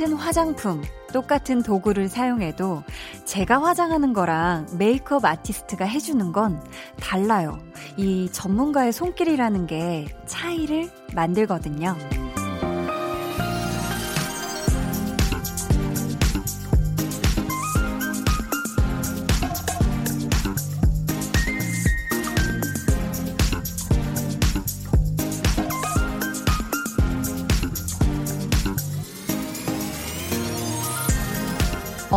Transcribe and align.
똑같은 0.00 0.16
화장품, 0.16 0.82
똑같은 1.12 1.62
도구를 1.62 2.08
사용해도 2.08 2.82
제가 3.26 3.62
화장하는 3.62 4.14
거랑 4.14 4.66
메이크업 4.78 5.26
아티스트가 5.26 5.84
해주는 5.84 6.32
건 6.32 6.58
달라요. 6.98 7.58
이 7.98 8.30
전문가의 8.32 8.94
손길이라는 8.94 9.66
게 9.66 10.06
차이를 10.24 10.90
만들거든요. 11.14 11.98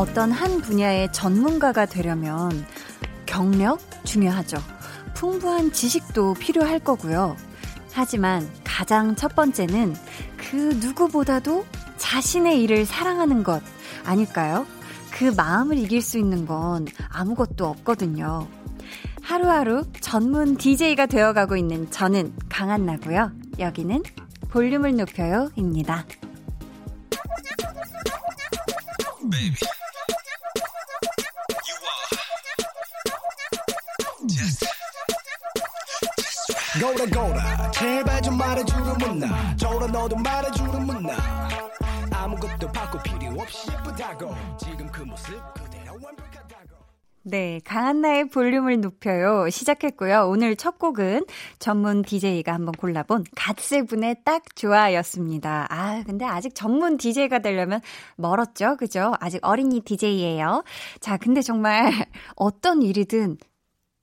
어떤 0.03 0.33
한 0.33 0.59
분야의 0.59 1.13
전문가가 1.13 1.85
되려면 1.85 2.65
경력 3.25 3.79
중요하죠. 4.03 4.57
풍부한 5.13 5.71
지식도 5.71 6.33
필요할 6.33 6.79
거고요. 6.79 7.37
하지만 7.93 8.45
가장 8.65 9.15
첫 9.15 9.33
번째는 9.33 9.95
그 10.35 10.55
누구보다도 10.57 11.65
자신의 11.95 12.61
일을 12.63 12.85
사랑하는 12.85 13.43
것 13.45 13.63
아닐까요? 14.03 14.67
그 15.09 15.33
마음을 15.37 15.77
이길 15.77 16.01
수 16.01 16.17
있는 16.17 16.45
건 16.45 16.85
아무것도 17.07 17.65
없거든요. 17.65 18.49
하루하루 19.21 19.85
전문 20.01 20.57
DJ가 20.57 21.05
되어가고 21.05 21.55
있는 21.55 21.89
저는 21.91 22.33
강한나고요. 22.49 23.31
여기는 23.57 24.03
볼륨을 24.49 24.97
높여요입니다. 24.97 26.05
Baby. 29.31 29.82
고라 37.09 37.71
제발 37.71 38.21
좀 38.21 38.37
말해주는 38.37 38.97
문나 38.97 39.55
저라 39.57 39.87
너도 39.87 40.15
말해주는 40.15 40.85
문나 40.85 41.13
아무것도 42.11 42.71
바꿀 42.71 43.01
필요 43.03 43.41
없이 43.41 43.69
예쁘다고 43.71 44.33
지금 44.57 44.87
그 44.91 45.01
모습 45.01 45.33
그대로 45.53 45.93
완벽하다고 46.01 46.83
네, 47.25 47.59
강한나의 47.65 48.29
볼륨을 48.29 48.81
높여요. 48.81 49.49
시작했고요. 49.49 50.27
오늘 50.27 50.55
첫 50.55 50.77
곡은 50.77 51.25
전문 51.59 52.01
DJ가 52.01 52.53
한번 52.53 52.73
골라본 52.73 53.25
갓세븐의 53.35 54.17
딱 54.25 54.55
좋아였습니다. 54.55 55.67
아, 55.69 56.03
근데 56.05 56.25
아직 56.25 56.53
전문 56.53 56.97
DJ가 56.97 57.39
되려면 57.39 57.81
멀었죠? 58.15 58.75
그죠? 58.77 59.13
아직 59.19 59.39
어린이 59.41 59.81
DJ예요. 59.81 60.63
자, 60.99 61.17
근데 61.17 61.41
정말 61.41 61.91
어떤 62.35 62.81
일이든 62.81 63.37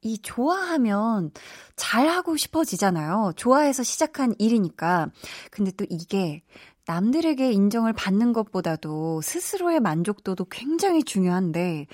이 0.03 0.19
좋아하면 0.23 1.31
잘하고 1.77 2.37
싶어지잖아요. 2.37 3.33
좋아해서 3.37 3.83
시작한 3.83 4.35
일이니까. 4.39 5.11
근데 5.51 5.71
또 5.73 5.85
이게 5.91 6.43
남들에게 6.87 7.53
인정을 7.53 7.93
받는 7.93 8.33
것보다도 8.33 9.21
스스로의 9.23 9.81
만족도도 9.81 10.47
굉장히 10.51 11.05
중요한데, 11.05 11.87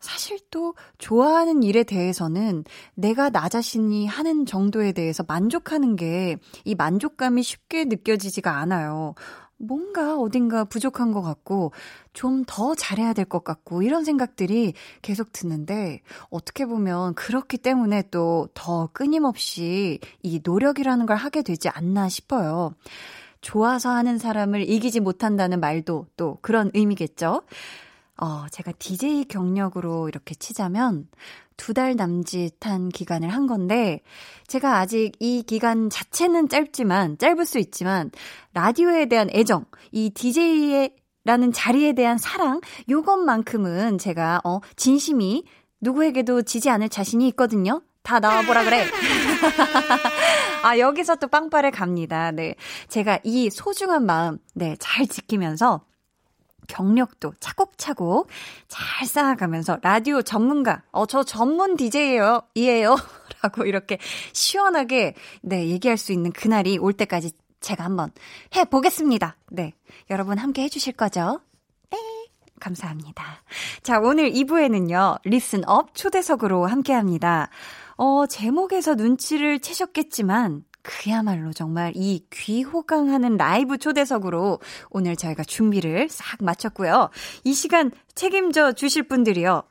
사실 0.00 0.38
또 0.50 0.74
좋아하는 0.98 1.62
일에 1.62 1.82
대해서는 1.82 2.64
내가 2.94 3.30
나 3.30 3.48
자신이 3.48 4.06
하는 4.06 4.44
정도에 4.46 4.92
대해서 4.92 5.24
만족하는 5.26 5.96
게 5.96 6.36
이 6.64 6.74
만족감이 6.74 7.42
쉽게 7.42 7.84
느껴지지가 7.86 8.58
않아요. 8.58 9.14
뭔가 9.58 10.16
어딘가 10.18 10.64
부족한 10.64 11.12
것 11.12 11.22
같고 11.22 11.72
좀 12.12 12.44
더 12.46 12.74
잘해야 12.74 13.12
될 13.12 13.24
것 13.26 13.42
같고 13.44 13.82
이런 13.82 14.04
생각들이 14.04 14.74
계속 15.02 15.32
드는데 15.32 16.00
어떻게 16.30 16.66
보면 16.66 17.14
그렇기 17.14 17.58
때문에 17.58 18.02
또 18.10 18.48
더 18.54 18.88
끊임없이 18.92 19.98
이 20.22 20.40
노력이라는 20.44 21.06
걸 21.06 21.16
하게 21.16 21.42
되지 21.42 21.68
않나 21.68 22.08
싶어요. 22.08 22.74
좋아서 23.40 23.90
하는 23.90 24.18
사람을 24.18 24.68
이기지 24.68 25.00
못한다는 25.00 25.60
말도 25.60 26.06
또 26.16 26.38
그런 26.42 26.70
의미겠죠. 26.74 27.42
어, 28.18 28.46
제가 28.50 28.72
DJ 28.78 29.26
경력으로 29.26 30.08
이렇게 30.08 30.34
치자면 30.34 31.08
두 31.56 31.72
달 31.74 31.96
남짓한 31.96 32.90
기간을 32.90 33.28
한 33.28 33.46
건데, 33.46 34.02
제가 34.46 34.78
아직 34.78 35.12
이 35.20 35.42
기간 35.42 35.88
자체는 35.90 36.48
짧지만, 36.48 37.18
짧을 37.18 37.44
수 37.46 37.58
있지만, 37.58 38.10
라디오에 38.54 39.06
대한 39.06 39.28
애정, 39.32 39.64
이 39.92 40.10
DJ의 40.10 40.94
라는 41.24 41.52
자리에 41.52 41.92
대한 41.94 42.18
사랑, 42.18 42.60
요것만큼은 42.88 43.98
제가, 43.98 44.42
어, 44.44 44.60
진심이 44.76 45.44
누구에게도 45.80 46.42
지지 46.42 46.70
않을 46.70 46.88
자신이 46.88 47.26
있거든요? 47.28 47.82
다 48.02 48.20
나와보라 48.20 48.64
그래. 48.64 48.84
아, 50.62 50.78
여기서 50.78 51.16
또 51.16 51.26
빵빠레 51.28 51.70
갑니다. 51.70 52.30
네. 52.30 52.54
제가 52.88 53.18
이 53.24 53.50
소중한 53.50 54.06
마음, 54.06 54.38
네, 54.54 54.76
잘 54.78 55.06
지키면서 55.06 55.84
경력도 56.68 57.34
차곡차곡 57.40 58.28
잘 58.68 59.06
쌓아가면서 59.06 59.78
라디오 59.82 60.22
전문가, 60.22 60.82
어, 60.92 61.06
저 61.06 61.22
전문 61.22 61.76
DJ예요, 61.76 62.42
이에요. 62.54 62.96
라고 63.42 63.64
이렇게 63.64 63.98
시원하게, 64.32 65.14
네, 65.42 65.68
얘기할 65.68 65.96
수 65.96 66.12
있는 66.12 66.32
그날이 66.32 66.78
올 66.78 66.92
때까지 66.92 67.32
제가 67.60 67.84
한번 67.84 68.10
해보겠습니다. 68.54 69.36
네. 69.50 69.72
여러분 70.10 70.38
함께 70.38 70.62
해주실 70.62 70.94
거죠? 70.94 71.40
네. 71.90 71.98
감사합니다. 72.60 73.42
자, 73.82 73.98
오늘 73.98 74.30
2부에는요, 74.30 75.20
listen 75.24 75.77
up 75.77 75.94
초대석으로 75.94 76.66
함께 76.66 76.92
합니다. 76.92 77.48
어, 77.96 78.26
제목에서 78.26 78.94
눈치를 78.94 79.58
채셨겠지만, 79.60 80.64
그야말로 80.86 81.52
정말 81.52 81.92
이 81.96 82.24
귀호강하는 82.32 83.36
라이브 83.36 83.76
초대석으로 83.76 84.60
오늘 84.90 85.16
저희가 85.16 85.42
준비를 85.42 86.08
싹 86.08 86.44
마쳤고요. 86.44 87.10
이 87.42 87.54
시간 87.54 87.90
책임져 88.14 88.72
주실 88.72 89.02
분들이요. 89.02 89.64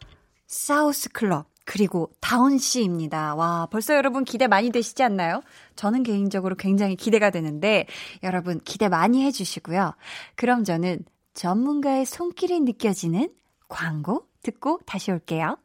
사우스 0.45 1.09
클럽, 1.09 1.47
그리고 1.63 2.11
다운 2.19 2.57
씨입니다. 2.57 3.33
와, 3.35 3.65
벌써 3.71 3.95
여러분 3.95 4.25
기대 4.25 4.47
많이 4.47 4.71
되시지 4.71 5.03
않나요? 5.03 5.41
저는 5.77 6.03
개인적으로 6.03 6.55
굉장히 6.55 6.97
기대가 6.97 7.29
되는데 7.29 7.87
여러분 8.21 8.59
기대 8.65 8.89
많이 8.89 9.23
해 9.25 9.31
주시고요. 9.31 9.95
그럼 10.35 10.65
저는 10.65 11.05
전문가의 11.33 12.05
손길이 12.05 12.59
느껴지는 12.59 13.29
광고 13.69 14.27
듣고 14.43 14.81
다시 14.85 15.11
올게요. 15.11 15.57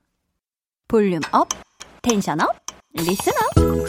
volume 0.87 1.21
up, 1.33 1.49
tension 2.03 2.41
up, 2.41 2.70
listen 2.95 3.22
up. 3.22 3.35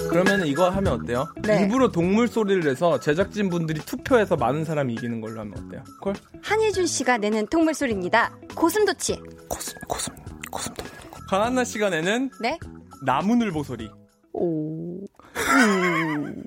그러면 0.09 0.45
이거 0.45 0.69
하면 0.69 0.94
어때요? 0.94 1.28
네. 1.44 1.62
일부러 1.62 1.89
동물 1.91 2.28
소리를 2.28 2.62
내서 2.63 3.00
제작진 3.00 3.50
분들이 3.50 3.79
투표해서 3.81 4.35
많은 4.35 4.63
사람이 4.63 4.94
이기는 4.94 5.22
걸로 5.22 5.39
하면 5.41 5.53
어때요? 5.57 5.84
콜? 6.01 6.13
한예준 6.44 6.85
씨가 6.85 7.17
내는 7.17 7.47
동물 7.47 7.73
소리입니다. 7.73 8.31
고슴도치. 8.56 9.19
고슴 9.50 9.79
고슴 9.88 10.13
고슴도. 10.51 10.84
강한나 11.28 11.63
씨가 11.63 11.89
내는 11.89 12.29
네? 12.41 12.59
나무늘보 13.03 13.63
소리. 13.63 13.89
오. 14.34 15.00
음. 15.35 16.44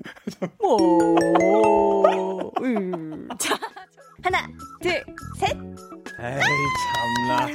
오. 0.59 2.51
음. 2.63 3.27
자, 3.37 3.57
하나, 4.25 4.39
둘, 4.81 4.91
셋. 5.37 5.51
에이 6.19 6.41
참나. 7.27 7.47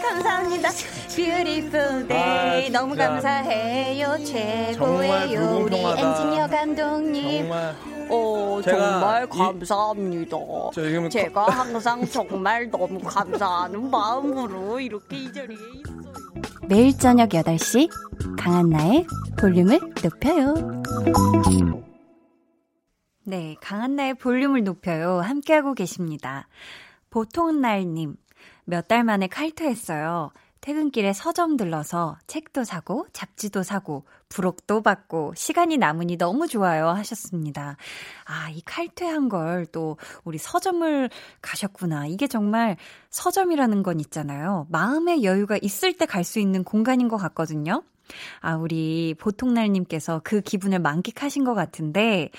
감사합니다. 0.00 0.70
Beautiful 1.14 2.08
day. 2.08 2.66
아, 2.66 2.70
너무 2.72 2.96
감사해요. 2.96 4.16
최고예요. 4.24 5.58
우리 5.66 5.76
엔지니어 5.76 6.46
감독님. 6.46 7.42
정말. 7.42 7.76
어, 8.08 8.60
정말 8.64 9.28
감사합니다. 9.28 10.36
이, 10.38 11.10
제가 11.10 11.44
항상 11.44 12.06
정말 12.06 12.70
너무 12.70 12.98
감사하는 13.00 13.90
마음으로 13.90 14.80
이렇게 14.80 15.14
이 15.14 15.30
자리에 15.30 15.58
있어요. 15.58 16.12
매일 16.68 16.96
저녁 16.96 17.28
8시 17.28 17.90
강한나의 18.38 19.06
볼륨을 19.38 19.78
높여요. 20.02 20.54
네, 23.28 23.56
강한나의 23.60 24.14
볼륨을 24.14 24.64
높여요. 24.64 25.20
함께하고 25.20 25.74
계십니다. 25.74 26.48
보통날님, 27.10 28.16
몇 28.64 28.88
달 28.88 29.04
만에 29.04 29.26
칼퇴했어요. 29.26 30.30
퇴근길에 30.62 31.12
서점 31.12 31.58
들러서 31.58 32.16
책도 32.26 32.64
사고, 32.64 33.06
잡지도 33.12 33.62
사고, 33.62 34.06
부록도 34.30 34.80
받고, 34.80 35.34
시간이 35.36 35.76
남으니 35.76 36.16
너무 36.16 36.48
좋아요. 36.48 36.88
하셨습니다. 36.88 37.76
아, 38.24 38.48
이 38.48 38.62
칼퇴한 38.62 39.28
걸 39.28 39.66
또 39.72 39.98
우리 40.24 40.38
서점을 40.38 41.10
가셨구나. 41.42 42.06
이게 42.06 42.28
정말 42.28 42.78
서점이라는 43.10 43.82
건 43.82 44.00
있잖아요. 44.00 44.66
마음의 44.70 45.22
여유가 45.22 45.58
있을 45.60 45.92
때 45.98 46.06
갈 46.06 46.24
수 46.24 46.38
있는 46.40 46.64
공간인 46.64 47.08
것 47.08 47.18
같거든요. 47.18 47.82
아, 48.40 48.56
우리 48.56 49.14
보통날님께서 49.18 50.22
그 50.24 50.40
기분을 50.40 50.78
만끽하신 50.78 51.44
것 51.44 51.52
같은데, 51.52 52.30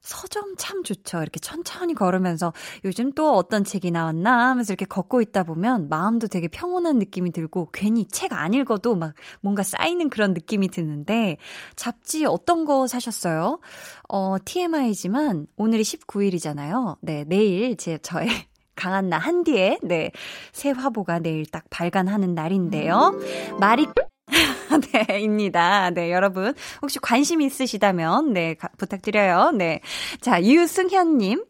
서점 0.00 0.54
참 0.56 0.82
좋죠. 0.82 1.18
이렇게 1.18 1.40
천천히 1.40 1.94
걸으면서 1.94 2.52
요즘 2.84 3.12
또 3.12 3.34
어떤 3.36 3.64
책이 3.64 3.90
나왔나 3.90 4.48
하면서 4.48 4.72
이렇게 4.72 4.86
걷고 4.86 5.20
있다 5.20 5.42
보면 5.44 5.88
마음도 5.88 6.26
되게 6.26 6.48
평온한 6.48 6.98
느낌이 6.98 7.32
들고 7.32 7.68
괜히 7.72 8.06
책 8.08 8.30
안 8.32 8.54
읽어도 8.54 8.96
막 8.96 9.14
뭔가 9.40 9.62
쌓이는 9.62 10.08
그런 10.08 10.32
느낌이 10.34 10.68
드는데 10.68 11.36
잡지 11.76 12.24
어떤 12.24 12.64
거 12.64 12.86
사셨어요? 12.86 13.60
어, 14.08 14.36
TMI지만 14.44 15.46
오늘이 15.56 15.82
19일이잖아요. 15.82 16.96
네, 17.00 17.24
내일 17.26 17.76
제 17.76 17.98
저의 17.98 18.28
강한나 18.76 19.18
한디의 19.18 19.80
네, 19.82 20.10
새 20.52 20.70
화보가 20.70 21.18
내일 21.18 21.44
딱 21.44 21.64
발간하는 21.70 22.34
날인데요. 22.34 23.20
말이 23.58 23.86
네, 24.92 25.20
입니다. 25.20 25.90
네, 25.90 26.12
여러분. 26.12 26.54
혹시 26.82 26.98
관심 26.98 27.40
있으시다면, 27.40 28.32
네, 28.32 28.54
가, 28.54 28.68
부탁드려요. 28.78 29.50
네. 29.52 29.80
자, 30.20 30.42
유승현님. 30.42 31.44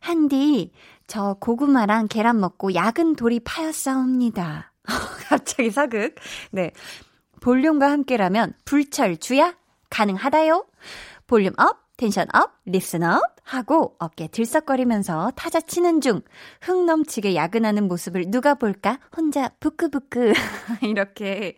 한디, 0.00 0.72
저 1.06 1.36
고구마랑 1.40 2.08
계란 2.08 2.38
먹고 2.40 2.74
야근 2.74 3.16
돌이 3.16 3.40
파였사옵니다. 3.40 4.72
갑자기 5.28 5.70
사극. 5.70 6.14
네. 6.50 6.72
볼륨과 7.40 7.90
함께라면 7.90 8.54
불철주야? 8.64 9.56
가능하다요? 9.90 10.66
volume 11.26 11.52
up, 11.58 11.76
tension 11.96 12.26
up, 12.34 12.52
listen 12.64 13.02
up 13.04 13.22
하고 13.48 13.96
어깨 13.98 14.28
들썩거리면서 14.28 15.32
타자 15.36 15.60
치는 15.60 16.00
중 16.00 16.20
흥 16.68 16.86
넘치게 16.86 17.34
야근하는 17.34 17.88
모습을 17.88 18.30
누가 18.30 18.54
볼까? 18.54 18.98
혼자 19.16 19.50
부끄부끄 19.60 20.32
이렇게 20.82 21.56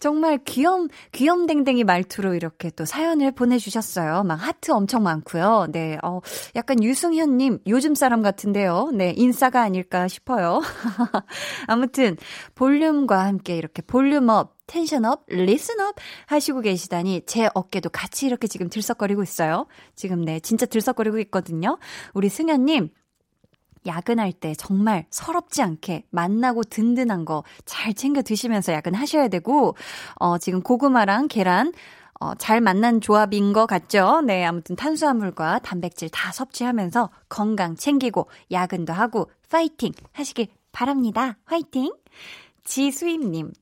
정말 0.00 0.38
귀염 0.44 0.88
귀염댕댕이 1.12 1.84
말투로 1.84 2.34
이렇게 2.34 2.70
또 2.70 2.84
사연을 2.84 3.32
보내주셨어요. 3.32 4.22
막 4.24 4.34
하트 4.34 4.70
엄청 4.72 5.02
많고요. 5.02 5.68
네, 5.72 5.98
어 6.02 6.20
약간 6.56 6.82
유승현님 6.82 7.60
요즘 7.66 7.94
사람 7.94 8.22
같은데요. 8.22 8.90
네, 8.92 9.12
인싸가 9.16 9.62
아닐까 9.62 10.08
싶어요. 10.08 10.60
아무튼 11.66 12.16
볼륨과 12.54 13.24
함께 13.24 13.56
이렇게 13.56 13.82
volume 13.82 14.36
up 14.36 14.54
tension 14.66 15.07
up, 15.07 15.24
listen 15.28 15.79
up 15.79 15.96
하시고 16.26 16.62
계시다니 16.62 17.22
제 17.26 17.48
어깨도 17.54 17.90
같이 17.90 18.26
이렇게 18.26 18.46
지금 18.46 18.70
들썩거리고 18.70 19.22
있어요. 19.22 19.66
지금 19.94 20.24
네, 20.24 20.40
진짜 20.40 20.64
들썩거리고 20.64 21.18
있거든요. 21.24 21.78
우리 22.14 22.28
승현님, 22.28 22.90
야근할 23.86 24.32
때 24.32 24.54
정말 24.56 25.04
서럽지 25.10 25.60
않게 25.62 26.04
맛나고 26.10 26.62
든든한 26.64 27.24
거 27.26 27.42
잘 27.66 27.92
챙겨 27.94 28.22
드시면서 28.22 28.72
야근하셔야 28.72 29.28
되고, 29.28 29.76
어, 30.14 30.38
지금 30.38 30.62
고구마랑 30.62 31.28
계란, 31.28 31.72
어, 32.20 32.34
잘 32.36 32.60
만난 32.62 33.00
조합인 33.00 33.52
것 33.52 33.66
같죠? 33.66 34.22
네, 34.24 34.44
아무튼 34.44 34.76
탄수화물과 34.76 35.58
단백질 35.58 36.08
다 36.08 36.32
섭취하면서 36.32 37.10
건강 37.28 37.76
챙기고 37.76 38.28
야근도 38.52 38.92
하고 38.92 39.30
파이팅 39.50 39.92
하시길 40.12 40.46
바랍니다. 40.72 41.36
화이팅! 41.44 41.92
지수임님, 42.64 43.52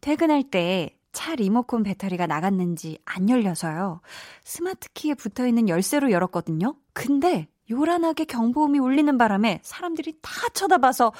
퇴근할 0.00 0.44
때 0.44 0.96
차 1.16 1.34
리모컨 1.34 1.82
배터리가 1.82 2.26
나갔는지 2.26 2.98
안 3.06 3.30
열려서요. 3.30 4.02
스마트 4.44 4.90
키에 4.92 5.14
붙어 5.14 5.46
있는 5.46 5.66
열쇠로 5.66 6.10
열었거든요. 6.10 6.76
근데 6.92 7.48
요란하게 7.70 8.26
경보음이 8.26 8.78
울리는 8.78 9.16
바람에 9.16 9.60
사람들이 9.62 10.18
다 10.20 10.30
쳐다봐서 10.52 11.12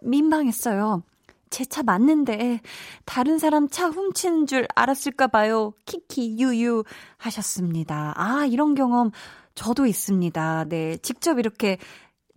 민망했어요. 0.00 1.02
제 1.50 1.64
차 1.66 1.82
맞는데 1.82 2.60
다른 3.04 3.38
사람 3.38 3.68
차 3.68 3.88
훔치는 3.88 4.46
줄 4.46 4.66
알았을까 4.74 5.26
봐요. 5.28 5.74
키키 5.84 6.38
유유 6.40 6.82
하셨습니다. 7.18 8.14
아, 8.16 8.46
이런 8.46 8.74
경험 8.74 9.10
저도 9.54 9.84
있습니다. 9.86 10.64
네. 10.70 10.96
직접 11.02 11.38
이렇게 11.38 11.76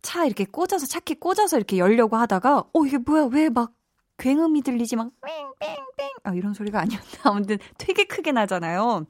차 0.01 0.25
이렇게 0.25 0.43
꽂아서 0.45 0.85
차키 0.85 1.15
꽂아서 1.15 1.55
이렇게 1.57 1.77
열려고 1.77 2.17
하다가 2.17 2.65
어 2.73 2.85
이게 2.85 2.97
뭐야 2.97 3.29
왜 3.31 3.49
막 3.49 3.71
굉음이 4.17 4.61
들리지만 4.61 5.11
뺑뺑뺑 5.21 6.09
아 6.23 6.33
이런 6.33 6.53
소리가 6.53 6.79
아니었나 6.81 7.07
아무튼 7.23 7.57
되게 7.77 8.05
크게 8.05 8.31
나잖아요. 8.31 9.05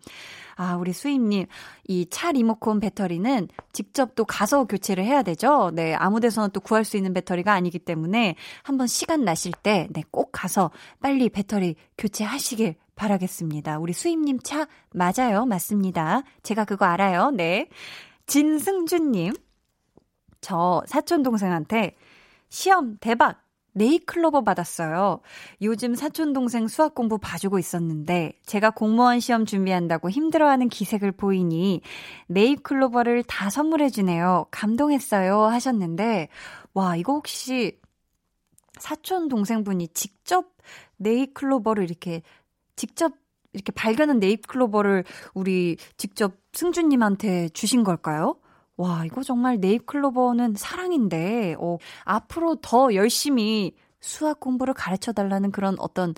아 0.60 0.76
우리 0.76 0.92
수임님 0.92 1.46
이 1.88 2.06
차 2.10 2.32
리모컨 2.32 2.80
배터리는 2.80 3.48
직접 3.74 4.16
또 4.16 4.26
가서 4.26 4.66
교체를 4.66 5.04
해야 5.06 5.22
되죠. 5.22 5.72
네 5.74 5.94
아무데서나 5.96 6.48
또 6.50 6.60
구할 6.60 6.84
수 6.84 6.98
있는 6.98 7.14
배터리가 7.14 7.54
아니기 7.54 7.80
때문에 7.80 8.36
한번 8.64 8.88
시간 8.88 9.24
나실 9.24 9.54
때 9.64 9.88
네 9.94 10.04
꼭 10.12 10.30
가서 10.32 10.72
빨리 11.02 11.30
배터리 11.30 11.76
교체하시길 11.98 12.76
바라겠습니다. 12.96 13.78
우리 13.80 13.94
수임님 13.94 14.40
차 14.40 14.68
맞아요, 14.92 15.46
맞습니다. 15.46 16.24
제가 16.44 16.66
그거 16.66 16.86
알아요. 16.86 17.30
네 17.32 17.70
진승준님 18.26 19.34
저 20.42 20.84
사촌 20.88 21.24
동생한테 21.24 21.96
시험 22.50 22.98
대박 23.00 23.44
네이클로버 23.78 24.44
받았어요. 24.44 25.22
요즘 25.62 25.96
사촌 25.96 26.34
동생 26.34 26.68
수학 26.68 26.96
공부 26.96 27.18
봐주고 27.18 27.60
있었는데 27.60 28.34
제가 28.46 28.72
공무원 28.72 29.20
시험 29.20 29.46
준비한다고 29.46 30.10
힘들어하는 30.10 30.70
기색을 30.70 31.12
보이니 31.14 31.82
네이클로버를 32.28 33.24
다 33.24 33.50
선물해 33.50 33.90
주네요. 33.90 34.48
감동했어요 34.52 35.44
하셨는데 35.44 36.30
와 36.74 36.96
이거 36.96 37.14
혹시 37.14 37.80
사촌 38.80 39.28
동생분이 39.28 39.90
직접 39.90 40.54
네이클로버를 40.98 41.84
이렇게 41.84 42.22
직접 42.76 43.14
이렇게 43.54 43.72
발견한 43.72 44.20
네이클로버를 44.20 45.04
우리 45.34 45.78
직접 45.98 46.34
승주님한테 46.54 47.50
주신 47.50 47.84
걸까요? 47.84 48.36
와, 48.78 49.04
이거 49.06 49.24
정말 49.24 49.60
네잎클로버는 49.60 50.56
사랑인데, 50.56 51.56
어, 51.60 51.78
앞으로 52.04 52.58
더 52.62 52.94
열심히 52.94 53.74
수학 54.00 54.40
공부를 54.40 54.74
가르쳐 54.74 55.12
달라는 55.12 55.52
그런 55.52 55.76
어떤 55.80 56.14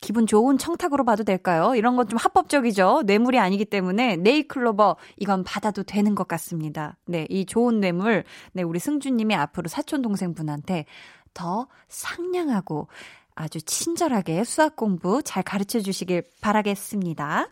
기분 0.00 0.26
좋은 0.26 0.58
청탁으로 0.58 1.04
봐도 1.04 1.22
될까요? 1.22 1.74
이런 1.76 1.94
건 1.96 2.08
좀 2.08 2.18
합법적이죠. 2.18 3.02
뇌물이 3.06 3.38
아니기 3.38 3.64
때문에 3.64 4.16
네잎클로버 4.16 4.96
이건 5.18 5.44
받아도 5.44 5.84
되는 5.84 6.14
것 6.16 6.26
같습니다. 6.26 6.96
네, 7.06 7.26
이 7.30 7.46
좋은 7.46 7.78
뇌물, 7.80 8.24
네, 8.52 8.62
우리 8.64 8.80
승주님이 8.80 9.36
앞으로 9.36 9.68
사촌 9.68 10.02
동생분한테 10.02 10.86
더 11.34 11.68
상냥하고 11.88 12.88
아주 13.36 13.62
친절하게 13.62 14.42
수학 14.44 14.74
공부 14.76 15.22
잘 15.22 15.42
가르쳐 15.44 15.78
주시길 15.80 16.24
바라겠습니다. 16.40 17.48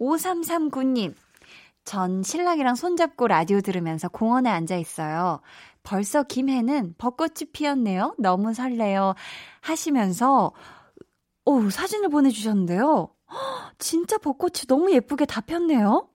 5339님, 0.00 1.14
전 1.84 2.22
신랑이랑 2.22 2.74
손잡고 2.76 3.28
라디오 3.28 3.60
들으면서 3.60 4.08
공원에 4.08 4.48
앉아 4.50 4.76
있어요. 4.76 5.40
벌써 5.82 6.22
김해는 6.22 6.94
벚꽃이 6.96 7.50
피었네요. 7.52 8.14
너무 8.18 8.54
설레요. 8.54 9.14
하시면서, 9.60 10.52
오, 11.44 11.68
사진을 11.70 12.08
보내주셨는데요. 12.08 13.10
진짜 13.78 14.16
벚꽃이 14.18 14.66
너무 14.68 14.92
예쁘게 14.92 15.26
다 15.26 15.42
폈네요. 15.42 16.08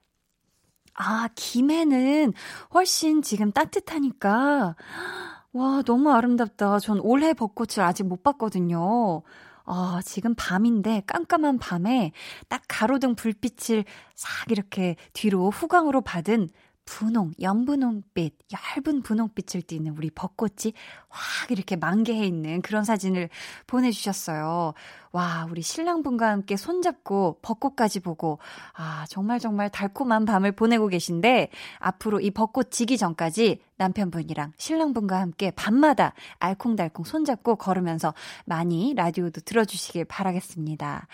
아, 0.95 1.29
김해는 1.35 2.33
훨씬 2.73 3.21
지금 3.21 3.51
따뜻하니까. 3.51 4.75
와, 5.53 5.81
너무 5.85 6.11
아름답다. 6.11 6.79
전 6.79 6.99
올해 7.01 7.33
벚꽃을 7.33 7.81
아직 7.83 8.03
못 8.03 8.23
봤거든요. 8.23 9.23
어, 9.69 10.01
지금 10.03 10.33
밤인데 10.33 11.03
깜깜한 11.05 11.59
밤에 11.59 12.11
딱 12.47 12.63
가로등 12.67 13.13
불빛을 13.13 13.85
싹 14.15 14.51
이렇게 14.51 14.95
뒤로 15.13 15.51
후광으로 15.51 16.01
받은 16.01 16.49
분홍, 16.89 17.33
연분홍빛, 17.39 18.33
얇은 18.51 19.03
분홍빛을 19.03 19.61
띠는 19.61 19.95
우리 19.95 20.09
벚꽃이 20.09 20.73
확 21.07 21.51
이렇게 21.51 21.75
만개해 21.75 22.25
있는 22.25 22.63
그런 22.63 22.83
사진을 22.83 23.29
보내주셨어요. 23.67 24.73
와, 25.11 25.47
우리 25.51 25.61
신랑분과 25.61 26.27
함께 26.27 26.57
손잡고 26.57 27.37
벚꽃까지 27.43 27.99
보고, 27.99 28.39
아, 28.73 29.05
정말 29.07 29.39
정말 29.39 29.69
달콤한 29.69 30.25
밤을 30.25 30.51
보내고 30.53 30.87
계신데, 30.87 31.51
앞으로 31.77 32.21
이 32.21 32.31
벚꽃 32.31 32.71
지기 32.71 32.97
전까지 32.97 33.61
남편분이랑 33.77 34.53
신랑분과 34.57 35.21
함께 35.21 35.51
밤마다 35.51 36.13
알콩달콩 36.39 37.05
손잡고 37.05 37.57
걸으면서 37.57 38.15
많이 38.45 38.95
라디오도 38.95 39.41
들어주시길 39.41 40.05
바라겠습니다. 40.05 41.07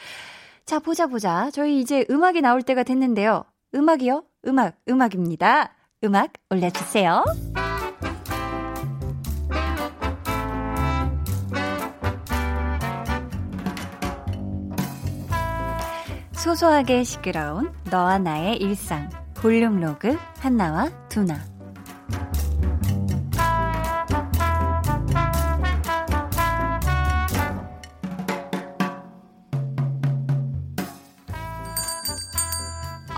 자, 0.64 0.80
보자, 0.80 1.08
보자. 1.08 1.52
저희 1.52 1.82
이제 1.82 2.06
음악이 2.10 2.40
나올 2.40 2.64
때가 2.64 2.84
됐는데요. 2.84 3.44
음악이요? 3.74 4.24
음악, 4.48 4.78
음악입니다. 4.88 5.74
음악 6.04 6.34
올려주세요. 6.50 7.24
소소하게 16.34 17.04
시끄러운 17.04 17.74
너와 17.90 18.20
나의 18.20 18.58
일상. 18.58 19.10
볼륨 19.34 19.80
로그 19.80 20.16
한나와 20.40 20.90
두나. 21.10 21.55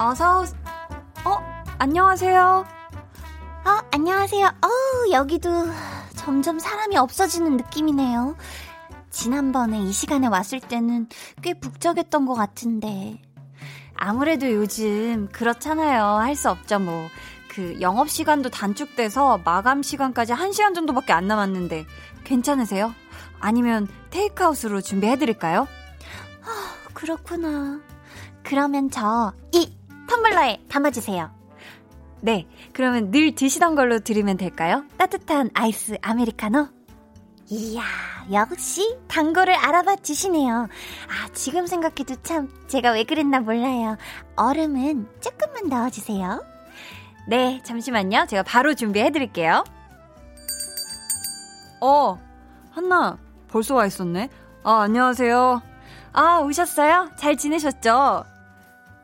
어서 0.08 0.46
어, 1.26 1.38
안녕하세요. 1.80 2.66
안녕하세요. 3.92 4.46
어우, 4.62 5.12
여기도 5.12 5.50
점점 6.16 6.60
사람이 6.60 6.96
없어지는 6.96 7.58
느낌이네요. 7.58 8.38
지난번에 9.10 9.82
이 9.82 9.92
시간에 9.92 10.28
왔을 10.28 10.62
때는 10.62 11.10
꽤 11.42 11.60
북적였던 11.60 12.26
것 12.26 12.36
같은데. 12.36 13.22
아무래도 13.96 14.50
요즘 14.50 15.28
그렇잖아요. 15.34 16.02
할 16.20 16.36
수 16.38 16.50
없죠, 16.52 16.80
뭐. 16.80 17.10
그 17.50 17.78
영업 17.82 18.10
시간도 18.10 18.50
단축돼서 18.50 19.42
마감 19.44 19.84
시간까지 19.84 20.32
1시간 20.32 20.74
정도밖에 20.74 21.12
안 21.12 21.28
남았는데 21.28 21.86
괜찮으세요? 22.24 22.94
아니면 23.42 23.90
테이크아웃으로 24.12 24.80
준비해 24.80 25.18
드릴까요? 25.18 25.68
아, 26.46 26.92
그렇구나. 26.94 27.82
그러면 28.44 28.90
저 28.90 29.34
이 29.54 29.77
텀블러에 30.08 30.68
담아주세요. 30.70 31.30
네, 32.22 32.48
그러면 32.74 33.12
늘 33.12 33.36
드시던 33.36 33.76
걸로 33.76 34.00
드리면 34.00 34.38
될까요? 34.38 34.84
따뜻한 34.98 35.52
아이스 35.54 35.98
아메리카노? 36.02 36.68
이야, 37.50 37.84
역시 38.32 38.98
단거를 39.08 39.54
알아봐 39.54 39.98
주시네요. 39.98 40.68
아, 41.08 41.30
지금 41.34 41.66
생각해도 41.68 42.16
참 42.24 42.50
제가 42.68 42.92
왜 42.92 43.04
그랬나 43.04 43.40
몰라요. 43.40 43.98
얼음은 44.36 45.08
조금만 45.22 45.70
넣어주세요. 45.70 46.44
네, 47.30 47.62
잠시만요. 47.64 48.26
제가 48.28 48.44
바로 48.44 48.74
준비해 48.74 49.12
드릴게요. 49.12 49.64
어, 51.80 52.20
한나, 52.72 53.18
벌써 53.48 53.76
와 53.76 53.86
있었네. 53.86 54.30
아, 54.64 54.82
안녕하세요. 54.82 55.62
아, 56.14 56.40
오셨어요? 56.40 57.12
잘 57.16 57.38
지내셨죠? 57.38 58.26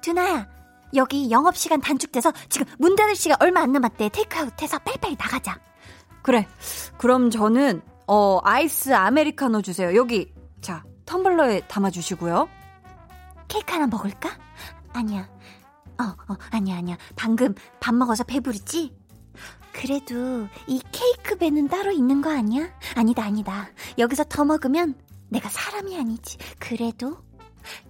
두나야, 0.01 0.48
여기 0.96 1.32
영업시간 1.32 1.82
단축돼서 1.82 2.32
지금 2.50 2.68
문 2.78 2.96
닫을 2.96 3.16
시간 3.16 3.38
얼마 3.40 3.62
안 3.62 3.72
남았대. 3.72 4.10
테이크아웃 4.10 4.62
해서 4.62 4.78
빨리빨리 4.80 5.16
나가자. 5.20 5.60
그래. 6.22 6.48
그럼 6.98 7.30
저는, 7.30 7.82
어, 8.08 8.40
아이스 8.44 8.94
아메리카노 8.94 9.62
주세요. 9.62 9.96
여기. 9.96 10.34
자, 10.62 10.84
텀블러에 11.06 11.68
담아주시고요. 11.68 12.48
케이크 13.48 13.74
하나 13.74 13.88
먹을까? 13.88 14.30
아니야. 14.94 15.28
어, 16.00 16.04
어, 16.04 16.38
아니야, 16.52 16.78
아니야. 16.78 16.98
방금 17.16 17.54
밥 17.80 17.94
먹어서 17.94 18.24
배부르지? 18.24 18.96
그래도 19.74 20.48
이 20.68 20.82
케이크 20.92 21.36
배는 21.36 21.68
따로 21.68 21.92
있는 21.92 22.22
거 22.22 22.32
아니야? 22.32 22.70
아니다, 22.96 23.24
아니다. 23.24 23.68
여기서 23.98 24.24
더 24.26 24.46
먹으면 24.46 24.96
내가 25.30 25.50
사람이 25.50 25.98
아니지. 25.98 26.38
그래도 26.60 27.18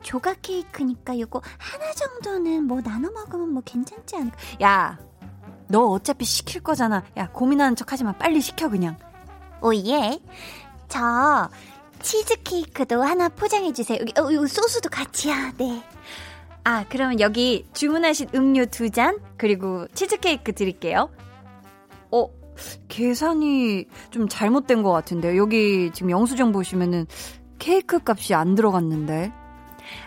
조각 0.01 0.41
케이크니까 0.41 1.19
요거 1.19 1.41
하나 1.57 1.91
정도는 1.93 2.63
뭐 2.65 2.81
나눠 2.81 3.09
먹으면 3.11 3.49
뭐 3.49 3.63
괜찮지 3.65 4.15
않을까? 4.15 4.37
야, 4.61 4.99
너 5.67 5.85
어차피 5.85 6.25
시킬 6.25 6.61
거잖아. 6.61 7.03
야, 7.17 7.29
고민하는 7.31 7.75
척 7.75 7.91
하지 7.91 8.03
마. 8.03 8.11
빨리 8.13 8.41
시켜, 8.41 8.69
그냥. 8.69 8.97
오예. 9.61 10.19
저 10.87 11.49
치즈 12.01 12.43
케이크도 12.43 13.01
하나 13.01 13.29
포장해 13.29 13.73
주세요. 13.73 13.97
여기 13.99 14.13
어, 14.19 14.31
요 14.33 14.45
소스도 14.45 14.89
같이야. 14.89 15.53
네. 15.57 15.83
아, 16.65 16.85
그러면 16.89 17.19
여기 17.19 17.65
주문하신 17.73 18.29
음료 18.35 18.65
두 18.65 18.89
잔, 18.89 19.19
그리고 19.37 19.87
치즈케이크 19.95 20.53
드릴게요. 20.53 21.09
어, 22.11 22.29
계산이 22.87 23.85
좀 24.11 24.27
잘못된 24.29 24.83
것 24.83 24.91
같은데요. 24.91 25.37
여기 25.37 25.91
지금 25.93 26.11
영수증 26.11 26.51
보시면은 26.51 27.07
케이크 27.57 27.99
값이 28.05 28.33
안 28.33 28.55
들어갔는데. 28.55 29.31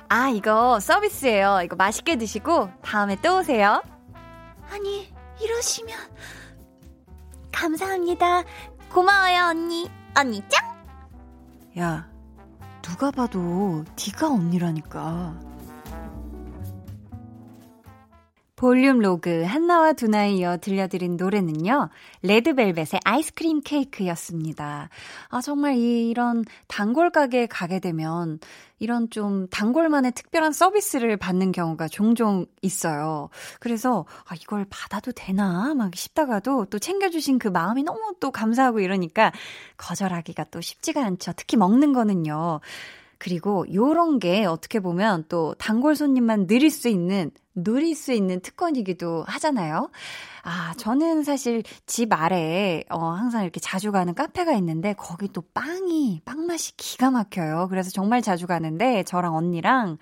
아, 0.08 0.28
이거 0.28 0.78
서비스예요. 0.80 1.60
이거 1.64 1.76
맛있게 1.76 2.16
드시고 2.16 2.70
다음에 2.82 3.16
또 3.22 3.38
오세요. 3.38 3.82
아니, 4.70 5.12
이러시면 5.40 5.98
감사합니다. 7.52 8.42
고마워요, 8.92 9.50
언니. 9.50 9.90
언니 10.16 10.42
짱! 10.48 10.64
야, 11.78 12.08
누가 12.80 13.10
봐도 13.10 13.84
네가 13.98 14.28
언니라니까. 14.30 15.38
볼륨 18.56 19.00
로그 19.00 19.42
한나와 19.44 19.92
두나에 19.92 20.32
이어 20.32 20.56
들려드린 20.56 21.18
노래는요. 21.18 21.90
레드벨벳의 22.22 23.00
아이스크림 23.04 23.60
케이크였습니다. 23.62 24.88
아 25.28 25.40
정말 25.42 25.76
이, 25.76 26.08
이런 26.08 26.42
단골 26.66 27.10
가게에 27.10 27.46
가게 27.46 27.80
되면 27.80 28.38
이런 28.78 29.10
좀 29.10 29.46
단골만의 29.48 30.12
특별한 30.12 30.52
서비스를 30.52 31.18
받는 31.18 31.52
경우가 31.52 31.88
종종 31.88 32.46
있어요. 32.62 33.28
그래서 33.60 34.06
아 34.26 34.34
이걸 34.34 34.64
받아도 34.70 35.12
되나 35.12 35.74
막 35.74 35.94
싶다가도 35.94 36.64
또 36.70 36.78
챙겨 36.78 37.10
주신 37.10 37.38
그 37.38 37.48
마음이 37.48 37.82
너무 37.82 38.14
또 38.20 38.30
감사하고 38.30 38.80
이러니까 38.80 39.32
거절하기가 39.76 40.44
또 40.50 40.62
쉽지가 40.62 41.04
않죠. 41.04 41.32
특히 41.36 41.58
먹는 41.58 41.92
거는요. 41.92 42.60
그리고 43.18 43.66
요런 43.72 44.18
게 44.18 44.46
어떻게 44.46 44.80
보면 44.80 45.26
또 45.28 45.54
단골 45.58 45.94
손님만 45.94 46.46
느릴 46.46 46.70
수 46.70 46.88
있는 46.88 47.30
누릴 47.56 47.96
수 47.96 48.12
있는 48.12 48.40
특권이기도 48.40 49.24
하잖아요. 49.26 49.90
아, 50.48 50.74
저는 50.76 51.24
사실 51.24 51.64
집 51.86 52.12
아래에, 52.12 52.84
어, 52.88 52.98
항상 53.10 53.42
이렇게 53.42 53.58
자주 53.58 53.90
가는 53.90 54.14
카페가 54.14 54.52
있는데, 54.58 54.92
거기 54.92 55.26
또 55.32 55.42
빵이, 55.54 56.20
빵 56.24 56.46
맛이 56.46 56.76
기가 56.76 57.10
막혀요. 57.10 57.66
그래서 57.68 57.90
정말 57.90 58.22
자주 58.22 58.46
가는데, 58.46 59.02
저랑 59.02 59.34
언니랑. 59.34 59.98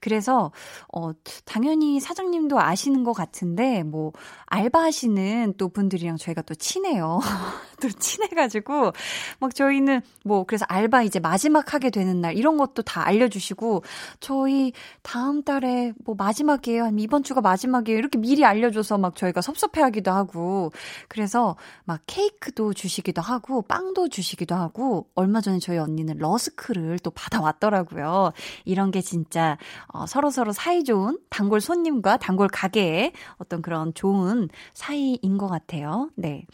그래서, 0.00 0.50
어, 0.92 1.12
당연히 1.44 2.00
사장님도 2.00 2.58
아시는 2.60 3.04
것 3.04 3.12
같은데, 3.12 3.84
뭐, 3.84 4.10
알바하시는 4.46 5.54
또 5.58 5.68
분들이랑 5.68 6.16
저희가 6.16 6.42
또 6.42 6.56
친해요. 6.56 7.20
또 7.80 7.88
친해가지고, 7.88 8.92
막 9.38 9.54
저희는 9.54 10.00
뭐, 10.24 10.42
그래서 10.44 10.64
알바 10.68 11.02
이제 11.02 11.20
마지막 11.20 11.72
하게 11.72 11.90
되는 11.90 12.20
날, 12.20 12.36
이런 12.36 12.56
것도 12.56 12.82
다 12.82 13.06
알려주시고, 13.06 13.84
저희 14.18 14.72
다음 15.02 15.44
달에 15.44 15.92
뭐 16.04 16.16
마지막이에요. 16.16 16.90
이번 16.98 17.22
주가 17.22 17.40
마지막이에요. 17.40 17.98
이렇게 17.98 18.18
미리 18.18 18.44
알려줘서 18.44 18.98
막 18.98 19.16
저희가 19.16 19.40
섭섭해 19.40 19.80
하기도 19.80 20.10
하고, 20.10 20.72
그래서 21.08 21.56
막 21.84 22.00
케이크도 22.06 22.72
주시기도 22.72 23.22
하고, 23.22 23.62
빵도 23.62 24.08
주시기도 24.08 24.54
하고, 24.54 25.08
얼마 25.14 25.40
전에 25.40 25.58
저희 25.58 25.78
언니는 25.78 26.18
러스크를 26.18 26.98
또 27.00 27.10
받아왔더라고요. 27.10 28.32
이런 28.64 28.90
게 28.90 29.00
진짜, 29.00 29.58
어, 29.88 30.06
서로 30.06 30.30
서로 30.30 30.52
사이 30.52 30.84
좋은 30.84 31.18
단골 31.30 31.60
손님과 31.60 32.18
단골 32.18 32.48
가게의 32.48 33.12
어떤 33.38 33.62
그런 33.62 33.94
좋은 33.94 34.48
사이인 34.72 35.38
것 35.38 35.48
같아요. 35.48 36.10
네. 36.16 36.46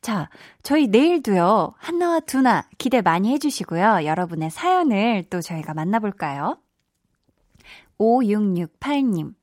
자, 0.00 0.28
저희 0.62 0.86
내일도요, 0.86 1.74
한나와 1.78 2.20
두나 2.20 2.68
기대 2.78 3.00
많이 3.00 3.32
해주시고요. 3.32 4.04
여러분의 4.04 4.50
사연을 4.50 5.24
또 5.30 5.40
저희가 5.40 5.74
만나볼까요? 5.74 6.58
5668님. 7.98 9.34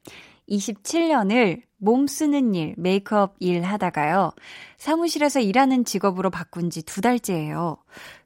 27년을 0.51 1.61
몸 1.77 2.05
쓰는 2.07 2.53
일, 2.53 2.75
메이크업 2.77 3.35
일 3.39 3.63
하다가요. 3.63 4.31
사무실에서 4.77 5.39
일하는 5.39 5.85
직업으로 5.85 6.29
바꾼 6.29 6.69
지 6.69 6.83
두 6.83 7.01
달째예요. 7.01 7.77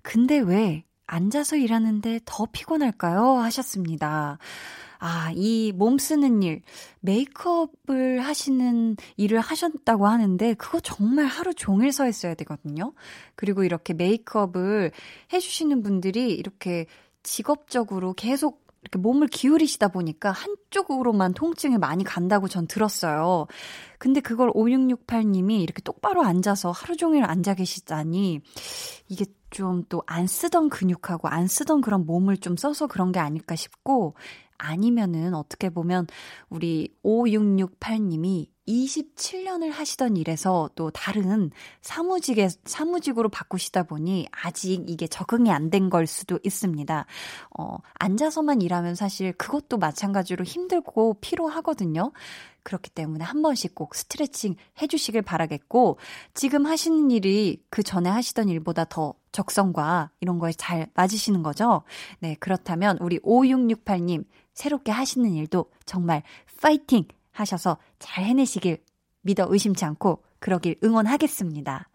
근데 0.02 0.40
왜 0.40 0.84
앉아서 1.08 1.56
일하는데 1.56 2.20
더 2.26 2.48
피곤할까요? 2.52 3.38
하셨습니다. 3.38 4.40
아, 5.00 5.32
이 5.36 5.72
몸 5.76 5.98
쓰는 6.00 6.42
일, 6.42 6.62
메이크업을 7.02 8.22
하시는 8.22 8.96
일을 9.18 9.40
하셨다고 9.40 10.08
하는데, 10.08 10.54
그거 10.56 10.80
정말 10.80 11.26
하루 11.26 11.54
종일 11.54 11.92
서 11.92 12.08
있어야 12.08 12.34
되거든요. 12.36 12.94
그리고 13.36 13.64
이렇게 13.64 13.94
메이크업을 13.94 14.92
해주시는 15.34 15.84
분들이 15.84 16.34
이렇게 16.34 16.88
직업적으로 17.24 18.14
계속 18.14 18.65
이렇게 18.86 19.00
몸을 19.00 19.28
기울이시다 19.28 19.88
보니까 19.88 20.32
한쪽으로만 20.32 21.34
통증이 21.34 21.80
많이 21.80 22.04
간다고 22.04 22.48
전 22.48 22.68
들었어요. 22.68 23.48
근데 23.98 24.20
그걸 24.22 24.52
5668님이 24.52 25.60
이렇게 25.62 25.82
똑바로 25.82 26.24
앉아서 26.24 26.70
하루 26.72 26.96
종일 26.96 27.24
앉아 27.26 27.56
계시다니 27.56 28.42
이게 29.10 29.26
좀 29.50 29.84
또 29.90 30.04
안 30.08 30.28
쓰던 30.28 30.70
근육하고 30.70 31.28
안 31.30 31.48
쓰던 31.48 31.82
그런 31.82 32.06
몸을 32.06 32.38
좀 32.38 32.58
써서 32.58 32.88
그런 32.88 33.12
게 33.12 33.20
아닐까 33.20 33.56
싶고 33.56 34.16
아니면은 34.58 35.34
어떻게 35.34 35.70
보면 35.70 36.08
우리 36.50 36.94
5668님이 37.04 38.48
27년을 38.68 39.72
하시던 39.72 40.18
일에서 40.18 40.70
또 40.76 40.90
다른 40.90 41.52
사무직에, 41.82 42.50
사무직으로 42.66 43.30
바꾸시다 43.30 43.84
보니 43.84 44.28
아직 44.32 44.90
이게 44.90 45.08
적응이 45.08 45.52
안 45.52 45.70
된 45.70 45.90
걸 45.90 46.08
수도 46.08 46.40
있습니다. 46.44 47.06
어, 47.60 47.78
앉아서만 47.96 48.62
일하면 48.62 48.96
사실 48.96 49.34
그것도 49.34 49.78
마찬가지로 49.78 50.44
힘들고 50.46 51.18
피로하거든요. 51.22 52.12
그렇기 52.64 52.90
때문에 52.92 53.24
한 53.24 53.42
번씩 53.44 53.76
꼭 53.76 53.94
스트레칭 53.94 54.56
해주시길 54.82 55.22
바라겠고, 55.22 55.98
지금 56.34 56.66
하시는 56.66 57.12
일이 57.12 57.62
그 57.70 57.84
전에 57.84 58.10
하시던 58.10 58.50
일보다 58.50 58.86
더 58.86 59.14
적성과 59.32 60.10
이런 60.22 60.40
거에 60.40 60.54
잘 60.54 60.88
맞으시는 60.96 61.44
거죠? 61.44 61.84
네, 62.20 62.36
그렇다면 62.40 62.98
우리 63.02 63.20
5668님, 63.20 64.26
새롭게 64.54 64.92
하시는 64.92 65.32
일도 65.34 65.66
정말 65.86 66.24
파이팅! 66.62 67.06
하셔서 67.36 67.78
잘 68.00 68.24
해내시길 68.24 68.82
믿어 69.22 69.48
의심치 69.50 69.86
않고 69.86 70.24
그러길 70.40 70.78
응원하겠습니다. 70.84 71.90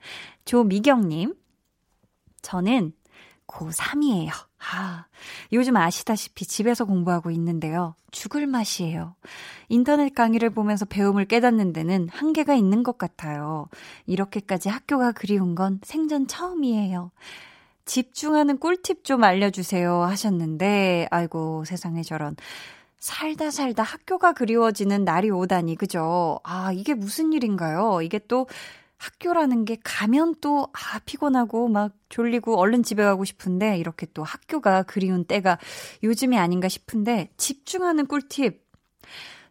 조미경님, 0.44 1.34
저는 2.42 2.92
고3이에요. 3.46 4.30
아, 4.72 5.06
요즘 5.52 5.76
아시다시피 5.76 6.46
집에서 6.46 6.84
공부하고 6.84 7.30
있는데요. 7.30 7.94
죽을 8.10 8.46
맛이에요. 8.46 9.16
인터넷 9.68 10.14
강의를 10.14 10.50
보면서 10.50 10.84
배움을 10.84 11.24
깨닫는 11.24 11.72
데는 11.72 12.08
한계가 12.10 12.54
있는 12.54 12.82
것 12.82 12.98
같아요. 12.98 13.68
이렇게까지 14.06 14.68
학교가 14.68 15.12
그리운 15.12 15.54
건 15.54 15.80
생전 15.82 16.26
처음이에요. 16.26 17.10
집중하는 17.86 18.58
꿀팁 18.58 19.04
좀 19.04 19.24
알려주세요 19.24 20.02
하셨는데, 20.02 21.08
아이고, 21.10 21.64
세상에 21.64 22.02
저런. 22.02 22.36
살다 23.00 23.50
살다 23.50 23.82
학교가 23.82 24.32
그리워지는 24.34 25.04
날이 25.04 25.30
오다니, 25.30 25.76
그죠? 25.76 26.38
아, 26.44 26.70
이게 26.72 26.94
무슨 26.94 27.32
일인가요? 27.32 28.02
이게 28.02 28.20
또 28.28 28.46
학교라는 28.98 29.64
게 29.64 29.78
가면 29.82 30.34
또, 30.42 30.68
아, 30.74 30.98
피곤하고 31.06 31.68
막 31.68 31.92
졸리고 32.10 32.58
얼른 32.58 32.82
집에 32.82 33.02
가고 33.02 33.24
싶은데, 33.24 33.78
이렇게 33.78 34.06
또 34.12 34.22
학교가 34.22 34.82
그리운 34.82 35.24
때가 35.24 35.58
요즘이 36.02 36.38
아닌가 36.38 36.68
싶은데, 36.68 37.30
집중하는 37.38 38.06
꿀팁. 38.06 38.69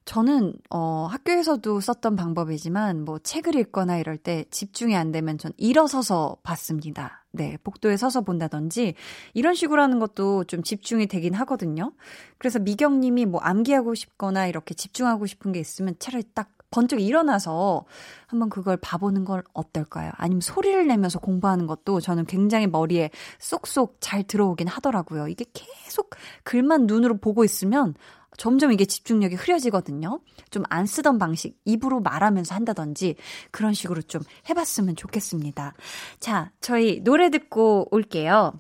저는, 0.10 0.54
어, 0.72 1.08
학교에서도 1.08 1.80
썼던 1.82 2.16
방법이지만, 2.16 3.06
뭐, 3.06 3.20
책을 3.20 3.54
읽거나 3.56 4.00
이럴 4.00 4.18
때 4.18 4.44
집중이 4.50 4.96
안 4.96 5.12
되면 5.12 5.38
전 5.38 5.52
일어서서 5.56 6.38
봤습니다. 6.42 7.24
네, 7.30 7.58
복도에 7.64 7.96
서서 7.96 8.22
본다든지, 8.22 8.96
이런 9.36 9.54
식으로 9.54 9.84
하는 9.84 10.00
것도 10.00 10.46
좀 10.46 10.64
집중이 10.64 11.06
되긴 11.06 11.36
하거든요. 11.36 11.92
그래서 12.40 12.58
미경 12.58 13.02
님이 13.02 13.28
뭐 13.28 13.40
암기하고 13.42 13.94
싶거나 13.94 14.48
이렇게 14.48 14.74
집중하고 14.74 15.28
싶은 15.28 15.52
게 15.52 15.60
있으면 15.60 15.94
차라리 16.00 16.24
딱 16.34 16.50
번쩍 16.72 17.02
일어나서 17.02 17.86
한번 18.26 18.50
그걸 18.50 18.78
봐보는 18.78 19.26
건 19.26 19.44
어떨까요? 19.54 20.12
아니면 20.16 20.42
소리를 20.42 20.88
내면서 20.88 21.20
공부하는 21.20 21.68
것도 21.68 22.00
저는 22.00 22.26
굉장히 22.26 22.66
머리에 22.68 23.12
쏙쏙 23.40 23.98
잘 24.00 24.24
들어오긴 24.24 24.68
하더라고요. 24.68 25.28
이게 25.28 25.46
계속 25.54 26.12
글만 26.44 26.88
눈으로 26.88 27.18
보고 27.18 27.44
있으면 27.44 27.96
점점 28.38 28.72
이게 28.72 28.86
집중력이 28.86 29.36
흐려지거든요. 29.36 30.22
좀 30.52 30.64
안 30.70 30.86
쓰던 30.86 31.18
방식, 31.18 31.60
입으로 31.66 32.00
말하면서 32.02 32.54
한다든지 32.56 33.16
그런 33.52 33.74
식으로 33.74 34.02
좀 34.02 34.22
해봤으면 34.50 34.96
좋겠습니다. 34.96 35.74
자, 36.20 36.52
저희 36.62 37.02
노래 37.04 37.30
듣고 37.30 37.88
올게요. 37.92 38.54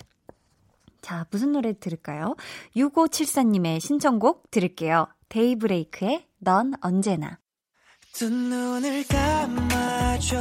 자, 1.02 1.26
무슨 1.32 1.52
노래 1.52 1.78
들을까요? 1.78 2.36
6574님의 2.76 3.80
신청곡 3.80 4.52
들을게요. 4.52 5.08
데이브레이크의 5.30 6.28
넌 6.40 6.74
언제나. 6.82 7.40
두 8.14 8.28
눈을 8.30 9.06
감아줘 9.08 10.38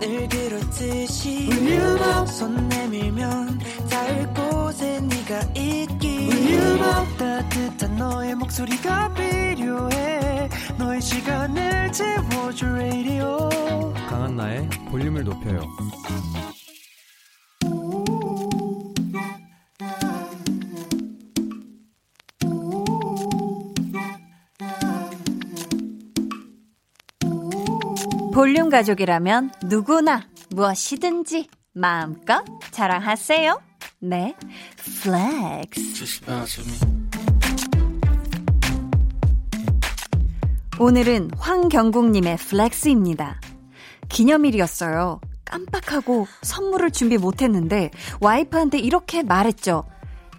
늘 0.00 0.28
그렇듯이 0.28 1.48
울륨업 1.50 2.28
손 2.28 2.68
내밀면 2.68 3.58
닿을 3.90 4.32
곳에 4.34 5.00
네가 5.00 5.40
울륨업 5.56 5.99
따뜻한 7.18 7.96
너의 7.96 8.34
목소리가 8.34 9.12
필요해. 9.14 10.48
너의 10.78 11.00
시간을 11.00 11.92
채워줄 11.92 12.68
radio. 12.68 13.48
강한나의 14.08 14.68
볼륨을 14.90 15.24
높여요. 15.24 15.60
볼륨 28.32 28.70
가족이라면 28.70 29.50
누구나 29.64 30.28
무엇이든지 30.50 31.48
마음껏 31.74 32.42
자랑하세요. 32.70 33.69
네, 34.02 34.34
flex. 35.02 36.20
오늘은 40.78 41.30
황경국님의 41.36 42.36
flex입니다. 42.38 43.40
기념일이었어요. 44.08 45.20
깜빡하고 45.44 46.26
선물을 46.42 46.92
준비 46.92 47.18
못했는데 47.18 47.90
와이프한테 48.20 48.78
이렇게 48.78 49.22
말했죠. 49.22 49.84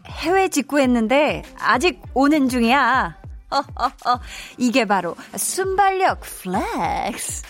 해외 0.08 0.50
직구했는데 0.50 1.44
아직 1.60 2.02
오는 2.14 2.50
중이야. 2.50 3.18
어 3.52 3.58
어 3.58 3.88
어 4.10 4.20
이게 4.58 4.86
바로 4.86 5.16
순발력 5.36 6.22
flex. 6.22 7.44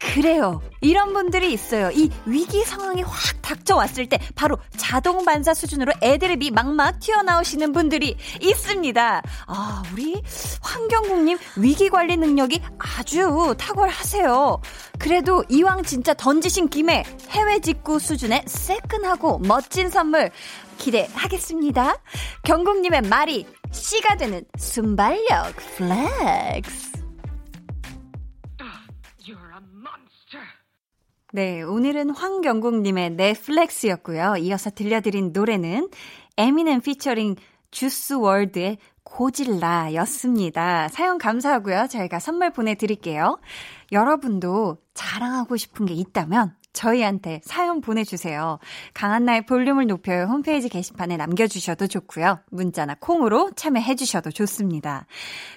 그래요. 0.00 0.62
이런 0.80 1.12
분들이 1.12 1.52
있어요. 1.52 1.90
이 1.90 2.10
위기 2.24 2.64
상황이 2.64 3.02
확 3.02 3.42
닥쳐왔을 3.42 4.08
때 4.08 4.18
바로 4.34 4.56
자동 4.76 5.24
반사 5.24 5.52
수준으로 5.54 5.92
애드립이 6.02 6.50
막막 6.50 7.00
튀어나오시는 7.00 7.72
분들이 7.72 8.16
있습니다. 8.40 9.22
아, 9.46 9.82
우리 9.92 10.20
황경국님 10.62 11.38
위기 11.56 11.90
관리 11.90 12.16
능력이 12.16 12.62
아주 12.78 13.54
탁월하세요. 13.58 14.60
그래도 14.98 15.44
이왕 15.48 15.82
진짜 15.84 16.14
던지신 16.14 16.68
김에 16.68 17.04
해외 17.30 17.60
직구 17.60 17.98
수준의 17.98 18.44
새끈하고 18.46 19.38
멋진 19.40 19.90
선물 19.90 20.30
기대하겠습니다. 20.78 21.96
경국님의 22.44 23.02
말이 23.02 23.46
씨가 23.70 24.16
되는 24.16 24.44
순발력 24.56 25.54
flex. 25.76 26.89
네, 31.32 31.62
오늘은 31.62 32.10
황경국님의 32.10 33.10
네 33.10 33.26
flex였고요. 33.26 34.34
이어서 34.38 34.68
들려드린 34.68 35.30
노래는 35.32 35.88
에미넴 36.36 36.80
피처링 36.80 37.36
주스 37.70 38.14
월드의 38.14 38.78
고질라였습니다. 39.04 40.88
사연 40.88 41.18
감사하고요. 41.18 41.86
저희가 41.88 42.18
선물 42.18 42.50
보내드릴게요. 42.50 43.38
여러분도 43.92 44.78
자랑하고 44.92 45.56
싶은 45.56 45.86
게 45.86 45.94
있다면 45.94 46.56
저희한테 46.72 47.40
사연 47.44 47.80
보내주세요. 47.80 48.58
강한나의 48.94 49.46
볼륨을 49.46 49.86
높여요 49.86 50.24
홈페이지 50.24 50.68
게시판에 50.68 51.16
남겨주셔도 51.16 51.86
좋고요. 51.86 52.40
문자나 52.50 52.96
콩으로 52.98 53.52
참여해주셔도 53.54 54.32
좋습니다. 54.32 55.06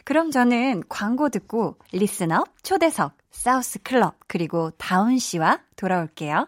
그럼 0.06 0.30
저는 0.30 0.84
광고 0.88 1.30
듣고 1.30 1.78
listen 1.92 2.31
up 2.31 2.44
초대석 2.62 3.23
사우스 3.34 3.80
클럽 3.82 4.16
그리고 4.28 4.70
다운 4.78 5.18
씨와 5.18 5.60
돌아올게요. 5.76 6.48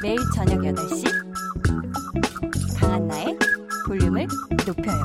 매일 0.00 0.16
저녁 0.34 0.60
8시 0.60 1.04
강한나의 2.80 3.36
볼륨을 3.86 4.26
높여요. 4.66 5.02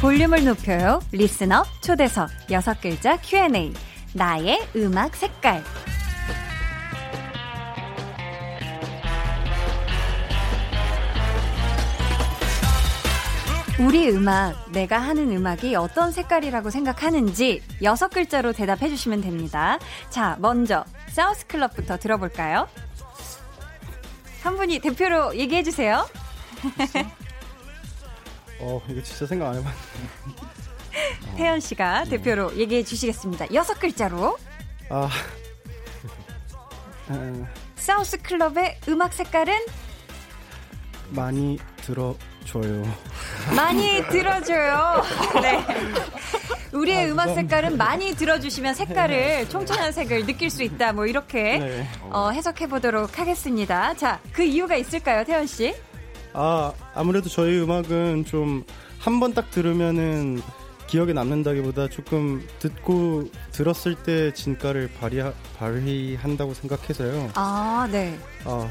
볼륨을 0.00 0.44
높여요. 0.44 1.00
리스너 1.12 1.62
초대석 1.80 2.28
여섯 2.50 2.80
글자 2.80 3.18
Q&A 3.18 3.72
나의 4.14 4.60
음악 4.76 5.16
색깔 5.16 5.64
우리 13.80 14.08
음악, 14.10 14.70
내가 14.70 14.98
하는 14.98 15.32
음악이 15.32 15.74
어떤 15.74 16.12
색깔이라고 16.12 16.70
생각하는지 16.70 17.62
여섯 17.82 18.10
글자로 18.10 18.52
대답해 18.52 18.88
주시면 18.88 19.22
됩니다. 19.22 19.78
자, 20.08 20.36
먼저 20.38 20.84
사우스 21.08 21.46
클럽부터 21.46 21.96
들어볼까요? 21.96 22.68
한 24.42 24.56
분이 24.56 24.78
대표로 24.78 25.36
얘기해 25.36 25.64
주세요. 25.64 26.06
어, 28.60 28.80
이거 28.88 29.02
진짜 29.02 29.26
생각 29.26 29.48
안 29.48 29.54
해봤는데. 29.56 30.61
태연 31.36 31.60
씨가 31.60 32.04
대표로 32.04 32.56
얘기해 32.56 32.84
주시겠습니다. 32.84 33.52
여섯 33.54 33.78
글자로. 33.78 34.38
아. 34.90 35.08
사우스 37.76 38.16
클럽의 38.22 38.78
음악 38.88 39.12
색깔은 39.12 39.54
많이 41.10 41.58
들어줘요. 41.78 42.84
많이 43.56 44.02
들어줘요. 44.08 45.02
네. 45.42 45.64
우리의 46.72 47.04
아, 47.06 47.12
음악 47.12 47.34
색깔은 47.34 47.76
많이 47.76 48.14
들어주시면 48.14 48.74
색깔을 48.74 49.16
네. 49.16 49.48
총천한 49.48 49.92
색을 49.92 50.24
느낄 50.26 50.48
수 50.48 50.62
있다. 50.62 50.92
뭐 50.92 51.06
이렇게 51.06 51.58
네. 51.58 51.88
어, 52.10 52.30
해석해 52.30 52.66
보도록 52.68 53.18
하겠습니다. 53.18 53.94
자, 53.94 54.20
그 54.32 54.42
이유가 54.42 54.76
있을까요, 54.76 55.24
태연 55.24 55.46
씨? 55.46 55.74
아, 56.32 56.72
아무래도 56.94 57.28
저희 57.28 57.60
음악은 57.60 58.24
좀 58.26 58.64
한 59.02 59.18
번 59.18 59.34
딱 59.34 59.50
들으면은 59.50 60.40
기억에 60.92 61.14
남는다기보다 61.14 61.88
조금 61.88 62.46
듣고 62.58 63.24
들었을 63.50 63.94
때 63.94 64.30
진가를 64.34 64.90
발휘 65.00 65.22
발휘한다고 65.56 66.52
생각해서요. 66.52 67.30
아, 67.34 67.88
네. 67.90 68.18
아, 68.44 68.68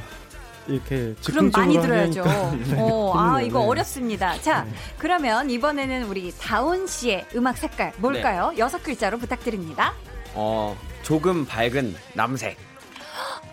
이렇게 0.67 1.15
그럼 1.25 1.49
많이 1.51 1.81
들어야죠. 1.81 2.23
네, 2.69 2.75
어, 2.77 3.17
아, 3.17 3.41
이거 3.41 3.61
네. 3.61 3.65
어렵습니다. 3.65 4.39
자, 4.39 4.67
그러면 4.99 5.49
이번에는 5.49 6.03
우리 6.03 6.31
다운 6.39 6.85
씨의 6.85 7.25
음악 7.35 7.57
색깔 7.57 7.91
뭘까요? 7.97 8.53
여섯 8.59 8.83
글자로 8.83 9.17
부탁드립니다. 9.17 9.95
어, 10.35 10.77
조금 11.01 11.43
밝은 11.43 11.95
남색. 12.13 12.55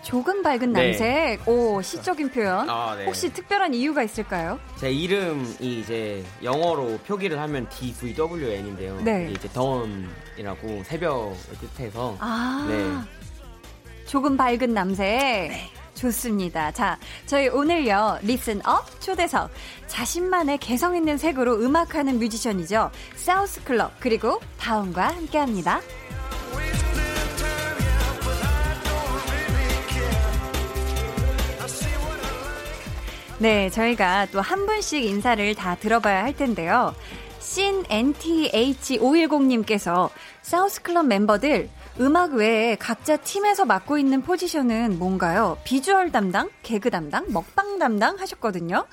조금 0.01 0.41
밝은 0.41 0.73
네. 0.73 0.91
남색. 0.91 1.47
오, 1.47 1.81
시적인 1.81 2.31
표현. 2.31 2.69
아, 2.69 2.95
네. 2.95 3.05
혹시 3.05 3.31
특별한 3.31 3.73
이유가 3.73 4.03
있을까요? 4.03 4.59
제 4.77 4.91
이름이 4.91 5.55
이제 5.59 6.23
영어로 6.43 6.97
표기를 7.05 7.39
하면 7.39 7.67
DVWN인데요. 7.69 9.01
네. 9.01 9.31
이제 9.31 9.47
dawn이라고 9.49 10.83
새벽을 10.85 11.35
뜻해서 11.75 12.17
아, 12.19 12.65
네. 12.67 14.05
조금 14.07 14.35
밝은 14.35 14.73
남색. 14.73 15.51
좋습니다. 15.99 16.71
자, 16.71 16.97
저희 17.25 17.49
오늘요, 17.49 18.17
listen 18.21 18.65
up 18.65 19.01
초대석. 19.01 19.51
자신만의 19.87 20.57
개성 20.59 20.95
있는 20.95 21.17
색으로 21.17 21.59
음악하는 21.59 22.19
뮤지션이죠. 22.19 22.89
사우스 23.15 23.61
클럽, 23.65 23.91
그리고 23.99 24.39
다운과 24.57 25.09
함께 25.09 25.37
합니다. 25.37 25.81
네, 33.39 33.69
저희가 33.69 34.27
또 34.31 34.41
한 34.41 34.65
분씩 34.65 35.03
인사를 35.05 35.55
다 35.55 35.75
들어봐야 35.75 36.23
할 36.23 36.35
텐데요. 36.35 36.93
신 37.39 37.83
NTH510님께서 37.83 40.09
사우스클럽 40.41 41.05
멤버들 41.07 41.69
음악 42.01 42.33
외에 42.33 42.75
각자 42.75 43.15
팀에서 43.17 43.63
맡고 43.65 43.97
있는 43.97 44.21
포지션은 44.21 44.99
뭔가요? 44.99 45.57
비주얼 45.63 46.11
담당, 46.11 46.49
개그 46.63 46.89
담당, 46.89 47.25
먹방 47.29 47.79
담당 47.79 48.19
하셨거든요. 48.19 48.85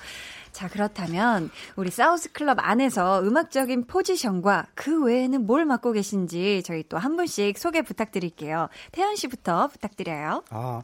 자, 0.53 0.67
그렇다면 0.69 1.49
우리 1.75 1.91
사우스클럽 1.91 2.57
안에서 2.59 3.21
음악적인 3.23 3.85
포지션과 3.85 4.67
그 4.75 5.03
외에는 5.03 5.45
뭘 5.45 5.65
맡고 5.65 5.91
계신지 5.91 6.63
저희 6.65 6.83
또 6.87 6.97
한 6.97 7.15
분씩 7.17 7.57
소개 7.57 7.81
부탁드릴게요. 7.81 8.69
태연 8.93 9.15
씨부터 9.17 9.67
부탁드려요. 9.67 10.43
아, 10.49 10.81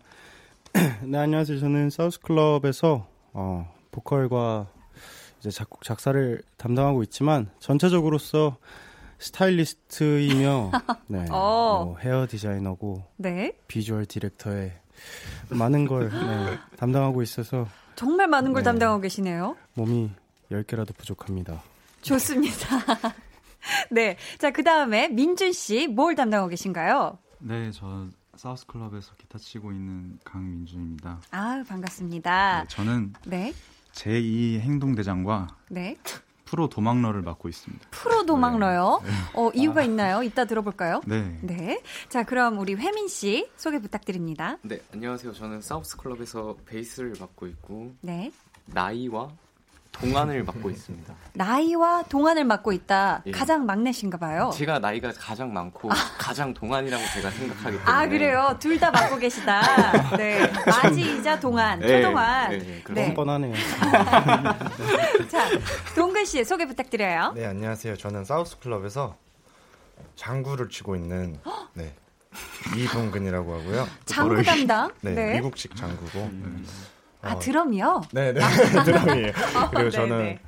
네 1.03 1.17
안녕하세요. 1.17 1.59
저는 1.59 1.89
사우스클럽에서 1.89 3.07
어, 3.33 3.71
보컬과 3.91 4.67
이제 5.39 5.49
작곡 5.49 5.83
작사를 5.83 6.41
담당하고 6.57 7.03
있지만 7.03 7.49
전체적으로서 7.59 8.57
스타일리스트이며 9.19 10.71
네, 11.07 11.25
어. 11.31 11.83
뭐 11.85 11.97
헤어 11.99 12.27
디자이너고 12.29 13.03
네. 13.17 13.57
비주얼 13.67 14.05
디렉터에 14.05 14.73
많은 15.49 15.87
걸 15.87 16.09
네, 16.09 16.59
담당하고 16.77 17.21
있어서 17.21 17.67
정말 17.95 18.27
많은 18.27 18.53
걸 18.53 18.63
네. 18.63 18.65
담당하고 18.65 19.01
계시네요. 19.01 19.55
몸이 19.73 20.11
10개라도 20.51 20.95
부족합니다. 20.95 21.61
좋습니다. 22.01 22.67
네. 23.91 24.17
자, 24.39 24.51
그 24.51 24.63
다음에 24.63 25.07
민준 25.07 25.53
씨, 25.53 25.87
뭘 25.87 26.15
담당하고 26.15 26.49
계신가요? 26.49 27.17
네, 27.39 27.71
저 27.71 28.07
사우스 28.35 28.65
클럽에서 28.65 29.13
기타 29.15 29.37
치고 29.37 29.71
있는 29.71 30.19
강민준입니다. 30.23 31.21
아 31.31 31.63
반갑습니다. 31.67 32.61
네, 32.63 32.67
저는 32.67 33.13
네. 33.25 33.53
제2 33.93 34.59
행동대장과 34.59 35.47
네. 35.69 35.95
프로 36.45 36.67
도망러를 36.67 37.21
맡고 37.21 37.49
있습니다. 37.49 37.87
프로 37.91 38.25
도망러요. 38.25 39.01
어, 39.33 39.49
이유가 39.55 39.81
있나요? 39.83 40.21
이따 40.23 40.45
들어볼까요? 40.45 41.01
네. 41.07 41.39
네. 41.41 41.81
자, 42.09 42.23
그럼 42.23 42.59
우리 42.59 42.75
회민 42.75 43.07
씨 43.07 43.49
소개 43.55 43.79
부탁드립니다. 43.79 44.57
네, 44.61 44.79
안녕하세요. 44.93 45.33
저는 45.33 45.61
사우스 45.61 45.97
클럽에서 45.97 46.55
베이스를 46.65 47.13
맡고 47.19 47.47
있고 47.47 47.95
네. 48.01 48.31
나이와 48.65 49.29
동안을 50.03 50.43
맡고 50.43 50.69
있습니다. 50.69 51.13
나이와 51.33 52.03
동안을 52.09 52.43
맡고 52.45 52.73
있다. 52.73 53.21
예. 53.25 53.31
가장 53.31 53.65
막내신가 53.65 54.17
봐요. 54.17 54.51
제가 54.53 54.79
나이가 54.79 55.11
가장 55.13 55.53
많고 55.53 55.89
가장 56.17 56.53
동안이라고 56.53 57.03
제가 57.13 57.29
생각하기 57.31 57.77
때문에 57.77 57.83
아, 57.85 58.07
그래요? 58.07 58.55
둘 58.59 58.79
다 58.79 58.91
맡고 58.91 59.17
계시다. 59.17 59.61
네. 60.17 60.51
마지이자 60.65 61.39
동안, 61.39 61.79
네, 61.79 62.01
초동안. 62.01 62.49
네, 62.49 62.57
네. 62.59 62.83
네. 62.89 63.13
뻔하네요. 63.13 63.53
자, 65.29 65.47
동근 65.95 66.25
씨 66.25 66.43
소개 66.43 66.65
부탁드려요. 66.65 67.33
네, 67.35 67.45
안녕하세요. 67.45 67.95
저는 67.97 68.25
사우스 68.25 68.57
클럽에서 68.59 69.15
장구를 70.15 70.69
치고 70.69 70.95
있는 70.95 71.39
네. 71.75 71.93
이동근이라고 72.75 73.53
하고요. 73.59 73.87
장구 74.05 74.41
담당. 74.43 74.89
네, 75.01 75.11
네. 75.13 75.33
미국식 75.35 75.75
장구고. 75.75 76.29
아, 77.23 77.33
어, 77.33 77.39
드럼이요? 77.39 78.01
네, 78.11 78.33
네. 78.33 78.41
드럼이에요. 78.85 79.31
그리고 79.71 79.83
네, 79.83 79.89
저는 79.89 80.17
네. 80.17 80.39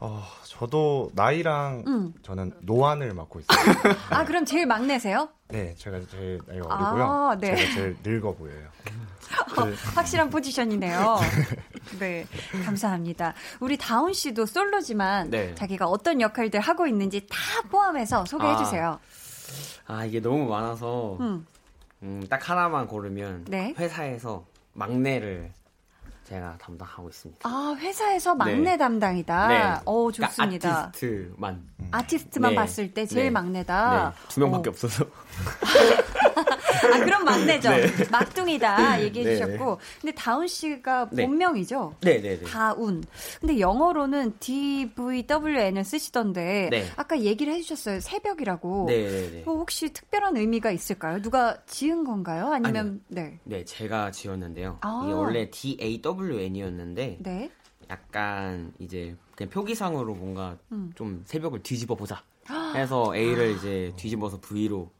어, 0.00 0.24
저도 0.44 1.10
나이랑 1.14 1.84
음. 1.86 2.12
저는 2.22 2.52
노안을 2.62 3.14
맡고 3.14 3.40
있어요. 3.40 3.94
아, 4.10 4.24
그럼 4.24 4.44
제일 4.44 4.66
막내세요? 4.66 5.28
네, 5.48 5.74
제가 5.76 6.00
제일 6.10 6.40
나이가 6.46 6.66
아, 6.68 6.74
어리고요. 6.74 7.38
네. 7.40 7.56
제가 7.56 7.74
제일 7.74 7.96
늙어 8.02 8.34
보여요. 8.34 8.68
어, 9.56 9.70
확실한 9.94 10.28
포지션이네요. 10.30 11.18
네, 12.00 12.26
감사합니다. 12.64 13.34
우리 13.60 13.78
다운 13.78 14.12
씨도 14.12 14.46
솔로지만 14.46 15.30
네. 15.30 15.54
자기가 15.54 15.86
어떤 15.86 16.20
역할들 16.20 16.58
하고 16.58 16.88
있는지 16.88 17.26
다 17.28 17.36
포함해서 17.70 18.24
소개해 18.24 18.52
아. 18.52 18.56
주세요. 18.56 18.98
아, 19.86 20.04
이게 20.04 20.20
너무 20.20 20.48
많아서 20.48 21.16
음. 21.20 21.46
음, 22.02 22.26
딱 22.28 22.48
하나만 22.48 22.88
고르면 22.88 23.44
네. 23.48 23.74
회사에서 23.78 24.44
막내를 24.72 25.52
제가 26.30 26.56
담당하고 26.58 27.08
있습니다. 27.08 27.48
아, 27.48 27.74
회사에서 27.76 28.36
막내 28.36 28.70
네. 28.70 28.76
담당이다. 28.76 29.48
네. 29.48 29.80
어, 29.84 30.04
그러니까 30.04 30.28
좋습니다. 30.28 30.86
아티스트만. 30.86 31.68
아티스트만 31.90 32.50
네. 32.50 32.56
봤을 32.56 32.94
때 32.94 33.04
제일 33.04 33.24
네. 33.24 33.30
막내다. 33.30 34.14
네, 34.14 34.28
두 34.28 34.38
명밖에 34.38 34.68
어. 34.68 34.70
없어서. 34.70 35.04
아, 36.92 37.04
그럼 37.04 37.24
막내죠. 37.24 37.70
네. 37.70 37.86
막둥이다 38.10 39.02
얘기해 39.02 39.24
네. 39.24 39.36
주셨고. 39.36 39.78
근데 40.00 40.14
다운 40.14 40.46
씨가 40.46 41.08
네. 41.10 41.26
본명이죠? 41.26 41.96
네네네. 42.00 42.44
다운. 42.44 43.02
근데 43.40 43.58
영어로는 43.58 44.34
DVWN을 44.38 45.84
쓰시던데 45.84 46.68
네. 46.70 46.86
아까 46.96 47.20
얘기를 47.20 47.52
해주셨어요. 47.54 48.00
새벽이라고. 48.00 48.86
네네네. 48.88 49.42
어, 49.46 49.52
혹시 49.52 49.92
특별한 49.92 50.36
의미가 50.36 50.70
있을까요? 50.70 51.20
누가 51.22 51.56
지은 51.66 52.04
건가요? 52.04 52.52
아니면 52.52 53.02
네. 53.08 53.38
네, 53.44 53.64
제가 53.64 54.12
지었는데요. 54.12 54.78
아. 54.82 55.10
원래 55.12 55.50
DAWN이었는데 56.20 57.18
네. 57.20 57.50
약간 57.88 58.72
이제 58.78 59.16
그냥 59.34 59.50
표기상으로 59.50 60.14
뭔가 60.14 60.56
음. 60.72 60.92
좀 60.94 61.22
새벽을 61.24 61.62
뒤집어 61.62 61.94
보자 61.94 62.22
해서 62.74 63.14
A를 63.16 63.52
이제 63.52 63.92
뒤집어서 63.96 64.40
V로 64.40 64.90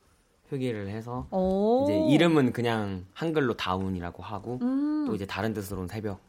표기를 0.49 0.89
해서 0.89 1.27
오. 1.31 1.85
이제 1.85 2.15
이름은 2.15 2.53
그냥 2.53 3.07
한글로 3.15 3.55
다운이라고 3.57 4.23
하고 4.23 4.59
음. 4.63 5.05
또 5.07 5.15
이제 5.15 5.27
다른 5.27 5.55
뜻으로는 5.55 5.89
새벽. 5.89 6.21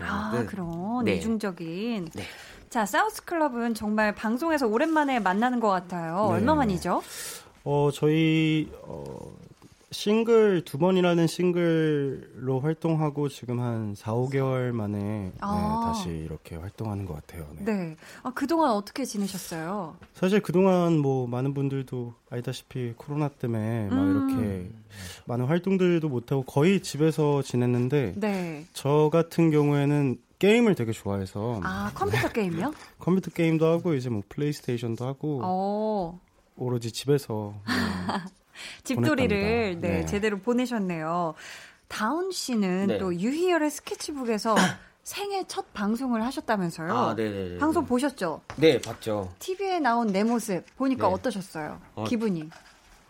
아, 0.00 0.44
그런 0.46 1.04
네. 1.04 1.14
이중적인. 1.14 2.10
네. 2.12 2.22
자, 2.68 2.84
사우스 2.84 3.24
클럽은 3.24 3.72
정말 3.72 4.14
방송에서 4.14 4.66
오랜만에 4.66 5.20
만나는 5.20 5.60
것 5.60 5.68
같아요. 5.68 6.26
네. 6.28 6.34
얼마 6.34 6.54
만이죠? 6.54 7.00
어, 7.64 7.90
저희 7.94 8.70
어, 8.82 9.06
싱글 9.92 10.64
두 10.64 10.78
번이라는 10.78 11.26
싱글로 11.26 12.60
활동하고 12.60 13.28
지금 13.28 13.60
한 13.60 13.94
4, 13.94 14.12
5개월 14.12 14.72
만에 14.72 14.98
네, 14.98 15.32
아. 15.40 15.92
다시 15.92 16.08
이렇게 16.08 16.56
활동하는 16.56 17.04
것 17.04 17.14
같아요. 17.14 17.46
네. 17.58 17.64
네. 17.64 17.96
아, 18.22 18.32
그동안 18.34 18.72
어떻게 18.72 19.04
지내셨어요? 19.04 19.96
사실 20.14 20.40
그동안 20.40 20.98
뭐 20.98 21.26
많은 21.26 21.52
분들도 21.54 22.14
알다시피 22.30 22.94
코로나 22.96 23.28
때문에 23.28 23.88
막 23.88 23.98
음. 23.98 24.30
이렇게 24.30 24.70
많은 25.26 25.44
활동들도 25.44 26.08
못하고 26.08 26.42
거의 26.42 26.80
집에서 26.80 27.42
지냈는데 27.42 28.14
네. 28.16 28.66
저 28.72 29.10
같은 29.12 29.50
경우에는 29.50 30.18
게임을 30.38 30.74
되게 30.74 30.90
좋아해서 30.90 31.60
아, 31.62 31.92
컴퓨터 31.94 32.28
게임이요? 32.28 32.72
컴퓨터 32.98 33.30
게임도 33.30 33.66
하고 33.66 33.94
이제 33.94 34.08
뭐 34.08 34.22
플레이스테이션도 34.28 35.06
하고 35.06 35.40
어. 35.44 36.20
오로지 36.56 36.90
집에서 36.90 37.54
네. 37.66 38.32
집돌이를. 38.84 39.80
네, 39.80 39.88
네. 40.00 40.06
제대로 40.06 40.38
보내셨네요. 40.38 41.34
다운 41.88 42.30
씨는 42.30 42.86
네. 42.86 42.98
또 42.98 43.14
유희열의 43.14 43.70
스케치북에서 43.70 44.54
생애 45.04 45.44
첫 45.48 45.72
방송을 45.74 46.24
하셨다면서요? 46.24 46.92
아, 46.92 47.14
네네네. 47.14 47.58
방송 47.58 47.84
보셨죠? 47.84 48.40
네, 48.56 48.80
봤죠. 48.80 49.32
TV에 49.40 49.80
나온 49.80 50.06
내 50.06 50.22
모습 50.24 50.64
보니까 50.76 51.08
네. 51.08 51.14
어떠셨어요? 51.14 51.80
어, 51.96 52.04
기분이? 52.04 52.48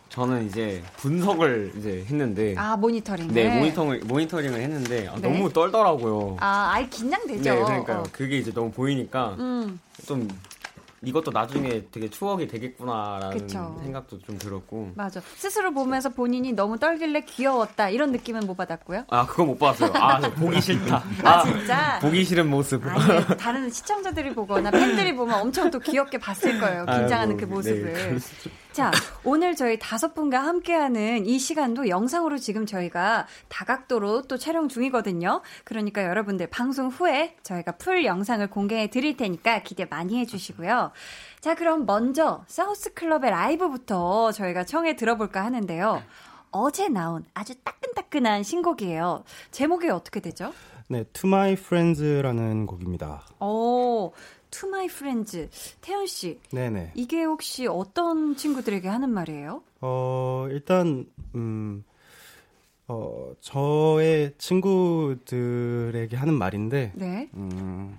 저는 0.09 0.47
이제 0.47 0.83
분석을 0.99 1.73
이제 1.79 2.05
했는데 2.07 2.55
아, 2.59 2.77
모니터링. 2.77 3.29
네, 3.29 3.59
모니터링을 3.59 4.01
모니터링을 4.01 4.61
했는데 4.61 5.09
아, 5.09 5.15
네. 5.15 5.23
너무 5.23 5.51
떨더라고요. 5.51 6.37
아, 6.41 6.73
아예 6.75 6.87
긴장되죠. 6.87 7.43
네, 7.43 7.63
그러니까요. 7.63 7.99
어. 8.01 8.05
그게 8.13 8.37
이제 8.37 8.53
너무 8.53 8.71
보이니까 8.71 9.37
음. 9.39 9.81
좀 10.05 10.29
이것도 11.05 11.31
나중에 11.33 11.85
되게 11.91 12.09
추억이 12.09 12.47
되겠구나라는 12.47 13.37
그쵸. 13.39 13.77
생각도 13.83 14.19
좀 14.21 14.39
들었고. 14.39 14.93
맞아. 14.95 15.21
스스로 15.37 15.73
보면서 15.73 16.11
본인이 16.11 16.53
너무 16.53 16.79
떨길래 16.79 17.23
귀여웠다 17.23 17.89
이런 17.91 18.13
느낌은 18.13 18.47
못 18.47 18.57
받았고요. 18.57 19.05
아 19.11 19.27
그거 19.27 19.45
못 19.45 19.59
봤어요. 19.59 19.91
아저 19.95 20.33
보기 20.35 20.61
싫다. 20.61 21.03
아, 21.25 21.43
진짜? 21.45 21.99
보기 22.01 22.25
싫은 22.25 22.49
모습. 22.49 22.87
아니 22.87 23.37
다른 23.37 23.69
시청자들이 23.71 24.33
보거나 24.35 24.71
팬들이 24.71 25.15
보면 25.15 25.41
엄청 25.41 25.71
또 25.71 25.79
귀엽게 25.79 26.19
봤을 26.19 26.59
거예요. 26.61 26.87
긴장하는 26.87 27.37
아이고, 27.37 27.37
그 27.37 27.45
네, 27.45 27.47
모습을. 27.47 28.21
수 28.21 28.49
자, 28.73 28.91
오늘 29.23 29.55
저희 29.55 29.79
다섯 29.79 30.15
분과 30.15 30.39
함께하는 30.39 31.27
이 31.27 31.39
시간도 31.39 31.91
영상으로 31.91 32.39
지금 32.39 32.65
저희가 32.65 33.27
다각도로 33.49 34.23
또 34.23 34.39
촬영 34.39 34.67
중이거든요. 34.67 35.43
그러니까 35.65 36.05
여러분들 36.05 36.47
방송 36.47 36.89
후에 36.89 37.37
저희가 37.43 37.73
풀 37.73 38.07
영상을 38.07 38.49
공개해 38.49 38.89
드릴 38.89 39.19
테니까 39.19 39.63
기대 39.63 39.85
많이 39.85 40.19
해주시고요. 40.21 40.91
자, 41.41 41.55
그럼 41.55 41.85
먼저 41.85 42.45
사우스 42.47 42.95
클럽의 42.95 43.31
라이브부터 43.31 44.33
저희가 44.33 44.65
청해 44.65 44.97
들어볼까 44.97 45.45
하는데요. 45.45 46.03
어제 46.51 46.89
나온 46.89 47.27
아주 47.35 47.55
따끈따끈한 47.63 48.43
신곡이에요. 48.43 49.25
제목이 49.51 49.91
어떻게 49.91 50.21
되죠? 50.21 50.55
네, 50.89 51.05
To 51.13 51.29
My 51.29 51.53
Friends라는 51.53 52.67
곡입니다. 52.67 53.23
오, 53.39 54.13
To 54.53 54.69
My 54.69 54.85
Friends. 54.87 55.49
태연 55.81 56.07
씨, 56.07 56.39
네네. 56.53 56.93
이게 56.95 57.25
혹시 57.25 57.67
어떤 57.67 58.37
친구들에게 58.37 58.87
하는 58.89 59.11
말이에요? 59.11 59.63
어, 59.81 60.47
일단, 60.51 61.07
음, 61.35 61.85
어, 62.87 63.33
저의 63.41 64.35
친구들에게 64.39 66.17
하는 66.17 66.35
말인데, 66.35 66.93
네. 66.95 67.29
음, 67.35 67.99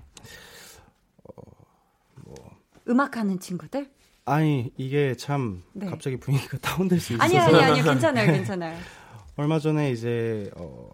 음악하는 2.88 3.40
친구들? 3.40 3.90
아니, 4.26 4.72
이게 4.78 5.16
참, 5.16 5.64
네. 5.74 5.88
갑자기 5.88 6.18
분위기가 6.18 6.58
다운될 6.62 7.00
수 7.00 7.14
있어서. 7.14 7.24
아니, 7.26 7.38
아니, 7.38 7.64
아니, 7.64 7.82
괜찮아요, 7.84 8.32
괜찮아요. 8.32 8.78
얼마 9.36 9.58
전에 9.60 9.92
이제, 9.92 10.52
어, 10.56 10.90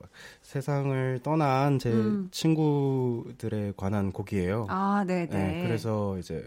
세상을 0.49 1.19
떠난 1.21 1.77
제 1.77 1.91
음. 1.91 2.27
친구들에 2.31 3.73
관한 3.77 4.11
곡이에요. 4.11 4.65
아, 4.67 5.03
네네. 5.05 5.27
네, 5.27 5.61
그래서 5.61 6.17
이제 6.17 6.43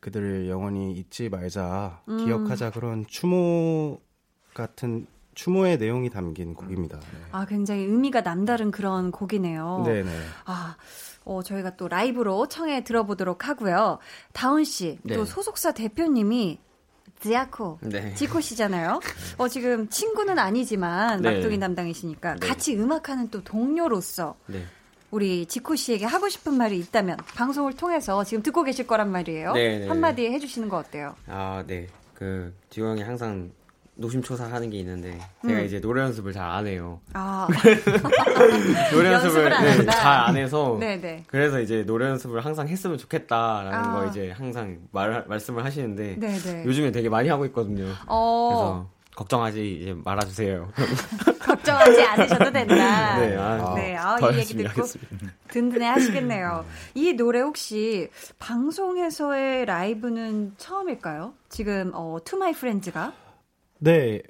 그들을 0.00 0.50
영원히 0.50 0.92
잊지 0.92 1.30
말자, 1.30 2.02
음. 2.06 2.22
기억하자 2.22 2.72
그런 2.72 3.06
추모 3.06 3.98
같은 4.52 5.06
추모의 5.34 5.78
내용이 5.78 6.10
담긴 6.10 6.52
곡입니다. 6.52 7.00
네. 7.00 7.06
아, 7.32 7.46
굉장히 7.46 7.84
의미가 7.84 8.20
남다른 8.20 8.70
그런 8.70 9.10
곡이네요. 9.10 9.84
네네. 9.86 10.10
아, 10.44 10.76
어, 11.24 11.42
저희가 11.42 11.76
또 11.76 11.88
라이브로 11.88 12.48
청해 12.48 12.84
들어보도록 12.84 13.48
하고요. 13.48 14.00
다운 14.34 14.64
씨, 14.64 14.98
네. 15.02 15.16
또 15.16 15.24
소속사 15.24 15.72
대표님이 15.72 16.58
지아코, 17.20 17.78
네. 17.80 18.14
지코 18.14 18.40
씨잖아요. 18.40 19.00
어, 19.38 19.48
지금 19.48 19.88
친구는 19.88 20.38
아니지만 20.38 21.22
네. 21.22 21.34
막둥이 21.34 21.58
담당이시니까 21.58 22.36
네. 22.36 22.46
같이 22.46 22.76
음악하는 22.76 23.30
또 23.30 23.42
동료로서 23.42 24.36
네. 24.46 24.64
우리 25.10 25.46
지코 25.46 25.76
씨에게 25.76 26.04
하고 26.04 26.28
싶은 26.28 26.54
말이 26.54 26.78
있다면 26.78 27.16
방송을 27.34 27.74
통해서 27.74 28.22
지금 28.24 28.42
듣고 28.42 28.62
계실 28.64 28.86
거란 28.86 29.10
말이에요. 29.10 29.52
네, 29.52 29.78
네. 29.78 29.88
한마디 29.88 30.26
해주시는 30.26 30.68
거 30.68 30.78
어때요? 30.78 31.14
아, 31.26 31.64
네. 31.66 31.86
그 32.14 32.54
지호 32.70 32.88
형이 32.88 33.02
항상 33.02 33.50
노심초사하는 33.96 34.70
게 34.70 34.78
있는데 34.78 35.18
제가 35.46 35.60
음. 35.60 35.64
이제 35.64 35.80
노래 35.80 36.02
연습을 36.02 36.32
잘 36.32 36.46
안 36.46 36.66
해요. 36.66 37.00
아, 37.14 37.48
노래 38.92 39.12
연습을 39.12 39.52
안 39.52 39.64
네, 39.64 39.70
한다. 39.76 39.92
잘안 39.92 40.36
해서 40.36 40.76
네네. 40.78 41.24
그래서 41.26 41.60
이제 41.60 41.84
노래 41.84 42.06
연습을 42.06 42.44
항상 42.44 42.68
했으면 42.68 42.98
좋겠다라는 42.98 43.74
아. 43.74 43.92
거 43.92 44.06
이제 44.06 44.30
항상 44.30 44.78
말 44.92 45.24
말씀을 45.26 45.64
하시는데 45.64 46.18
네네. 46.18 46.64
요즘에 46.64 46.92
되게 46.92 47.08
많이 47.08 47.28
하고 47.28 47.44
있거든요. 47.46 47.86
어, 48.06 48.48
그래서 48.48 48.86
걱정하지 49.16 49.76
이제 49.80 49.96
말아주세요. 50.04 50.70
걱정하지 51.40 52.02
않으셔도 52.02 52.50
된다. 52.52 53.18
네, 53.18 53.36
아, 53.36 53.74
네, 53.74 53.96
아, 53.96 54.16
더이 54.16 54.38
얘기 54.38 54.54
듣고 54.56 54.68
하겠습니다. 54.68 55.10
든든해 55.48 55.86
하시겠네요. 55.86 56.64
이 56.94 57.14
노래 57.14 57.40
혹시 57.40 58.08
방송에서의 58.38 59.64
라이브는 59.64 60.54
처음일까요? 60.58 61.32
지금 61.48 61.92
어, 61.94 62.18
To 62.24 62.36
My 62.38 62.50
Friends가 62.52 63.12
네, 63.78 64.22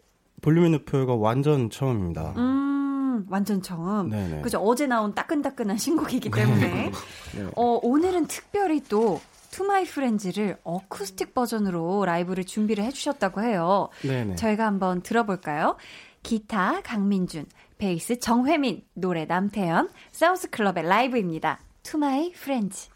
볼륨의 0.42 0.70
높여가 0.70 1.14
완전 1.14 1.70
처음입니다. 1.70 2.34
음 2.36 3.26
완전 3.28 3.62
처음. 3.62 4.10
네네. 4.10 4.42
그죠 4.42 4.58
어제 4.58 4.86
나온 4.86 5.14
따끈따끈한 5.14 5.78
신곡이기 5.78 6.30
때문에 6.30 6.90
네. 7.34 7.46
어, 7.56 7.78
오늘은 7.82 8.26
특별히 8.26 8.82
또 8.88 9.20
To 9.52 9.64
My 9.64 9.82
Friends를 9.82 10.58
어쿠스틱 10.64 11.34
버전으로 11.34 12.04
라이브를 12.04 12.44
준비를 12.44 12.84
해주셨다고 12.84 13.42
해요. 13.42 13.88
네네. 14.02 14.36
저희가 14.36 14.66
한번 14.66 15.00
들어볼까요? 15.02 15.76
기타 16.22 16.82
강민준, 16.82 17.46
베이스 17.78 18.18
정회민, 18.18 18.82
노래 18.94 19.24
남태현, 19.24 19.88
사우스 20.12 20.50
클럽의 20.50 20.84
라이브입니다. 20.84 21.60
To 21.84 21.98
My 21.98 22.32
Friends. 22.34 22.90
후! 22.90 22.95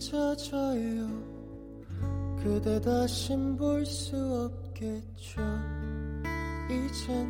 이 0.00 0.02
찢어져요. 0.02 1.06
그대 2.42 2.80
다신 2.80 3.54
볼 3.54 3.84
수 3.84 4.50
없겠죠. 4.50 5.42
이젠 6.70 7.28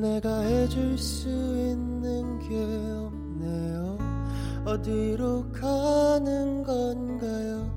내가 0.00 0.40
해줄 0.40 0.98
수 0.98 1.28
있는 1.28 2.40
게 2.40 2.56
없네요. 2.58 3.96
어디로 4.66 5.52
가는 5.52 6.64
건가요? 6.64 7.70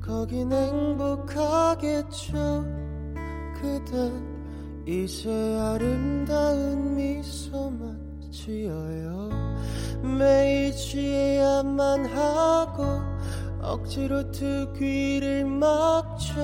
거긴 0.00 0.50
행복하겠죠. 0.52 2.32
그대 3.54 4.10
이제 4.84 5.30
아름다운 5.60 6.96
미소만 6.96 8.30
지어요 8.32 9.23
매일 10.04 10.72
취해야만 10.72 12.06
하고 12.06 12.84
억지로 13.60 14.30
두 14.30 14.72
귀를 14.74 15.44
막죠 15.44 16.34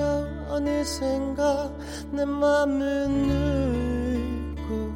어느샌가 0.49 1.71
내 2.11 2.25
맘은 2.25 3.29
울고 4.57 4.93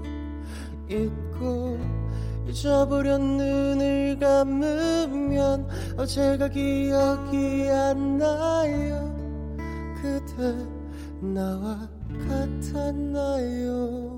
잊고 0.90 1.80
잊어버려 2.48 3.18
눈을 3.18 4.18
감으면 4.20 5.68
어제가 5.98 6.50
기억이 6.50 7.70
안 7.70 8.18
나요. 8.18 9.16
그대 10.02 10.56
나와 11.22 11.90
같았나요 12.30 14.15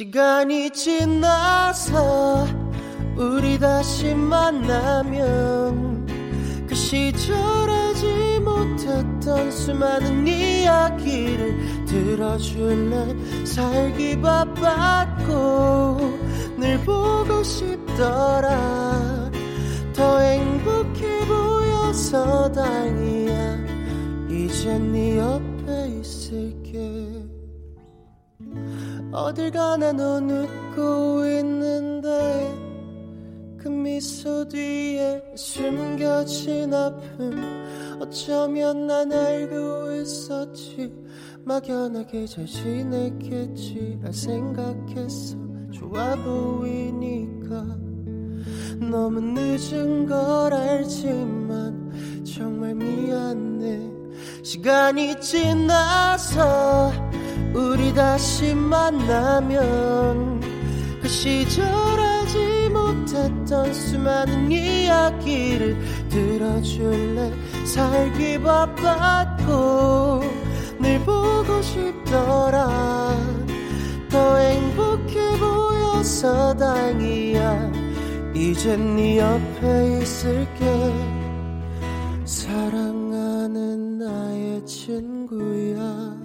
시간이 0.00 0.70
지나서 0.70 2.46
우리 3.18 3.58
다시 3.58 4.14
만나면 4.14 6.06
그 6.66 6.74
시절 6.74 7.36
하지 7.36 8.40
못했던 8.40 9.50
수많은 9.50 10.26
이야기를 10.26 11.84
들어줄래? 11.84 13.14
살기 13.44 14.22
바빴고 14.22 15.98
늘 16.56 16.78
보고 16.78 17.42
싶더라. 17.42 19.30
더 19.94 20.18
행복해 20.18 21.26
보여서 21.26 22.50
다행이야. 22.52 23.58
이제 24.30 24.78
네옆 24.78 25.49
어딜 29.12 29.50
가나 29.50 29.92
넌 29.92 30.30
웃고 30.30 31.26
있는데 31.26 32.70
그 33.58 33.68
미소 33.68 34.46
뒤에 34.48 35.22
숨겨진 35.34 36.72
아픔. 36.72 37.60
어쩌면 38.00 38.86
난 38.86 39.12
알고 39.12 39.92
있었지. 40.00 40.94
막연하게 41.44 42.26
잘 42.26 42.46
지냈겠지라 42.46 44.12
생각했어. 44.12 45.36
좋아 45.72 46.14
보이니까. 46.16 47.66
너무 48.90 49.20
늦은 49.20 50.06
걸 50.06 50.54
알지만 50.54 52.24
정말 52.24 52.74
미안해. 52.74 53.90
시간이 54.42 55.20
지나서 55.20 56.90
우리 57.54 57.92
다시 57.92 58.54
만나면 58.54 60.40
그 61.02 61.08
시절 61.08 61.64
알지 61.66 62.68
못했던 62.70 63.72
수많은 63.72 64.52
이야기를 64.52 65.76
들어줄래? 66.08 67.32
살기 67.64 68.40
바빴고 68.42 70.20
늘 70.78 70.98
보고 71.00 71.60
싶더라. 71.62 73.16
더 74.08 74.36
행복해 74.36 75.38
보여서 75.38 76.54
다행이야. 76.56 77.72
이젠 78.34 78.96
네 78.96 79.18
옆에 79.18 80.00
있을게. 80.00 80.94
사랑하는 82.24 83.98
나의 83.98 84.64
친구야 84.64 86.19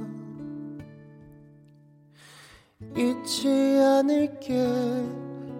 잊지 2.97 3.49
않을게 3.81 4.53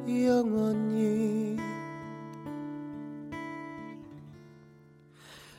영원히. 0.07 1.57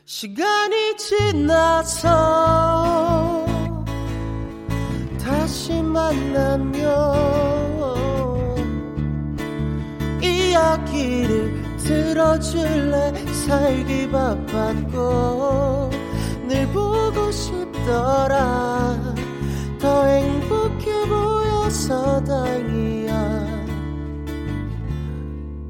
시간이 0.07 0.97
지나서 0.97 2.07
다시 5.23 5.83
만나면 5.83 7.15
이야기를 10.23 11.77
들어줄래? 11.77 13.13
살기 13.47 14.11
바빴고 14.11 15.91
늘 16.49 16.67
보고 16.69 17.31
싶더라. 17.31 19.15
더 19.79 20.05
행복해 20.07 21.07
보여 21.07 21.36
서 21.71 22.23
다행이야. 22.23 23.67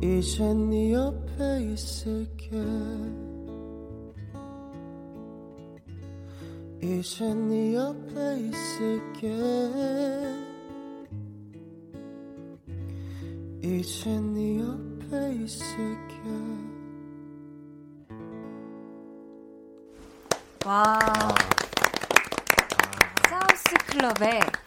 이젠 0.03 0.69
네 0.69 0.93
옆에 0.93 1.73
있을게. 1.73 2.51
이젠 6.83 7.49
네 7.49 7.75
옆에 7.75 8.41
있을게. 8.41 9.29
이젠 13.63 14.35
네 14.35 14.59
옆에 14.61 15.35
있을게. 15.43 16.21
와. 20.67 20.99
사우스 23.29 23.75
클럽의 23.87 24.41
To 24.41 24.66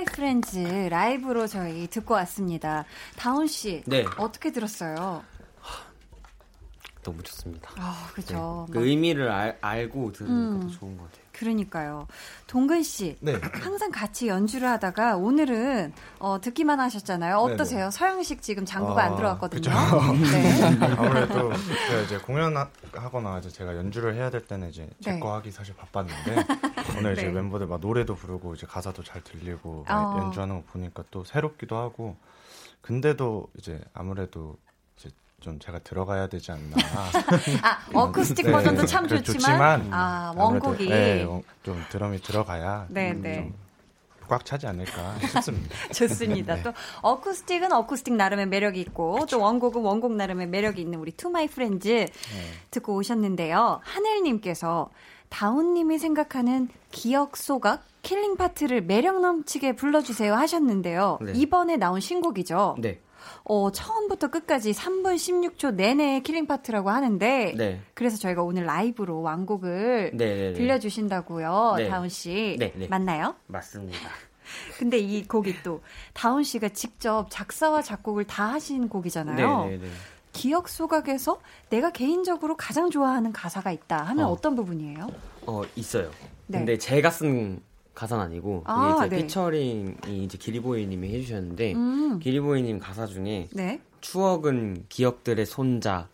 My 0.00 0.04
Friends 0.04 0.58
라이브로 0.58 1.46
저희 1.46 1.86
듣고 1.86 2.14
왔습니다. 2.14 2.86
다운 3.18 3.46
씨, 3.46 3.82
네. 3.86 4.06
어떻게 4.16 4.50
들었어요? 4.50 5.22
너무 7.02 7.22
좋습니다. 7.22 7.70
아, 7.76 8.10
그죠. 8.14 8.66
네. 8.68 8.78
그 8.78 8.86
의미를 8.86 9.30
알, 9.30 9.58
알고 9.60 10.12
들으니까 10.12 10.34
음. 10.34 10.60
더 10.60 10.68
좋은 10.68 10.96
것 10.96 11.04
같아요. 11.04 11.20
그러니까요. 11.32 12.06
동근 12.46 12.82
씨, 12.82 13.16
네. 13.20 13.40
항상 13.52 13.90
같이 13.90 14.28
연주를 14.28 14.68
하다가 14.68 15.16
오늘은 15.16 15.94
어, 16.18 16.38
듣기만 16.40 16.80
하셨잖아요. 16.80 17.36
어떠세요? 17.36 17.80
네네. 17.80 17.90
서영식 17.90 18.42
지금 18.42 18.66
장구가 18.66 19.02
아, 19.02 19.06
안 19.06 19.16
들어왔거든요. 19.16 19.70
네. 20.30 20.62
아무래도 20.98 21.50
제가 21.88 22.02
이제 22.02 22.18
공연하거나 22.18 23.38
이제 23.38 23.48
제가 23.48 23.74
연주를 23.76 24.14
해야 24.14 24.28
될 24.28 24.42
때는 24.42 24.68
이제 24.68 24.86
제 25.00 25.12
네. 25.12 25.20
거 25.20 25.34
하기 25.36 25.50
사실 25.50 25.74
바빴는데 25.76 26.44
오늘 27.00 27.12
이제 27.14 27.22
네. 27.22 27.32
멤버들 27.32 27.66
막 27.66 27.80
노래도 27.80 28.14
부르고 28.14 28.54
이제 28.54 28.66
가사도 28.66 29.02
잘 29.02 29.22
들리고 29.24 29.84
어. 29.88 30.16
연주하는 30.20 30.56
거 30.56 30.72
보니까 30.72 31.02
또 31.10 31.24
새롭기도 31.24 31.76
하고 31.76 32.16
근데도 32.82 33.48
이제 33.58 33.80
아무래도 33.94 34.56
이제 34.98 35.10
좀 35.40 35.58
제가 35.58 35.78
들어가야 35.80 36.28
되지 36.28 36.52
않나. 36.52 36.76
아, 37.62 37.78
어쿠스틱 37.94 38.46
네, 38.46 38.52
버전도 38.52 38.86
참 38.86 39.06
그래, 39.06 39.22
좋지만, 39.22 39.88
아, 39.92 40.32
원곡이. 40.36 40.88
네, 40.88 41.22
원- 41.24 41.42
좀 41.62 41.82
드럼이 41.90 42.20
들어가야 42.20 42.86
네, 42.90 43.12
음, 43.12 43.22
네. 43.22 43.52
좀꽉 44.22 44.44
차지 44.44 44.66
않을까 44.66 45.18
싶습니다. 45.20 45.74
좋습니다. 45.92 46.54
네. 46.56 46.62
또 46.62 46.72
어쿠스틱은 47.02 47.72
어쿠스틱 47.72 48.14
나름의 48.14 48.46
매력이 48.46 48.80
있고 48.82 49.26
또 49.30 49.40
원곡은 49.40 49.82
원곡 49.82 50.12
나름의 50.12 50.46
매력이 50.48 50.80
있는 50.80 50.98
우리 50.98 51.12
To 51.12 51.30
My 51.30 51.48
Friends 51.48 51.88
네. 51.88 52.06
듣고 52.70 52.94
오셨는데요. 52.94 53.80
하늘님께서 53.82 54.90
다운님이 55.30 55.98
생각하는 55.98 56.68
기억 56.90 57.36
소각 57.36 57.84
killing 58.02 58.36
part를 58.36 58.82
매력 58.82 59.20
넘치게 59.20 59.76
불러주세요 59.76 60.34
하셨는데요. 60.34 61.18
네. 61.22 61.32
이번에 61.34 61.76
나온 61.76 62.00
신곡이죠. 62.00 62.76
네. 62.80 63.00
어, 63.44 63.70
처음부터 63.70 64.28
끝까지 64.28 64.72
3분 64.72 65.14
16초 65.14 65.74
내내 65.74 66.20
killing 66.20 66.46
part라고 66.46 66.90
하는데 66.90 67.54
네. 67.56 67.80
그래서 67.94 68.16
저희가 68.16 68.42
오늘 68.42 68.64
라이브로 68.64 69.22
완곡을 69.22 70.12
네, 70.14 70.24
네, 70.26 70.36
네. 70.50 70.52
들려주신다고요. 70.54 71.74
네. 71.76 71.88
다운 71.88 72.08
씨 72.08 72.56
네, 72.58 72.72
네. 72.76 72.88
맞나요? 72.88 73.34
맞습니다. 73.46 73.98
근데 74.78 74.98
이 74.98 75.26
곡이 75.26 75.62
또 75.62 75.80
다운 76.12 76.42
씨가 76.42 76.70
직접 76.70 77.28
작사와 77.30 77.82
작곡을 77.82 78.24
다 78.24 78.52
하신 78.52 78.88
곡이잖아요. 78.88 79.64
네, 79.64 79.70
네, 79.70 79.78
네. 79.78 79.88
기억 80.32 80.68
소각에서 80.68 81.40
내가 81.68 81.90
개인적으로 81.90 82.56
가장 82.56 82.90
좋아하는 82.90 83.32
가사가 83.32 83.72
있다 83.72 84.02
하면 84.04 84.26
어. 84.26 84.32
어. 84.32 84.36
떤 84.40 84.54
부분이에요? 84.54 85.08
어, 85.46 85.62
있어요. 85.76 86.10
네. 86.46 86.58
근데 86.58 86.78
제가 86.78 87.10
쓴 87.10 87.60
가사는 87.94 88.24
아니고 88.24 88.62
아, 88.66 89.04
이제 89.06 89.16
네. 89.16 89.22
피처링이 89.22 90.24
이제 90.24 90.38
기리보이님이 90.38 91.12
해주셨는데 91.14 91.74
음. 91.74 92.18
기리보이님 92.18 92.78
가사 92.78 93.06
중에 93.06 93.48
네. 93.52 93.80
추억은 94.00 94.86
기억들의 94.88 95.44
손자. 95.46 96.08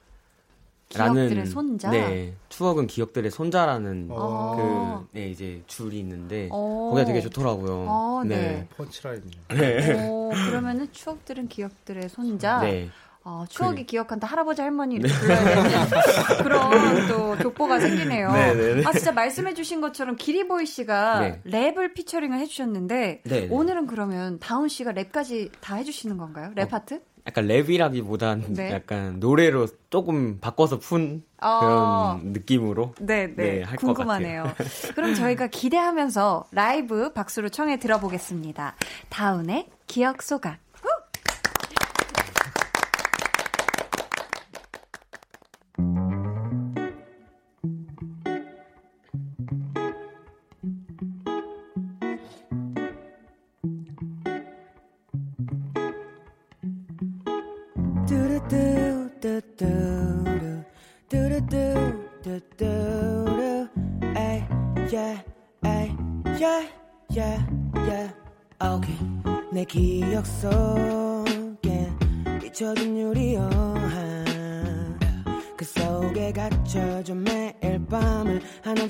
기억들의 0.88 1.46
손자? 1.46 1.90
네, 1.90 2.34
추억은 2.48 2.86
기억들의 2.86 3.30
손자라는 3.30 4.06
어. 4.10 5.06
그, 5.10 5.18
네, 5.18 5.30
이제 5.30 5.60
줄이 5.66 5.98
있는데, 5.98 6.48
어. 6.52 6.90
거기가 6.92 7.06
되게 7.06 7.20
좋더라고요. 7.22 7.86
어, 7.88 8.22
네. 8.24 8.68
punchline이요. 8.76 9.30
네. 9.48 10.08
어, 10.08 10.30
그러면은 10.46 10.86
추억들은 10.92 11.48
기억들의 11.48 12.08
손자. 12.08 12.60
네. 12.60 12.88
어, 13.28 13.44
추억이 13.48 13.78
그- 13.80 13.86
기억한다 13.86 14.26
할아버지 14.28 14.62
할머니 14.62 14.94
이렇게 14.94 15.12
불러야 15.12 15.44
되는 15.44 15.64
그런 16.44 17.08
또 17.08 17.36
족보가 17.38 17.80
생기네요. 17.80 18.30
네, 18.32 18.54
네, 18.54 18.74
네. 18.76 18.82
아 18.86 18.92
진짜 18.92 19.10
말씀해주신 19.10 19.80
것처럼 19.80 20.14
기리보이 20.14 20.64
씨가 20.64 21.18
네. 21.20 21.42
랩을 21.44 21.94
피처링을 21.94 22.38
해주셨는데 22.38 23.22
네, 23.24 23.40
네. 23.40 23.48
오늘은 23.50 23.88
그러면 23.88 24.38
다운 24.38 24.68
씨가 24.68 24.92
랩까지 24.92 25.50
다 25.60 25.74
해주시는 25.74 26.16
건가요? 26.18 26.52
랩 26.54 26.68
파트? 26.70 27.00
약간 27.26 27.48
랩이라기보단 27.48 28.54
네. 28.54 28.70
약간 28.70 29.18
노래로 29.18 29.66
조금 29.90 30.38
바꿔서 30.38 30.78
푼 30.78 31.24
어. 31.42 31.58
그런 31.58 32.32
느낌으로 32.32 32.94
네, 33.00 33.26
네. 33.34 33.64
궁금하네요. 33.78 34.44
같아요. 34.44 34.68
그럼 34.94 35.14
저희가 35.14 35.48
기대하면서 35.48 36.44
라이브 36.52 37.12
박수로 37.12 37.48
청해 37.48 37.80
들어보겠습니다. 37.80 38.76
다운의 39.08 39.66
기억 39.88 40.22
소각. 40.22 40.58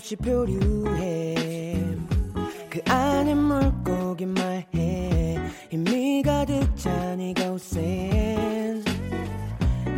없이 0.06 0.14
표류해. 0.14 1.34
그 2.70 2.80
안에 2.88 3.34
물고기 3.34 4.24
말해. 4.24 5.36
힘이 5.68 6.22
가득 6.22 6.76
찬 6.76 7.18
이곳엔 7.18 8.84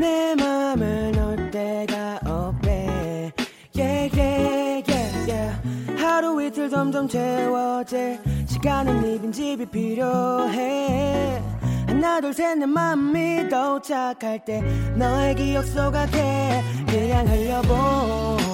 내 0.00 0.34
맘을 0.34 1.12
넣을 1.12 1.50
데가 1.50 2.20
없대. 2.24 3.34
Yeah, 3.76 4.18
yeah, 4.18 4.82
yeah, 4.88 5.30
yeah. 5.30 6.02
하루 6.02 6.42
이틀 6.42 6.70
점점 6.70 7.06
채워질 7.06 8.18
시간은 8.46 9.02
네 9.02 9.20
빈집이 9.20 9.66
필요해. 9.66 11.42
하나 11.86 12.18
둘셋내 12.22 12.64
맘이 12.64 13.50
도착할 13.50 14.42
때 14.42 14.62
너의 14.96 15.34
기억 15.34 15.66
속에 15.66 16.62
그냥 16.86 17.28
흘려보내 17.28 18.47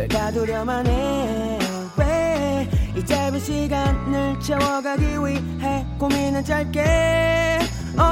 널 0.00 0.08
가두려만 0.08 0.86
해왜 0.86 2.70
이 2.96 3.04
짧은 3.04 3.38
시간을 3.38 4.40
채워가기 4.40 5.04
위해 5.04 5.84
고민은 5.98 6.42
짧게? 6.42 7.58
어 7.98 8.02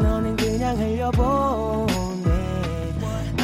너는 0.00 0.36
그냥 0.36 0.78
흘려보내 0.78 2.30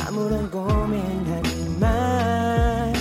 아무런 0.06 0.50
고민하지 0.50 1.76
마 1.78 2.92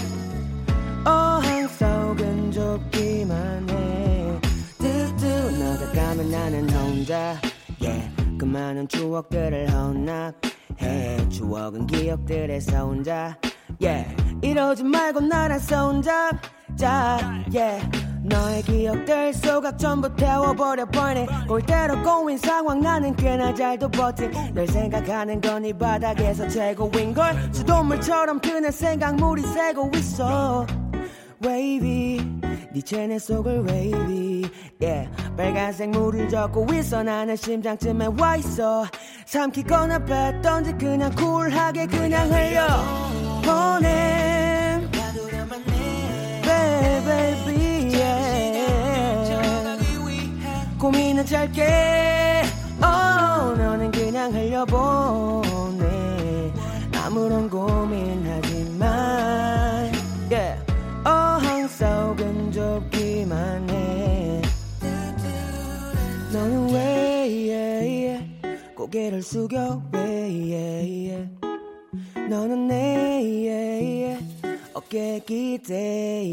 어항 1.05 1.65
속은 1.69 2.51
좁기만 2.51 3.69
해. 3.69 4.39
뚜뚜 4.79 5.25
너가 5.63 5.91
가면 5.93 6.29
나는 6.29 6.69
혼자. 6.69 7.39
Yeah. 7.79 8.13
그 8.37 8.43
많은 8.43 8.89
추억들을 8.89 9.71
헌납해. 9.71 11.29
추억은 11.29 11.87
기억들에서 11.87 12.79
혼자. 12.79 13.37
Yeah. 13.79 14.22
이러지 14.43 14.83
말고 14.83 15.21
나라서 15.21 15.87
혼자 15.87 16.29
자 16.75 17.17
yeah. 17.53 17.81
너의 18.25 18.61
기억들 18.63 19.33
속아 19.33 19.75
전부 19.77 20.13
태워버려 20.15 20.85
버리네 20.85 21.27
골대로 21.47 22.01
꼬인 22.03 22.37
상황 22.37 22.79
나는 22.79 23.15
꽤나 23.15 23.53
잘도 23.53 23.89
버틴 23.91 24.31
널 24.53 24.67
생각하는 24.67 25.41
건 25.41 25.65
이 25.65 25.73
바닥에서 25.73 26.47
최고인 26.47 27.13
걸. 27.13 27.35
수돗물처럼 27.53 28.39
드는 28.41 28.71
생각물이 28.71 29.41
새고 29.43 29.91
있어. 29.95 30.65
Wavy. 31.43 32.19
네 32.73 32.81
체내 32.81 33.19
속을 33.19 33.65
wavy. 33.67 34.43
Yeah. 34.81 35.09
빨간색 35.37 35.89
물을 35.91 36.27
젓고 36.29 36.67
있어. 36.73 37.03
나는 37.03 37.35
심장쯤에 37.35 38.07
와 38.17 38.35
있어. 38.37 38.85
삼키거나 39.25 39.99
뱉던지 40.05 40.73
그냥 40.73 41.11
쿨하게 41.15 41.87
그냥 41.87 42.29
흘려. 42.31 42.67
보내 43.43 44.32
짧게 51.43 52.43
oh 52.81 53.57
너는 53.57 53.91
그냥 53.91 54.33
흘려보내 54.33 55.83
아무런 56.95 57.49
고민하지 57.49 58.77
마 58.79 58.85
yeah 60.29 60.57
어항 61.03 61.67
속은 61.67 62.51
좁기만 62.51 63.69
해 63.69 64.41
너는 66.31 66.73
왜 66.73 66.79
yeah, 67.51 68.07
yeah. 68.07 68.75
고개를 68.75 69.21
숙여 69.21 69.81
왜. 69.91 71.27
너는 72.29 72.67
내 72.69 72.75
yeah, 72.75 73.83
yeah. 73.83 74.59
어깨 74.73 75.19
기대 75.19 76.23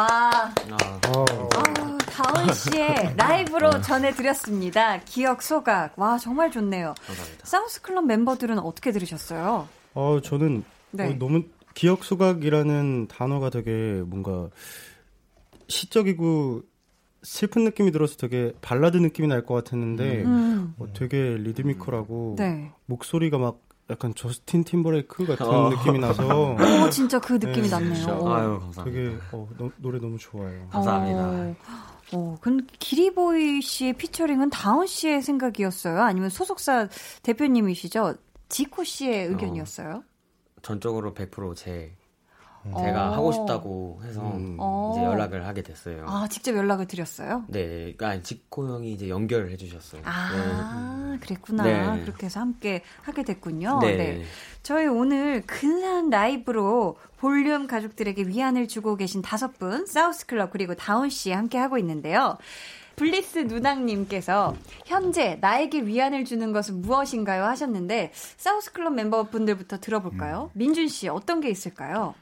와. 0.00 0.52
어. 1.08 1.24
아우, 1.54 1.96
다운 1.98 2.52
씨의 2.52 3.14
라이브로 3.16 3.80
전해드렸습니다. 3.80 5.00
기억 5.00 5.40
소각. 5.40 5.98
와, 5.98 6.18
정말 6.18 6.50
좋네요. 6.50 6.92
감사합니다. 7.06 7.46
사우스 7.46 7.80
클럽 7.80 8.04
멤버들은 8.04 8.58
어떻게 8.58 8.92
들으셨어요? 8.92 9.66
어, 9.94 10.20
저는 10.22 10.64
네. 10.90 11.08
어, 11.12 11.16
너무 11.18 11.44
기억 11.74 12.04
소각이라는 12.04 13.08
단어가 13.08 13.48
되게 13.48 14.02
뭔가 14.06 14.50
시적이고 15.68 16.60
슬픈 17.22 17.64
느낌이 17.64 17.90
들어서 17.90 18.16
되게 18.16 18.52
발라드 18.60 18.98
느낌이 18.98 19.28
날 19.28 19.44
것 19.46 19.54
같았는데 19.54 20.24
음. 20.24 20.74
어, 20.78 20.86
되게 20.92 21.36
리드미컬하고 21.38 22.36
네. 22.38 22.70
목소리가 22.84 23.38
막 23.38 23.60
약간 23.88 24.12
저스틴 24.14 24.64
팀버레이크 24.64 25.26
같은 25.26 25.46
어. 25.46 25.70
느낌이 25.70 25.98
나서 26.00 26.54
오, 26.54 26.56
진짜 26.90 27.20
그 27.20 27.34
느낌이 27.34 27.68
났네요. 27.68 28.06
아유, 28.28 28.58
감사합니다. 28.60 28.84
되게 28.84 29.16
어, 29.32 29.48
너- 29.56 29.70
노래 29.76 30.00
너무 30.00 30.18
좋아요. 30.18 30.68
감사합니다. 30.70 31.20
어, 31.22 31.56
어, 32.12 32.36
그럼 32.40 32.66
기리보이 32.78 33.62
씨의 33.62 33.92
피처링은 33.94 34.50
다운 34.50 34.86
씨의 34.86 35.22
생각이었어요? 35.22 36.00
아니면 36.02 36.30
소속사 36.30 36.88
대표님이시죠? 37.22 38.14
지코 38.48 38.82
씨의 38.84 39.26
의견이었어요? 39.28 40.02
전적으로 40.62 41.14
100%제 41.14 41.92
어. 41.92 42.05
제가 42.78 43.12
하고 43.12 43.32
싶다고 43.32 44.00
해서 44.04 44.20
어. 44.58 44.92
이제 44.94 45.04
연락을 45.04 45.46
하게 45.46 45.62
됐어요. 45.62 46.04
아, 46.08 46.26
직접 46.28 46.54
연락을 46.54 46.86
드렸어요? 46.86 47.44
네, 47.48 47.94
그러니까 47.96 48.22
지코 48.22 48.66
형이 48.68 48.92
이제 48.92 49.08
연결을 49.08 49.50
해주셨어요. 49.52 50.02
아, 50.04 51.16
그랬구나. 51.20 51.62
네. 51.62 52.02
그렇게 52.02 52.26
해서 52.26 52.40
함께 52.40 52.82
하게 53.02 53.22
됐군요. 53.24 53.78
네. 53.80 53.96
네. 53.96 54.22
저희 54.62 54.86
오늘 54.86 55.42
근사한 55.42 56.10
라이브로 56.10 56.96
볼륨 57.18 57.66
가족들에게 57.66 58.24
위안을 58.24 58.68
주고 58.68 58.96
계신 58.96 59.22
다섯 59.22 59.58
분, 59.58 59.86
사우스 59.86 60.26
클럽 60.26 60.50
그리고 60.50 60.74
다운 60.74 61.08
씨 61.08 61.32
함께 61.32 61.58
하고 61.58 61.78
있는데요. 61.78 62.36
블리스 62.96 63.40
누낭님께서 63.40 64.56
현재 64.86 65.36
나에게 65.40 65.82
위안을 65.82 66.24
주는 66.24 66.52
것은 66.52 66.80
무엇인가요? 66.80 67.44
하셨는데, 67.44 68.10
사우스클럽 68.38 68.94
멤버분들부터 68.94 69.80
들어볼까요? 69.80 70.50
민준 70.54 70.88
씨, 70.88 71.06
어떤 71.08 71.40
게 71.40 71.50
있을까요? 71.50 72.14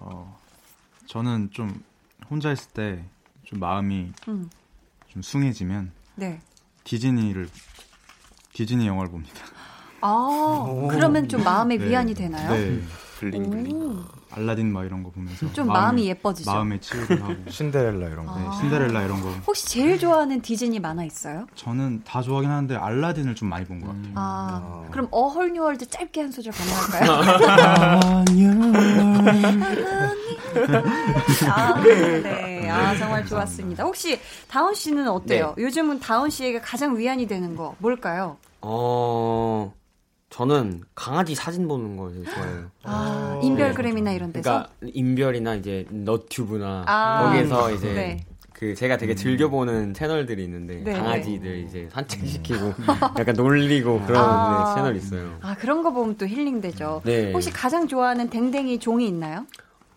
어, 0.00 0.38
저는 1.06 1.50
좀 1.50 1.82
혼자 2.30 2.52
있을 2.52 2.70
때 2.70 3.04
좀 3.44 3.60
마음이 3.60 4.10
음, 4.28 4.50
좀 5.08 5.22
숭해지면 5.22 5.92
네. 6.16 6.40
디즈니를 6.84 7.48
디즈니 8.52 8.86
영화를 8.86 9.10
봅니다. 9.10 9.44
아, 10.00 10.88
그러면 10.90 11.28
좀 11.28 11.44
마음의 11.44 11.78
네. 11.78 11.88
위안이 11.88 12.14
되나요? 12.14 12.50
네. 12.50 12.82
오. 13.32 13.96
알라딘 14.32 14.72
막 14.72 14.84
이런 14.84 15.02
거 15.04 15.10
보면서 15.10 15.52
좀 15.52 15.68
마음이 15.68 16.06
예뻐지죠? 16.08 16.50
마음의 16.50 16.80
치유를 16.80 17.22
하고 17.22 17.34
신데렐라 17.48 18.08
이런 18.08 18.26
거. 18.26 18.36
네, 18.36 18.44
신데렐라 18.58 19.02
이런 19.04 19.20
거. 19.22 19.30
혹시 19.46 19.66
제일 19.68 19.96
좋아하는 19.98 20.42
디즈니 20.42 20.80
만화 20.80 21.04
있어요? 21.04 21.46
저는 21.54 22.02
다 22.04 22.20
좋아하긴 22.20 22.50
하는데 22.50 22.74
알라딘을 22.76 23.34
좀 23.36 23.48
많이 23.48 23.64
본 23.64 23.80
것 23.80 23.86
같아요. 23.88 24.12
아, 24.16 24.84
그럼 24.90 25.06
A 25.12 25.19
Whole 25.19 25.52
New 25.52 25.65
World 25.65 25.86
짧게 25.88 26.20
한 26.22 26.32
소절 26.32 26.52
가능할까요? 26.52 28.24
아, 31.50 31.80
네. 31.82 32.68
아, 32.70 32.96
정말 32.96 33.24
좋았습니다. 33.26 33.84
혹시 33.84 34.18
다운 34.48 34.74
씨는 34.74 35.08
어때요? 35.08 35.54
요즘은 35.58 36.00
다운 36.00 36.30
씨에게 36.30 36.60
가장 36.60 36.96
위안이 36.96 37.26
되는 37.26 37.54
거 37.56 37.74
뭘까요? 37.78 38.36
어, 38.62 39.72
저는 40.34 40.82
강아지 40.96 41.36
사진 41.36 41.68
보는 41.68 41.96
걸 41.96 42.12
되게 42.12 42.24
좋아해요. 42.24 42.70
아, 42.82 43.38
인별그램이나 43.40 44.10
이런 44.10 44.32
데서? 44.32 44.42
그러니까 44.42 44.72
인별이나 44.82 45.54
이제 45.54 45.86
너튜브나 45.90 46.82
아, 46.88 47.22
거기에서 47.22 47.70
이제 47.70 47.92
네. 47.94 48.26
그 48.52 48.74
제가 48.74 48.96
되게 48.96 49.14
즐겨보는 49.14 49.94
채널들이 49.94 50.42
있는데 50.42 50.82
네, 50.82 50.92
강아지들 50.92 51.58
이제 51.58 51.88
산책시키고 51.92 52.58
약간 53.16 53.36
놀리고 53.36 54.04
그런 54.06 54.24
아. 54.24 54.58
네, 54.58 54.74
채널 54.74 54.96
있어요. 54.96 55.38
아, 55.40 55.54
그런 55.54 55.84
거 55.84 55.92
보면 55.92 56.16
또 56.16 56.26
힐링되죠. 56.26 57.02
네. 57.04 57.32
혹시 57.32 57.52
가장 57.52 57.86
좋아하는 57.86 58.28
댕댕이 58.28 58.80
종이 58.80 59.06
있나요? 59.06 59.46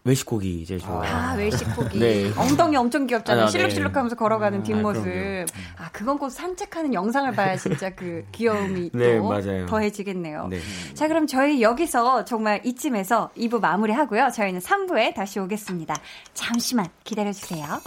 외식고기 0.08 0.62
이제 0.62 0.78
좋아해요. 0.78 1.16
아, 1.16 1.34
외식고기. 1.36 2.00
네. 2.00 2.32
엉덩이 2.36 2.76
엄청 2.78 3.06
귀엽잖아요. 3.08 3.44
아, 3.44 3.46
네. 3.48 3.52
실룩실룩 3.52 3.96
하면서 3.96 4.16
걸어가는 4.16 4.60
아, 4.60 4.64
뒷모습. 4.64 5.04
그럼요. 5.04 5.46
아, 5.78 5.90
그건 5.92 6.18
꼭 6.18 6.30
산책하는 6.30 6.94
영상을 6.94 7.32
봐야 7.34 7.56
진짜 7.58 7.90
그 7.90 8.24
귀여움이 8.32 8.92
네, 8.96 9.18
또 9.18 9.28
맞아요. 9.30 9.66
더해지겠네요. 9.68 10.48
네. 10.50 10.60
자, 10.94 11.08
그럼 11.08 11.28
저희 11.28 11.62
여기서 11.62 12.26
정말 12.26 12.62
이쯤에서 12.66 13.32
2부 13.38 13.60
마무리하고요. 13.60 14.30
저희는 14.34 14.62
3부에 14.62 15.14
다시 15.14 15.40
오겠습니다. 15.40 15.96
잠시만 16.34 16.88
기다려주세요. 17.04 17.82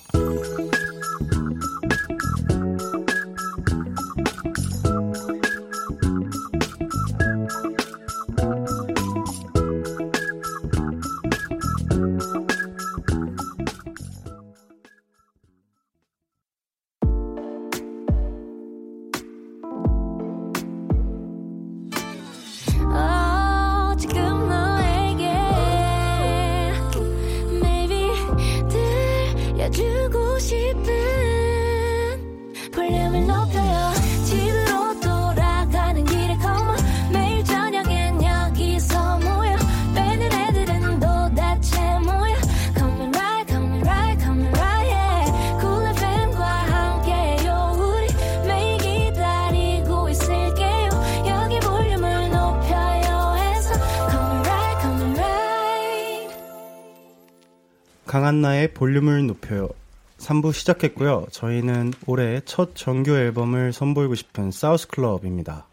볼륨을 58.84 59.26
높여요. 59.26 59.68
3부 60.16 60.54
시작했고요. 60.54 61.26
저희는 61.30 61.92
올해 62.06 62.40
첫 62.46 62.74
정규 62.74 63.14
앨범을 63.14 63.74
선보이고 63.74 64.14
싶은 64.14 64.50
사우스 64.50 64.88
클럽입니다. 64.88 65.66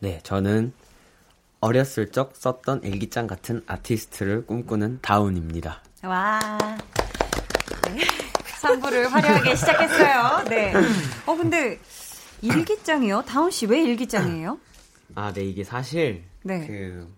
네, 0.00 0.20
저는 0.22 0.74
어렸을 1.60 2.12
적 2.12 2.36
썼던 2.36 2.82
일기장 2.84 3.26
같은 3.26 3.62
아티스트를 3.66 4.44
꿈꾸는 4.44 4.98
다운입니다. 5.00 5.82
와. 6.02 6.38
네. 7.94 8.02
3부를 8.60 9.08
화려하게 9.08 9.56
시작했어요. 9.56 10.44
네. 10.50 10.74
어, 11.24 11.34
근데 11.34 11.80
일기장이요? 12.42 13.22
다운 13.26 13.50
씨 13.50 13.64
왜 13.64 13.82
일기장이에요? 13.82 14.58
아, 15.14 15.32
네, 15.32 15.44
이게 15.44 15.64
사실 15.64 16.22
네. 16.42 16.66
그 16.66 17.10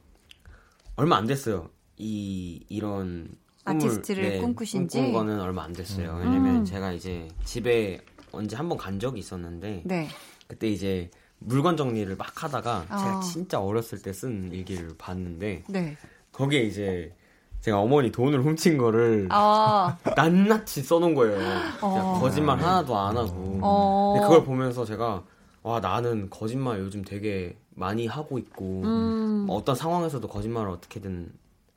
얼마 0.95 1.17
안 1.17 1.27
됐어요. 1.27 1.71
이 1.97 2.65
이런 2.69 3.29
아티스트를 3.65 4.23
네, 4.31 4.39
꿈꾸신 4.41 4.89
지? 4.89 4.99
꿈꾼 4.99 5.13
거는 5.13 5.41
얼마 5.41 5.63
안 5.65 5.73
됐어요. 5.73 6.17
왜냐면 6.19 6.57
음. 6.57 6.65
제가 6.65 6.93
이제 6.93 7.29
집에 7.45 8.01
언제 8.33 8.57
한 8.57 8.69
번 8.69 8.79
간 8.79 8.99
적이 8.99 9.21
있었는데 9.21 9.83
네. 9.85 10.09
그때 10.49 10.69
이제 10.69 11.11
물건 11.39 11.77
정리를 11.77 12.15
막 12.17 12.43
하다가 12.43 12.87
아. 12.89 12.99
제가 12.99 13.21
진짜 13.21 13.61
어렸을 13.61 14.01
때 14.03 14.13
쓴 14.13 14.51
일기를 14.53 14.95
봤는데 14.99 15.65
네. 15.69 15.97
거기에 16.33 16.63
이제 16.63 17.15
제가 17.61 17.79
어머니 17.79 18.11
돈을 18.11 18.43
훔친 18.45 18.79
거를 18.79 19.29
아. 19.31 19.97
낱낱이 20.17 20.83
써놓은 20.83 21.15
거예요. 21.15 21.39
어. 21.81 22.19
거짓말 22.21 22.59
하나도 22.59 22.97
안 22.99 23.17
하고. 23.17 23.59
어. 23.63 24.13
근데 24.15 24.27
그걸 24.27 24.45
보면서 24.45 24.85
제가 24.85 25.23
와 25.63 25.79
나는 25.79 26.29
거짓말 26.31 26.81
요즘 26.81 27.05
되게 27.05 27.57
많이 27.75 28.07
하고 28.09 28.39
있고 28.39 28.83
음. 28.85 29.47
어떤 29.49 29.77
상황에서도 29.77 30.27
거짓말을 30.27 30.71
어떻게든 30.71 31.33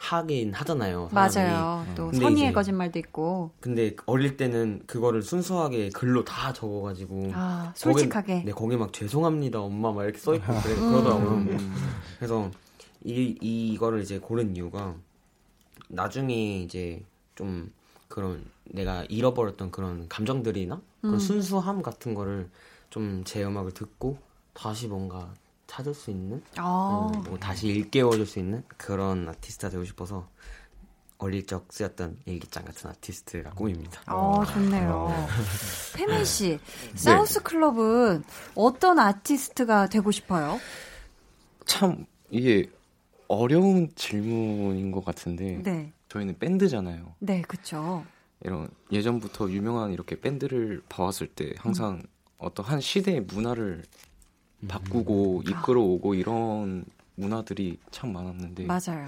하긴 0.09 0.53
하잖아요. 0.53 1.09
사람이. 1.11 1.35
맞아요. 1.57 1.85
또 1.95 2.09
근데 2.09 2.17
선의의 2.25 2.47
이제 2.49 2.53
거짓말도 2.53 2.99
있고. 2.99 3.51
근데 3.59 3.95
어릴 4.05 4.37
때는 4.37 4.83
그거를 4.85 5.21
순수하게 5.23 5.89
글로 5.89 6.23
다 6.23 6.53
적어가지고 6.53 7.31
아, 7.33 7.73
거기- 7.77 7.93
솔직하게. 7.99 8.43
네 8.45 8.51
거기 8.51 8.77
막 8.77 8.93
죄송합니다 8.93 9.59
엄마 9.61 9.91
막 9.91 10.03
이렇게 10.03 10.17
써있고 10.19 10.45
그래, 10.61 10.73
음. 10.75 10.91
그러더라고요. 10.91 11.45
그래서 12.17 12.51
이 13.03 13.35
이거를 13.41 14.01
이제 14.01 14.19
고른 14.19 14.55
이유가 14.55 14.95
나중에 15.89 16.59
이제 16.61 17.03
좀 17.35 17.71
그런 18.07 18.43
내가 18.65 19.03
잃어버렸던 19.09 19.71
그런 19.71 20.07
감정들이나 20.07 20.81
그런 21.01 21.15
음. 21.15 21.19
순수함 21.19 21.81
같은 21.81 22.13
거를 22.13 22.49
좀 22.89 23.23
제 23.25 23.43
음악을 23.43 23.71
듣고 23.73 24.17
다시 24.53 24.87
뭔가 24.87 25.33
찾을 25.67 25.93
수 25.93 26.11
있는 26.11 26.41
아. 26.57 27.11
음, 27.13 27.23
뭐 27.23 27.37
다시 27.37 27.67
일깨워줄 27.67 28.25
수 28.25 28.39
있는 28.39 28.63
그런 28.77 29.27
아티스트가 29.27 29.69
되고 29.69 29.83
싶어서 29.83 30.27
어릴 31.17 31.45
적 31.45 31.67
쓰였던 31.71 32.17
일기장 32.25 32.65
같은 32.65 32.89
아티스트가 32.89 33.51
꿈입니다. 33.51 34.01
어, 34.07 34.43
좋네요. 34.45 35.27
페미 35.95 36.25
씨, 36.25 36.59
사우스 36.93 37.41
클럽은 37.41 38.23
어떤 38.53 38.99
아티스트가 38.99 39.87
되고 39.87 40.11
싶어요? 40.11 40.59
참 41.65 42.05
이게 42.29 42.69
어려운 43.27 43.89
질문인 43.95 44.91
것 44.91 45.03
같은데 45.05 45.61
네. 45.63 45.93
저희는 46.09 46.37
밴드잖아요. 46.37 47.15
네, 47.19 47.41
그쵸. 47.41 48.05
이런 48.41 48.69
예전부터 48.91 49.49
유명한 49.49 49.91
이렇게 49.91 50.19
밴드를 50.19 50.81
봐왔을 50.89 51.27
때 51.27 51.53
항상 51.57 52.03
어떤 52.37 52.65
한 52.65 52.81
시대의 52.81 53.21
문화를 53.21 53.83
바꾸고 54.67 55.43
이끌어오고 55.47 56.15
이런 56.15 56.85
문화들이 57.15 57.79
참 57.91 58.13
많았는데 58.13 58.65
맞아요. 58.65 59.07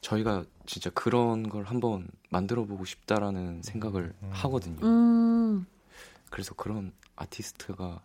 저희가 0.00 0.44
진짜 0.66 0.90
그런 0.90 1.48
걸 1.48 1.64
한번 1.64 2.08
만들어 2.28 2.64
보고 2.64 2.84
싶다라는 2.84 3.62
생각을 3.62 4.12
하거든요. 4.30 4.84
음, 4.84 5.66
그래서 6.30 6.54
그런 6.54 6.92
아티스트가 7.16 8.00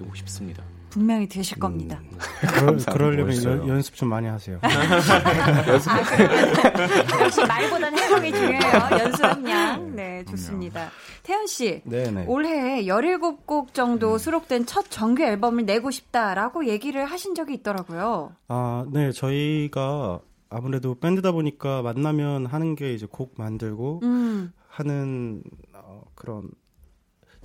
되고 0.00 0.14
싶습니다. 0.14 0.62
분명히 0.90 1.28
되실 1.28 1.58
겁니다. 1.60 2.00
그러, 2.40 2.76
그러려면. 2.92 3.44
연- 3.44 3.68
연습 3.68 3.94
좀 3.94 4.08
많이 4.08 4.26
하세요. 4.26 4.58
역시 7.20 7.44
말보다는 7.46 7.96
행동이 7.98 8.32
중요해요. 8.32 8.88
연수 8.98 9.24
함량. 9.24 9.94
네, 9.94 10.24
좋습니다. 10.28 10.90
태연 11.22 11.46
씨, 11.46 11.82
네네. 11.84 12.24
올해 12.26 12.82
17곡 12.84 13.72
정도 13.72 14.18
수록된 14.18 14.66
첫 14.66 14.90
정규 14.90 15.22
앨범을 15.22 15.64
내고 15.64 15.92
싶다라고 15.92 16.66
얘기를 16.66 17.04
하신 17.04 17.36
적이 17.36 17.54
있더라고요. 17.54 18.32
아, 18.48 18.84
네, 18.90 19.12
저희가 19.12 20.18
아무래도 20.48 20.96
밴드다 20.98 21.30
보니까 21.30 21.82
만나면 21.82 22.46
하는 22.46 22.74
게 22.74 22.94
이제 22.94 23.06
곡 23.08 23.34
만들고 23.36 24.00
음. 24.02 24.52
하는 24.68 25.44
어, 25.74 26.02
그런 26.16 26.48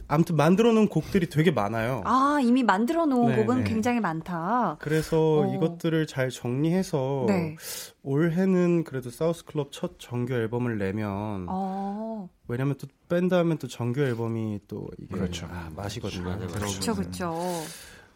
아무튼 0.08 0.36
만들어 0.36 0.72
놓은 0.72 0.88
곡들이 0.88 1.30
되게 1.30 1.51
많아요. 1.51 2.01
아, 2.06 2.39
이미 2.41 2.64
만들어 2.64 3.06
놓은 3.06 3.36
네, 3.36 3.36
곡은 3.38 3.64
네. 3.64 3.70
굉장히 3.70 3.99
많다. 3.99 4.78
그래서 4.80 5.41
어. 5.41 5.56
이것들을 5.56 6.06
잘 6.08 6.30
정리해서 6.30 7.26
네. 7.28 7.56
올해는 8.03 8.84
그래도 8.84 9.10
사우스 9.10 9.45
클럽 9.45 9.72
첫 9.72 9.99
정규 9.99 10.34
앨범을 10.34 10.78
내면 10.78 11.47
어, 11.49 12.30
왜냐면 12.47 12.76
또 12.78 12.88
밴드 13.10 13.34
하면 13.34 13.58
또 13.58 13.68
정규 13.68 14.01
앨범이 14.01 14.60
또 14.68 14.88
이게 14.99 15.16
그렇죠. 15.16 15.47
아, 15.49 15.70
맛이거든요. 15.76 16.38
그쵸, 16.47 16.93
그쵸. 16.93 17.36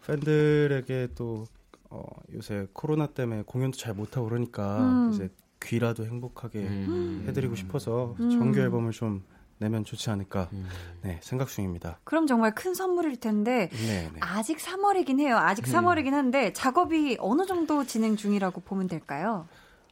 팬들에게 0.06 1.10
또 1.16 1.46
어, 1.90 2.04
요새 2.34 2.68
코로나 2.74 3.08
때문에 3.08 3.44
공연도 3.46 3.78
잘 3.78 3.94
못하고 3.94 4.28
그러니까 4.28 4.80
음. 4.80 5.12
이제 5.14 5.30
귀라도 5.62 6.06
행복하게 6.06 6.60
음. 6.60 7.26
해드리고 7.28 7.56
싶어서 7.56 8.16
음. 8.20 8.30
정규 8.30 8.60
앨범을 8.60 8.92
좀 8.92 9.24
내면 9.60 9.84
좋지 9.84 10.10
않을까 10.10 10.48
음. 10.54 10.68
네 11.02 11.20
생각 11.22 11.50
중입니다. 11.50 12.00
그럼 12.06 12.28
정말 12.28 12.56
큰 12.56 12.74
선물일 12.74 13.20
텐데, 13.20 13.70
네, 13.72 14.10
네. 14.14 14.20
아직 14.22 14.58
3월이긴 14.58 15.20
해요. 15.20 15.38
아직 15.38 15.66
3월이긴 15.66 16.12
한데, 16.12 16.54
작업이 16.54 17.18
어느 17.20 17.46
정도 17.46 17.86
진행 17.86 18.16
중이라고 18.16 18.62
보면 18.62 18.88
될까요? 18.88 19.48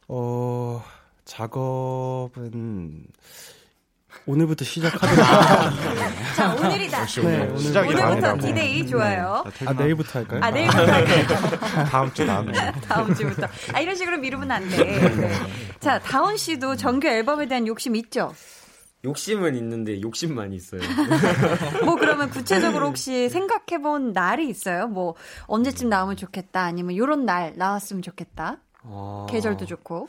어 0.08 0.82
작업은 1.26 3.04
오늘부터 4.24 4.64
시작하더라고요. 4.64 6.12
자, 6.34 6.54
오늘이다. 6.54 7.04
네, 7.06 7.40
오늘 7.46 7.58
시작이 7.58 7.94
오늘부터. 7.94 8.36
디데이 8.38 8.86
좋아요. 8.86 9.44
아 9.66 9.72
내일부터 9.74 10.18
할까요? 10.20 10.40
아, 10.42 10.50
내일부터 10.50 10.92
할까요? 10.92 11.84
다음 11.90 12.12
주 12.14 12.26
다음 12.26 12.52
주. 12.52 12.60
다음 12.88 13.14
주부터. 13.14 13.46
아, 13.74 13.80
이런 13.80 13.94
식으로 13.94 14.16
미루면 14.18 14.50
안 14.50 14.66
돼. 14.68 15.08
네. 15.10 15.30
자, 15.80 15.98
다운 15.98 16.36
씨도 16.38 16.76
정규 16.76 17.06
앨범에 17.06 17.46
대한 17.48 17.66
욕심 17.66 17.96
있죠? 17.96 18.32
욕심은 19.04 19.54
있는데 19.56 20.00
욕심만 20.00 20.52
있어요. 20.52 20.80
뭐 21.84 21.96
그러면 21.96 22.30
구체적으로 22.30 22.88
혹시 22.88 23.28
생각해 23.28 23.80
본 23.80 24.12
날이 24.12 24.48
있어요? 24.48 24.88
뭐 24.88 25.14
언제쯤 25.46 25.88
나오면 25.88 26.16
좋겠다 26.16 26.62
아니면 26.62 26.96
요런 26.96 27.24
날 27.24 27.54
나왔으면 27.56 28.02
좋겠다. 28.02 28.58
어, 28.82 29.26
계절도 29.30 29.66
좋고. 29.66 30.08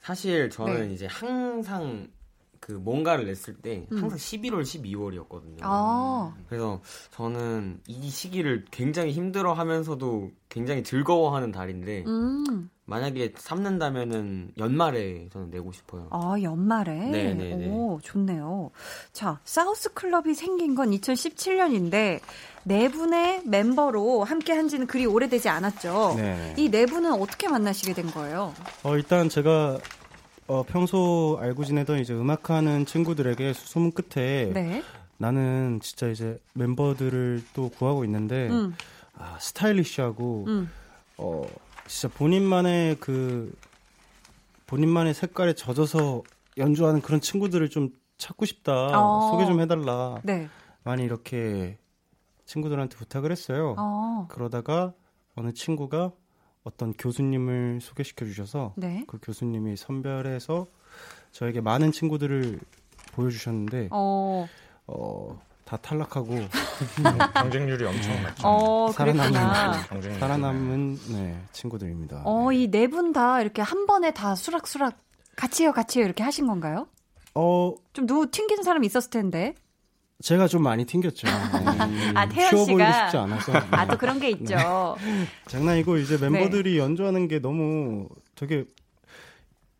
사실 0.00 0.50
저는 0.50 0.88
네. 0.88 0.94
이제 0.94 1.06
항상 1.06 2.08
그 2.62 2.72
뭔가를 2.72 3.26
냈을 3.26 3.54
때 3.54 3.86
음. 3.90 3.98
항상 3.98 4.18
11월, 4.18 4.62
12월이었거든요. 4.62 5.58
아. 5.62 6.32
그래서 6.48 6.80
저는 7.10 7.80
이 7.88 8.08
시기를 8.08 8.66
굉장히 8.70 9.10
힘들어 9.10 9.52
하면서도 9.52 10.30
굉장히 10.48 10.84
즐거워하는 10.84 11.50
달인데 11.50 12.04
음. 12.06 12.70
만약에 12.92 13.32
삼는다면은 13.38 14.52
연말에 14.58 15.26
저는 15.32 15.48
내고 15.48 15.72
싶어요. 15.72 16.08
아, 16.10 16.34
연말에. 16.42 16.92
네, 16.92 17.32
네, 17.32 17.54
네. 17.56 17.68
오, 17.70 17.98
좋네요. 18.02 18.70
자, 19.14 19.40
사우스 19.44 19.94
클럽이 19.94 20.34
생긴 20.34 20.74
건 20.74 20.90
2017년인데 20.90 22.20
네 22.64 22.88
분의 22.90 23.44
멤버로 23.46 24.24
함께 24.24 24.52
한 24.52 24.68
지는 24.68 24.86
그리 24.86 25.06
오래되지 25.06 25.48
않았죠. 25.48 26.16
네. 26.18 26.54
이네 26.58 26.84
분은 26.84 27.14
어떻게 27.14 27.48
만나시게 27.48 27.94
된 27.94 28.10
거예요? 28.10 28.52
어, 28.82 28.94
일단 28.94 29.30
제가 29.30 29.78
어, 30.48 30.62
평소 30.62 31.38
알고 31.40 31.64
지내던 31.64 31.98
이제 31.98 32.12
음악하는 32.12 32.84
친구들에게 32.84 33.54
소문 33.54 33.92
끝에 33.92 34.50
네. 34.52 34.82
나는 35.16 35.80
진짜 35.82 36.08
이제 36.08 36.38
멤버들을 36.52 37.42
또 37.54 37.70
구하고 37.70 38.04
있는데 38.04 38.50
음. 38.50 38.76
아, 39.16 39.38
스타일리시하고 39.40 40.44
음. 40.46 40.70
어 41.16 41.46
진짜 41.92 42.08
본인만의 42.16 42.96
그 43.00 43.54
본인만의 44.66 45.12
색깔에 45.12 45.52
젖어서 45.52 46.22
연주하는 46.56 47.02
그런 47.02 47.20
친구들을 47.20 47.68
좀 47.68 47.90
찾고 48.16 48.46
싶다. 48.46 48.98
어. 48.98 49.30
소개 49.30 49.44
좀 49.44 49.60
해달라. 49.60 50.18
네. 50.24 50.48
많이 50.84 51.04
이렇게 51.04 51.76
친구들한테 52.46 52.96
부탁을 52.96 53.30
했어요. 53.30 53.74
어. 53.78 54.26
그러다가 54.30 54.94
어느 55.36 55.52
친구가 55.52 56.12
어떤 56.64 56.94
교수님을 56.94 57.80
소개시켜 57.82 58.24
주셔서 58.24 58.72
네. 58.78 59.04
그 59.06 59.18
교수님이 59.20 59.76
선별해서 59.76 60.68
저에게 61.30 61.60
많은 61.60 61.92
친구들을 61.92 62.58
보여주셨는데 63.12 63.88
어. 63.90 64.48
어, 64.86 65.42
다 65.72 65.78
탈락하고 65.78 66.38
경쟁률이 67.34 67.82
엄청 67.86 68.22
낮죠. 68.22 68.42
어. 68.46 68.92
살아남은 68.92 69.32
경쟁률이 69.88 70.20
살아남은 70.20 70.98
네, 71.14 71.40
친구들입니다. 71.52 72.22
어, 72.26 72.52
이네 72.52 72.88
분 72.88 73.14
다 73.14 73.40
이렇게 73.40 73.62
한 73.62 73.86
번에 73.86 74.12
다 74.12 74.34
수락수락 74.34 74.98
같이 75.34 75.62
해요, 75.62 75.72
같이 75.72 75.98
해요 75.98 76.04
이렇게 76.06 76.22
하신 76.22 76.46
건가요? 76.46 76.88
어, 77.34 77.74
좀 77.94 78.06
누구 78.06 78.30
튕기는 78.30 78.62
사람 78.62 78.84
있었을 78.84 79.08
텐데. 79.10 79.54
제가 80.22 80.46
좀 80.46 80.62
많이 80.62 80.84
튕겼죠. 80.84 81.26
네. 81.88 82.12
아, 82.14 82.28
태연 82.28 82.50
보이고 82.50 82.64
씨가. 82.66 82.92
싶지 83.04 83.16
않아서. 83.16 83.52
아, 83.72 83.86
또 83.86 83.96
그런 83.96 84.20
게 84.20 84.28
있죠. 84.30 84.54
네. 85.00 85.26
장난이고 85.46 85.96
이제 85.96 86.18
멤버들이 86.18 86.78
연주하는 86.78 87.28
게 87.28 87.38
너무 87.38 88.08
되게 88.34 88.64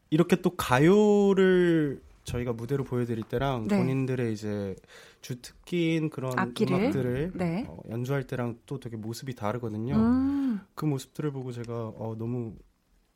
이렇게 0.09 0.37
또 0.37 0.57
가요를 0.57 2.01
저희가 2.25 2.55
무대로 2.55 2.83
보여드릴 2.85 3.25
때랑 3.25 3.69
네. 3.69 3.77
본인들의 3.77 4.33
이제 4.33 4.75
주특기인 5.23 6.11
그런 6.11 6.39
악기를? 6.39 6.77
음악들을 6.77 7.33
네. 7.35 7.65
어, 7.69 7.79
연주할 7.89 8.27
때랑 8.27 8.59
또 8.67 8.79
되게 8.79 8.97
모습이 8.97 9.35
다르거든요. 9.35 9.95
음. 9.95 10.61
그 10.75 10.85
모습들을 10.85 11.31
보고 11.31 11.53
제가 11.53 11.89
어, 11.97 12.15
너무 12.19 12.57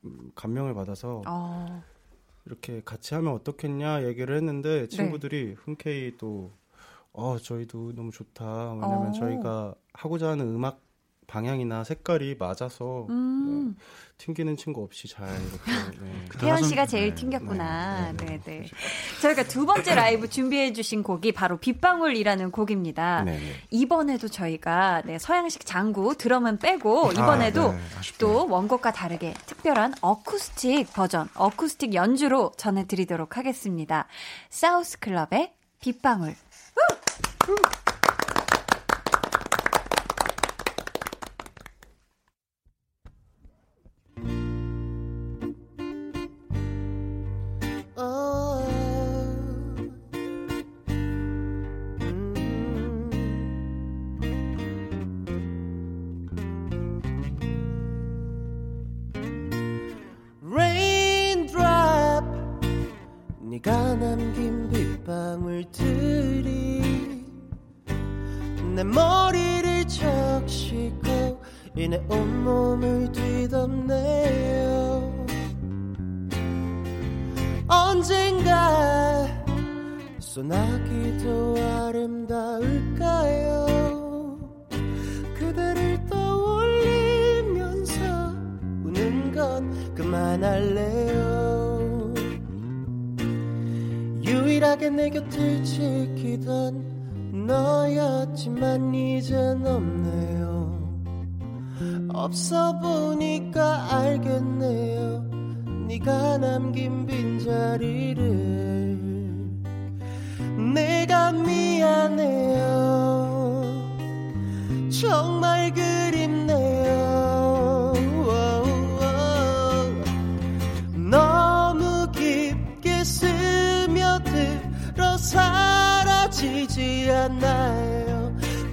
음, 0.05 0.31
감명을 0.35 0.73
받아서 0.73 1.23
어. 1.27 1.83
이렇게 2.47 2.81
같이 2.85 3.15
하면 3.15 3.33
어떻겠냐 3.35 4.05
얘기를 4.07 4.37
했는데 4.37 4.83
네. 4.83 4.89
친구들이 4.89 5.57
흔쾌히 5.59 6.17
또 6.17 6.53
어, 7.13 7.39
저희도 7.39 7.95
너무 7.95 8.13
좋다. 8.13 8.75
왜냐면 8.75 9.09
어. 9.09 9.13
저희가 9.13 9.75
하고자 9.93 10.31
하는 10.31 10.55
음악 10.55 10.86
방향이나 11.27 11.85
색깔이 11.85 12.37
맞아서 12.39 13.07
음. 13.11 13.75
네, 13.77 13.85
튕기는 14.19 14.57
친구 14.57 14.83
없이 14.83 15.09
잘 15.09 15.29
이렇게 15.29 15.99
네. 16.01 16.25
태연 16.39 16.63
씨가 16.63 16.87
제일 16.87 17.15
튕겼구나. 17.15 18.13
네, 18.13 18.41
네. 18.45 18.67
저희가 19.21 19.45
두 19.45 19.67
번째 19.67 19.95
라이브 19.95 20.29
준비해 20.29 20.73
주신 20.73 21.03
곡이 21.03 21.33
바로 21.33 21.59
빗방울이라는 21.59 22.51
곡입니다. 22.51 23.25
네, 23.25 23.39
네. 23.39 23.53
이번에도 23.71 24.29
저희가 24.29 25.03
네, 25.05 25.19
서양식 25.19 25.67
장구 25.67 26.17
드럼은 26.17 26.59
빼고 26.59 27.13
이번에도 27.13 27.71
아, 27.71 27.73
네. 27.73 27.81
또 28.19 28.49
원곡과 28.49 28.93
다르게 28.93 29.35
특별한 29.47 29.95
어쿠스틱 30.01 30.93
버전, 30.93 31.29
어쿠스틱 31.35 31.95
연주로 31.95 32.53
전해드리도록 32.57 33.37
하겠습니다. 33.37 34.07
사우스 34.49 34.99
클럽의 34.99 35.53
빗방울. 35.81 36.35
Raindrop 37.47 37.86
소나기도 80.37 81.46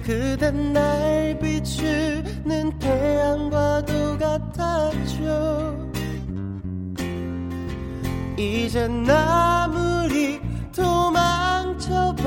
그댄 0.04 0.74
날 0.74 1.38
비추는 1.38 2.78
태양과도 2.78 4.18
같았죠. 4.18 5.90
이젠 8.36 9.08
아무리 9.08 10.42
도망쳐봐도 10.76 12.22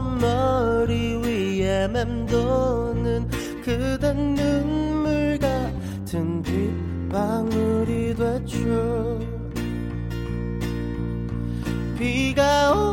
머리 0.00 1.16
위에 1.16 1.88
맴도는 1.88 3.28
그댄 3.64 4.34
눈물 4.36 5.40
같은 5.40 6.40
빗방울이 6.42 8.14
됐죠. 8.14 9.18
비가 11.98 12.72
오 12.72 12.91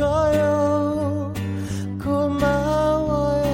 웃어줘요. 0.00 1.32
고마워요. 2.02 3.52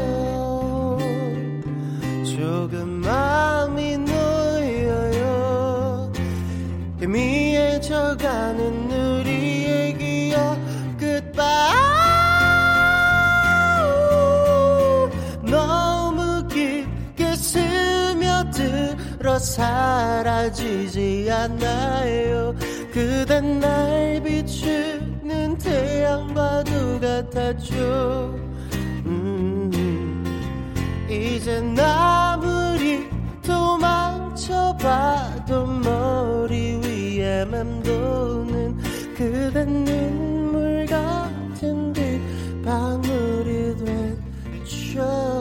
조금 2.25 2.89
마음이 3.01 3.99
놓여요. 3.99 5.33
희미해져가는 7.01 8.91
우리의 8.91 9.99
기억 9.99 10.57
goodbye. 10.99 11.75
너무 15.43 16.47
깊게 16.47 17.35
스며들어 17.35 18.87
사라지지 19.39 21.29
않아요. 21.31 22.55
그댄 22.93 23.61
날 23.61 24.16
같았죠. 27.31 28.35
음, 29.07 29.71
이젠 31.09 31.79
아무리 31.79 33.09
도망쳐봐도 33.43 34.87
머리 35.67 36.77
위에 36.77 37.45
맴도는 37.47 38.77
그댄 39.17 39.85
눈물 39.85 40.87
같은 40.87 41.93
빗방울이 41.93 43.77
됐죠 44.65 45.36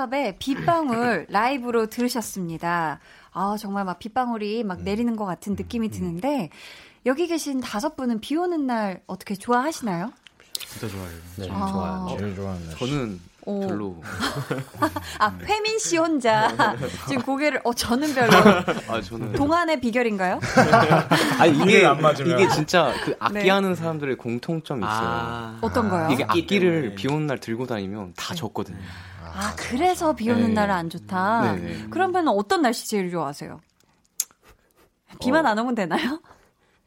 클럽의 0.00 0.36
빗방울 0.38 1.26
라이브로 1.30 1.86
들으셨습니다. 1.86 3.00
아, 3.32 3.56
정말 3.58 3.84
막 3.84 3.98
빗방울이 3.98 4.64
막 4.64 4.82
내리는 4.82 5.14
것 5.16 5.24
같은 5.26 5.54
느낌이 5.54 5.90
드는데, 5.90 6.48
여기 7.06 7.26
계신 7.26 7.60
다섯 7.60 7.96
분은 7.96 8.20
비 8.20 8.36
오는 8.36 8.66
날 8.66 9.02
어떻게 9.06 9.34
좋아하시나요? 9.34 10.12
진짜 10.54 10.88
좋아해요. 10.88 11.18
네, 11.36 11.48
아. 11.50 11.66
좋아요. 11.70 12.16
제일 12.18 12.34
좋아하는 12.36 12.66
날. 12.66 12.76
저는 12.78 13.20
오. 13.46 13.66
별로. 13.66 14.02
아, 15.18 15.34
회민 15.44 15.78
씨 15.78 15.96
혼자 15.96 16.76
지금 17.08 17.22
고개를 17.22 17.62
어 17.64 17.72
저는 17.72 18.14
별로. 18.14 18.32
아 18.88 19.00
저는 19.00 19.32
동안의 19.32 19.80
비결인가요? 19.80 20.40
아니 21.40 21.58
이게 21.58 21.86
안 21.86 22.00
맞으면. 22.02 22.38
이게 22.38 22.48
진짜 22.50 22.92
그 23.02 23.16
악기 23.18 23.38
네. 23.38 23.48
하는 23.48 23.74
사람들의 23.74 24.16
공통점이 24.18 24.80
있어요. 24.84 25.08
아. 25.08 25.58
어떤 25.62 25.88
거요? 25.88 26.10
이게 26.12 26.24
악기 26.24 26.42
악기를 26.42 26.72
때문에. 26.82 26.94
비 26.96 27.08
오는 27.08 27.26
날 27.26 27.38
들고 27.38 27.66
다니면 27.66 28.12
다 28.14 28.34
젖거든요. 28.34 28.78
아, 29.32 29.54
그래서 29.56 30.14
비 30.14 30.30
오는 30.30 30.48
네. 30.48 30.52
날은 30.54 30.74
안 30.74 30.90
좋다. 30.90 31.54
네네. 31.54 31.86
그러면 31.90 32.28
어떤 32.28 32.62
날씨 32.62 32.88
제일 32.88 33.10
좋아하세요? 33.10 33.60
비만 35.20 35.46
안 35.46 35.58
오면 35.58 35.74
되나요? 35.74 36.20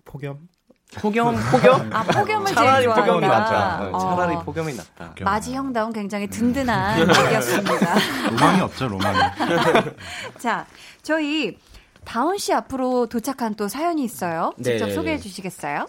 폭염? 0.06 0.48
폭염, 0.96 1.36
폭염? 1.52 1.90
아, 1.94 2.04
폭염을 2.04 2.46
제일 2.46 2.56
차라리 2.56 2.84
좋아한다. 2.86 3.06
폭염이 3.06 3.28
낫다. 3.28 3.90
어, 3.92 4.00
차라리 4.00 4.36
어. 4.36 4.44
폭염이 4.44 4.74
낫다. 4.76 5.14
마지 5.24 5.54
형다운 5.56 5.92
굉장히 5.92 6.28
든든한 6.28 7.00
얘기였습니다. 7.10 7.96
로망이 8.30 8.62
없죠, 8.62 8.88
로망이. 8.88 9.18
자, 10.38 10.66
저희 11.02 11.58
다운 12.06 12.38
씨 12.38 12.54
앞으로 12.54 13.08
도착한 13.08 13.56
또 13.56 13.68
사연이 13.68 14.04
있어요. 14.04 14.52
직접 14.58 14.72
네네네. 14.74 14.94
소개해 14.94 15.18
주시겠어요? 15.18 15.88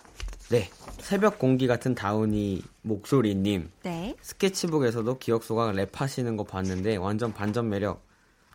네. 0.51 0.71
새벽 1.01 1.39
공기 1.39 1.67
같은 1.67 1.95
다운이 1.95 2.63
목소리님. 2.85 3.71
네. 3.83 4.15
스케치북에서도 4.21 5.19
기억소가 5.19 5.73
랩하시는 5.73 6.37
거 6.37 6.45
봤는데 6.45 6.97
완전 6.97 7.33
반전 7.33 7.69
매력. 7.69 8.05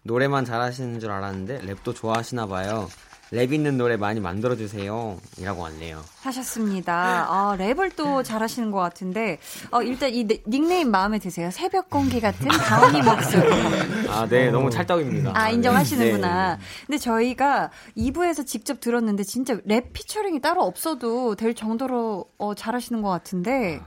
노래만 0.03 0.45
잘하시는 0.45 0.99
줄 0.99 1.11
알았는데 1.11 1.61
랩도 1.61 1.95
좋아하시나 1.95 2.47
봐요. 2.47 2.87
랩 3.31 3.53
있는 3.53 3.77
노래 3.77 3.95
많이 3.95 4.19
만들어주세요. 4.19 5.19
이라고 5.37 5.61
왔네요. 5.61 6.03
하셨습니다. 6.21 7.25
아, 7.29 7.55
랩을 7.57 7.95
또 7.95 8.23
잘하시는 8.23 8.71
것 8.71 8.79
같은데, 8.79 9.37
어, 9.71 9.83
일단 9.83 10.11
이 10.13 10.23
네- 10.25 10.41
닉네임 10.47 10.89
마음에 10.89 11.19
드세요? 11.19 11.51
새벽 11.51 11.91
공기 11.91 12.19
같은 12.19 12.47
다운이 12.47 13.01
목소리. 13.03 14.07
아, 14.09 14.27
네. 14.27 14.49
너무 14.49 14.71
찰떡입니다. 14.71 15.31
아, 15.35 15.47
네. 15.49 15.53
인정하시는구나. 15.53 16.55
네. 16.55 16.61
근데 16.87 16.97
저희가 16.97 17.69
2부에서 17.95 18.45
직접 18.47 18.79
들었는데 18.79 19.23
진짜 19.23 19.57
랩 19.65 19.93
피처링이 19.93 20.41
따로 20.41 20.63
없어도 20.63 21.35
될 21.35 21.53
정도로 21.53 22.25
어, 22.39 22.55
잘하시는 22.55 23.01
것 23.03 23.09
같은데, 23.09 23.79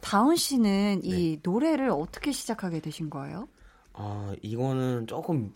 다운 0.00 0.36
씨는 0.36 1.00
이 1.02 1.40
노래를 1.42 1.90
어떻게 1.90 2.30
시작하게 2.30 2.78
되신 2.78 3.10
거예요? 3.10 3.48
아, 3.92 4.32
이거는 4.42 5.06
조금 5.08 5.52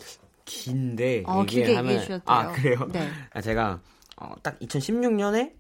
긴데. 0.48 1.24
어, 1.26 1.44
얘기하면- 1.44 1.84
얘기해 1.84 2.00
주셔도 2.00 2.22
아. 2.26 2.50
그래요? 2.52 2.88
네. 2.90 3.06
아, 3.32 3.40
제가 3.40 3.80
어, 4.16 4.34
딱 4.42 4.58
2016년에 4.60 5.52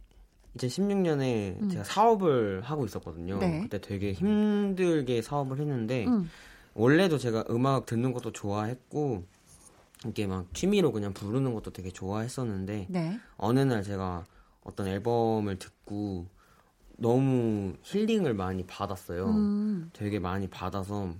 2016년에 0.56 1.60
음. 1.62 1.68
제가 1.70 1.84
사업을 1.84 2.62
하고 2.62 2.84
있었거든요. 2.86 3.38
네. 3.38 3.60
그때 3.62 3.80
되게 3.80 4.12
힘들게 4.12 5.22
사업을 5.22 5.58
했는데 5.60 6.06
음. 6.06 6.28
원래도 6.74 7.18
제가 7.18 7.44
음악 7.50 7.86
듣는 7.86 8.12
것도 8.12 8.32
좋아했고 8.32 9.24
이게 10.06 10.26
막 10.26 10.46
취미로 10.54 10.90
그냥 10.92 11.12
부르는 11.12 11.52
것도 11.54 11.70
되게 11.72 11.90
좋아했었는데 11.90 12.86
네. 12.88 13.20
어느 13.36 13.60
날 13.60 13.82
제가 13.82 14.24
어떤 14.64 14.86
앨범을 14.86 15.58
듣고 15.58 16.26
너무 16.96 17.74
힐링을 17.82 18.34
많이 18.34 18.64
받았어요. 18.66 19.26
음. 19.26 19.90
되게 19.92 20.18
많이 20.18 20.48
받아서 20.48 21.14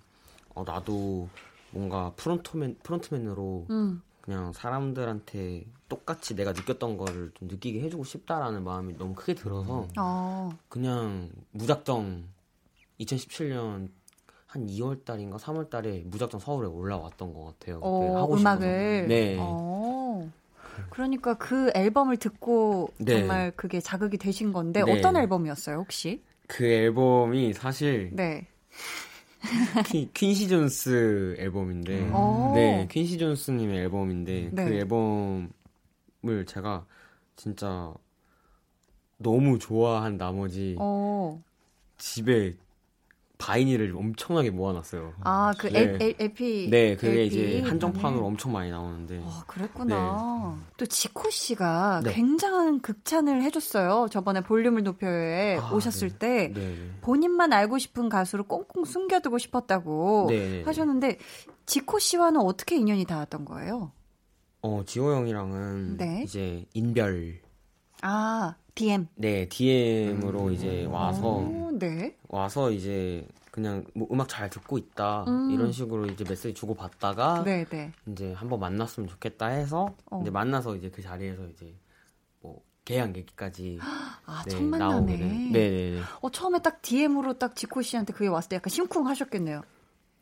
어, 0.54 0.64
나도 0.64 1.28
뭔가 1.70 2.12
프론트맨 2.16 2.78
프론트맨으로 2.82 3.66
음. 3.70 4.02
그냥 4.20 4.52
사람들한테 4.52 5.64
똑같이 5.88 6.34
내가 6.34 6.52
느꼈던 6.52 6.98
거를 6.98 7.30
좀 7.34 7.48
느끼게 7.48 7.80
해주고 7.80 8.04
싶다라는 8.04 8.62
마음이 8.62 8.96
너무 8.98 9.14
크게 9.14 9.34
들어서 9.34 9.88
어. 9.98 10.50
그냥 10.68 11.30
무작정 11.52 12.24
2017년 13.00 13.88
한 14.46 14.66
2월 14.66 15.04
달인가 15.04 15.36
3월 15.36 15.70
달에 15.70 16.02
무작정 16.06 16.40
서울에 16.40 16.66
올라왔던 16.66 17.32
것 17.32 17.44
같아요. 17.44 17.80
어, 17.82 18.16
하고 18.16 18.34
음악을. 18.34 19.04
싶어서. 19.04 19.08
네. 19.08 19.36
어. 19.38 20.30
그러니까 20.90 21.34
그 21.34 21.70
앨범을 21.74 22.16
듣고 22.18 22.88
네. 22.98 23.18
정말 23.18 23.52
그게 23.56 23.80
자극이 23.80 24.16
되신 24.16 24.52
건데 24.52 24.82
네. 24.82 24.92
어떤 24.92 25.16
앨범이었어요 25.16 25.76
혹시? 25.76 26.22
그 26.46 26.64
앨범이 26.64 27.52
사실 27.52 28.10
네. 28.12 28.46
퀸, 29.86 30.10
퀸시 30.12 30.48
존스 30.48 31.36
앨범인데 31.38 32.10
오. 32.10 32.52
네 32.54 32.88
퀸시 32.90 33.18
존스님의 33.18 33.78
앨범인데 33.78 34.50
네. 34.52 34.64
그 34.64 34.74
앨범을 34.74 36.46
제가 36.46 36.84
진짜 37.36 37.94
너무 39.16 39.58
좋아한 39.58 40.16
나머지 40.16 40.76
어. 40.78 41.42
집에 41.98 42.56
바이닐을 43.38 43.94
엄청나게 43.96 44.50
모아놨어요. 44.50 45.14
아, 45.20 45.54
그 45.58 45.68
네. 45.68 45.80
L, 45.80 45.98
L, 46.02 46.14
LP. 46.18 46.68
네, 46.70 46.96
그게 46.96 47.22
LP. 47.22 47.26
이제 47.26 47.60
한정판으로 47.68 48.26
엄청 48.26 48.52
많이 48.52 48.70
나오는데. 48.70 49.22
아, 49.24 49.44
그랬구나. 49.46 50.60
또 50.76 50.86
지코 50.86 51.30
씨가 51.30 52.02
네. 52.04 52.12
굉장한 52.12 52.80
극찬을 52.80 53.42
해줬어요. 53.42 54.08
저번에 54.10 54.40
볼륨을 54.40 54.82
높여에 54.82 55.56
아, 55.56 55.72
오셨을 55.72 56.10
네. 56.10 56.18
때 56.18 56.52
네, 56.52 56.60
네. 56.60 56.90
본인만 57.00 57.52
알고 57.52 57.78
싶은 57.78 58.08
가수를 58.08 58.44
꽁꽁 58.44 58.84
숨겨두고 58.84 59.38
싶었다고 59.38 60.26
네, 60.28 60.38
네, 60.38 60.50
네. 60.58 60.62
하셨는데 60.64 61.18
지코 61.64 61.98
씨와는 62.00 62.40
어떻게 62.40 62.76
인연이 62.76 63.04
닿았던 63.04 63.44
거예요? 63.44 63.92
어, 64.62 64.82
지호 64.84 65.14
형이랑은 65.14 65.96
네. 65.96 66.22
이제 66.24 66.66
인별. 66.74 67.40
아, 68.02 68.56
DM. 68.78 69.08
네, 69.16 69.48
DM으로 69.48 70.52
이제 70.52 70.86
와서 70.86 71.26
오, 71.26 71.70
네. 71.72 72.14
와서 72.28 72.70
이제 72.70 73.26
그냥 73.50 73.84
뭐 73.92 74.06
음악 74.12 74.28
잘 74.28 74.48
듣고 74.48 74.78
있다 74.78 75.24
음. 75.26 75.50
이런 75.50 75.72
식으로 75.72 76.06
이제 76.06 76.22
메시지 76.22 76.54
주고 76.54 76.74
받다가 76.74 77.42
네, 77.44 77.64
네. 77.64 77.90
이제 78.06 78.32
한번 78.34 78.60
만났으면 78.60 79.08
좋겠다 79.08 79.46
해서 79.46 79.96
어. 80.08 80.20
이제 80.22 80.30
만나서 80.30 80.76
이제 80.76 80.90
그 80.90 81.02
자리에서 81.02 81.42
이제 81.48 81.74
뭐 82.40 82.62
계약 82.84 83.16
얘기까지 83.16 83.80
아, 84.26 84.44
네, 84.44 84.50
첫 84.50 84.62
만남에. 84.62 85.16
네, 85.16 85.26
네, 85.26 85.50
네. 85.50 86.00
어, 86.20 86.30
처음에 86.30 86.60
딱 86.60 86.80
DM으로 86.80 87.36
딱 87.36 87.56
지코 87.56 87.82
씨한테 87.82 88.12
그게 88.12 88.28
왔을 88.28 88.48
때 88.48 88.56
약간 88.56 88.70
심쿵하셨겠네요. 88.70 89.62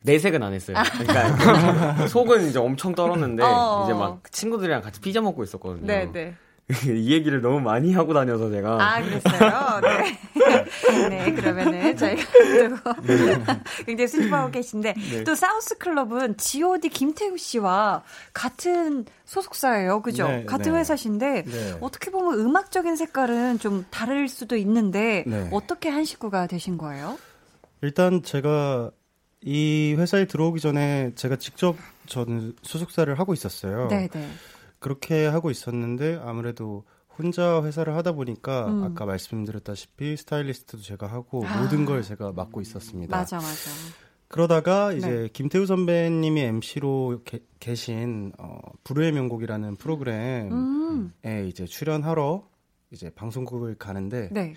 내색은 0.03 0.43
안 0.43 0.55
했어요. 0.55 0.79
그러니까 0.97 2.07
속은 2.07 2.49
이제 2.49 2.59
엄청 2.59 2.95
떨었는데 2.95 3.43
어. 3.43 3.83
이제 3.85 3.93
막 3.93 4.23
친구들이랑 4.33 4.81
같이 4.81 5.01
피자 5.01 5.21
먹고 5.21 5.43
있었거든요. 5.43 5.87
네, 5.87 6.11
네. 6.11 6.37
이 6.85 7.13
얘기를 7.13 7.41
너무 7.41 7.61
많이 7.61 7.93
하고 7.93 8.13
다녀서 8.13 8.51
제가 8.51 8.79
아, 8.81 9.01
그랬어요? 9.01 9.81
네. 9.83 10.19
네, 11.09 11.33
그러면은 11.33 11.97
저희가 11.97 12.23
또 12.25 12.93
굉장히 13.87 14.09
수줍어하고 14.09 14.51
계신데 14.51 14.95
네. 14.95 15.25
또 15.25 15.37
사우스 15.37 15.79
클럽은 15.79 16.37
G.O.D 16.37 16.89
김태우 16.89 17.37
씨와 17.37 18.03
같은 18.33 19.05
소속사예요. 19.25 20.03
그죠? 20.03 20.27
네, 20.27 20.45
같은 20.45 20.73
네. 20.73 20.81
회사신데 20.81 21.45
네. 21.45 21.79
어떻게 21.81 22.11
보면 22.11 22.41
음악적인 22.41 22.97
색깔은 22.97 23.61
좀 23.61 23.85
다를 23.91 24.29
수도 24.29 24.57
있는데 24.57 25.23
네. 25.27 25.49
어떻게 25.53 25.89
한 25.89 26.05
식구가 26.05 26.49
되신 26.49 26.79
거예요? 26.79 27.17
일단 27.81 28.25
제가 28.25 28.91
이 29.43 29.95
회사에 29.97 30.25
들어오기 30.25 30.61
전에 30.61 31.13
제가 31.15 31.37
직접 31.37 31.77
저는 32.07 32.55
소속사를 32.63 33.17
하고 33.17 33.35
있었어요. 33.35 33.87
네, 33.89 34.09
네. 34.13 34.29
그렇게 34.87 35.27
하고 35.27 35.51
있었는데 35.51 36.21
아무래도 36.23 36.85
혼자 37.19 37.61
회사를 37.65 37.97
하다 37.97 38.13
보니까 38.13 38.69
음. 38.69 38.85
아까 38.85 39.05
말씀드렸다시피 39.05 40.17
스타일리스트도 40.17 40.81
제가 40.81 41.09
하고 41.09 41.45
아. 41.45 41.61
모든 41.61 41.85
걸 41.85 42.05
제가 42.05 42.31
맡고 42.31 42.61
있었습니다. 42.61 43.17
맞아, 43.17 43.39
맞아. 43.39 43.71
그러다가 44.29 44.93
이제 44.93 45.11
네. 45.11 45.29
김태우 45.33 45.67
선배님이 45.67 46.41
MC로 46.41 47.25
계신 47.59 48.33
어, 48.39 48.59
불후의 48.85 49.11
명곡이라는 49.11 49.75
프로그램에 49.75 50.51
음. 50.53 51.13
이제 51.49 51.65
출연하러 51.65 52.49
이제 52.93 53.11
방송국을 53.11 53.75
가는데 53.79 54.29
네. 54.31 54.55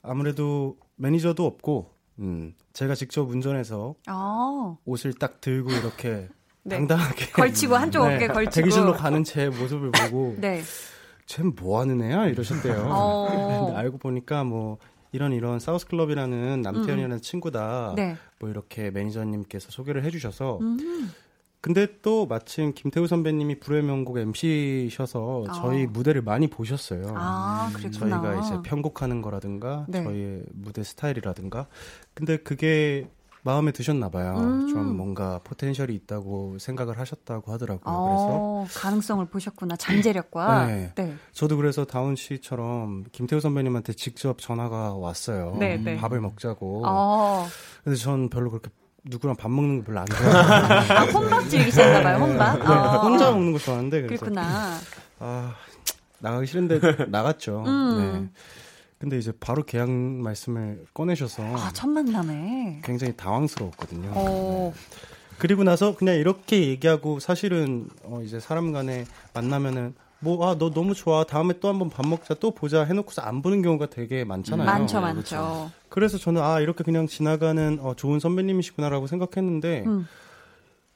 아무래도 0.00 0.78
매니저도 0.96 1.44
없고 1.44 1.90
음, 2.20 2.54
제가 2.72 2.94
직접 2.94 3.28
운전해서 3.28 3.96
아. 4.06 4.76
옷을 4.86 5.12
딱 5.12 5.42
들고 5.42 5.72
이렇게 5.72 6.30
네. 6.64 6.76
당당하게 6.76 7.26
걸치고 7.32 7.76
한쪽 7.76 8.04
어깨 8.04 8.28
걸치고 8.28 8.54
대기실로 8.54 8.92
가는 8.94 9.24
제 9.24 9.48
모습을 9.48 9.90
보고 9.90 10.36
네. 10.40 10.62
쟤는 11.26 11.54
뭐 11.56 11.80
하는 11.80 12.02
애야 12.02 12.26
이러셨대요. 12.26 12.86
어. 12.88 13.72
알고 13.74 13.98
보니까 13.98 14.44
뭐 14.44 14.78
이런 15.12 15.32
이런 15.32 15.58
사우스 15.58 15.86
클럽이라는 15.86 16.62
남태현이라는 16.62 17.16
음. 17.16 17.20
친구다. 17.20 17.94
네. 17.96 18.16
뭐 18.38 18.48
이렇게 18.48 18.90
매니저님께서 18.90 19.70
소개를 19.70 20.04
해주셔서 20.04 20.58
음. 20.60 21.10
근데 21.60 21.86
또 22.02 22.26
마침 22.26 22.74
김태우 22.74 23.06
선배님이 23.06 23.60
불후의 23.60 23.84
명곡 23.84 24.18
MC셔서 24.18 25.44
아. 25.48 25.52
저희 25.52 25.86
무대를 25.86 26.20
많이 26.22 26.48
보셨어요. 26.48 27.14
아. 27.16 27.70
저희가 27.92 28.40
이제 28.40 28.56
편곡하는 28.64 29.22
거라든가 29.22 29.86
네. 29.88 30.02
저희의 30.02 30.42
무대 30.52 30.82
스타일이라든가 30.82 31.68
근데 32.14 32.36
그게 32.36 33.08
마음에 33.44 33.72
드셨나 33.72 34.08
봐요. 34.08 34.36
음. 34.38 34.68
좀 34.68 34.96
뭔가 34.96 35.40
포텐셜이 35.42 35.92
있다고 35.94 36.58
생각을 36.58 36.98
하셨다고 36.98 37.52
하더라고요. 37.52 37.82
어, 37.86 38.66
가능성을 38.72 39.24
보셨구나. 39.26 39.76
잠재력과. 39.76 40.66
네. 40.66 40.74
네. 40.74 40.92
그래서 40.94 41.16
저도 41.32 41.56
그래서 41.56 41.84
다운 41.84 42.14
씨처럼 42.14 43.04
김태우 43.10 43.40
선배님한테 43.40 43.94
직접 43.94 44.38
전화가 44.38 44.94
왔어요. 44.94 45.56
네, 45.58 45.76
네. 45.76 45.96
밥을 45.96 46.20
먹자고. 46.20 46.82
어. 46.86 47.46
근데 47.82 47.96
전 47.96 48.28
별로 48.30 48.50
그렇게 48.50 48.70
누구랑 49.04 49.34
밥 49.36 49.50
먹는 49.50 49.78
거 49.78 49.84
별로 49.86 50.00
안 50.00 50.06
좋아해요. 50.06 50.36
아, 50.94 51.02
혼밥 51.06 51.48
즐기셨나봐요, 51.48 52.18
혼밥? 52.18 52.58
네, 52.60 52.64
어. 52.64 53.00
혼자 53.02 53.30
먹는 53.32 53.52
거 53.52 53.58
좋아하는데 53.58 54.02
그래서 54.02 54.24
그렇구나. 54.26 54.76
아 55.18 55.54
나가기 56.20 56.46
싫은데 56.46 57.06
나갔죠. 57.08 57.64
음. 57.66 58.30
네. 58.32 58.42
근데 59.02 59.18
이제 59.18 59.32
바로 59.40 59.64
계약 59.64 59.90
말씀을 59.90 60.84
꺼내셔서 60.94 61.42
아, 61.56 61.72
첫 61.72 61.88
만남에. 61.88 62.80
굉장히 62.84 63.16
당황스러웠거든요. 63.16 64.12
어. 64.14 64.72
그리고 65.38 65.64
나서 65.64 65.96
그냥 65.96 66.14
이렇게 66.14 66.68
얘기하고 66.68 67.18
사실은 67.18 67.88
어 68.04 68.20
이제 68.22 68.38
사람 68.38 68.70
간에 68.70 69.04
만나면은 69.34 69.94
뭐 70.20 70.46
아 70.48 70.54
너 70.56 70.70
너무 70.70 70.94
좋아 70.94 71.24
다음에 71.24 71.54
또 71.58 71.66
한번 71.68 71.90
밥 71.90 72.06
먹자 72.06 72.34
또 72.34 72.52
보자 72.52 72.84
해놓고서 72.84 73.22
안 73.22 73.42
보는 73.42 73.60
경우가 73.62 73.86
되게 73.86 74.22
많잖아요. 74.22 74.64
많죠, 74.64 75.00
많죠. 75.00 75.72
그래서 75.88 76.16
저는 76.16 76.40
아 76.40 76.60
이렇게 76.60 76.84
그냥 76.84 77.08
지나가는 77.08 77.80
어, 77.82 77.94
좋은 77.94 78.20
선배님이시구나라고 78.20 79.08
생각했는데 79.08 79.82
음. 79.84 80.06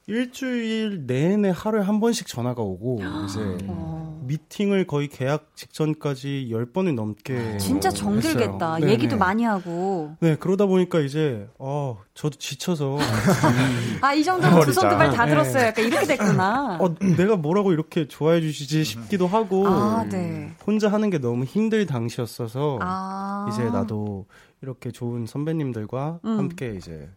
일주일 0.07 1.05
내내 1.05 1.51
하루에 1.53 1.81
한 1.81 1.99
번씩 1.99 2.27
전화가 2.27 2.61
오고 2.61 3.01
이제 3.25 3.57
어. 3.67 4.07
미팅을 4.27 4.87
거의 4.87 5.07
계약 5.07 5.55
직전까지 5.55 6.49
10번이 6.51 6.93
넘게 6.93 7.57
진짜 7.57 7.89
정들겠다. 7.89 8.81
얘기도. 8.81 9.17
많이 9.17 9.43
하고. 9.43 10.15
네, 10.19 10.35
그러다 10.35 10.65
보니까 10.65 10.99
이제 10.99 11.47
어, 11.57 11.97
저도 12.13 12.37
지쳐서 12.37 12.97
아, 14.01 14.13
이 14.13 14.23
정도면 14.23 14.61
두손 14.65 14.89
두 14.89 14.97
발다 14.97 15.25
네. 15.25 15.29
들었어요. 15.31 15.65
약간 15.67 15.85
이렇게 15.85 16.05
됐구나. 16.05 16.77
어, 16.79 16.95
내가 17.17 17.37
뭐라고 17.37 17.71
이렇게 17.71 18.07
좋아해 18.07 18.41
주시지 18.41 18.83
싶기도 18.83 19.27
하고 19.27 19.65
아, 19.67 20.05
네. 20.09 20.51
혼자 20.65 20.89
하는 20.89 21.09
게 21.09 21.19
너무 21.19 21.45
힘들 21.45 21.85
당시였어서 21.85 22.79
아. 22.81 23.49
이제 23.51 23.63
나도 23.63 24.25
이렇게 24.61 24.91
좋은 24.91 25.25
선배님들과 25.25 26.19
음. 26.25 26.37
함께 26.37 26.75
이제 26.77 27.09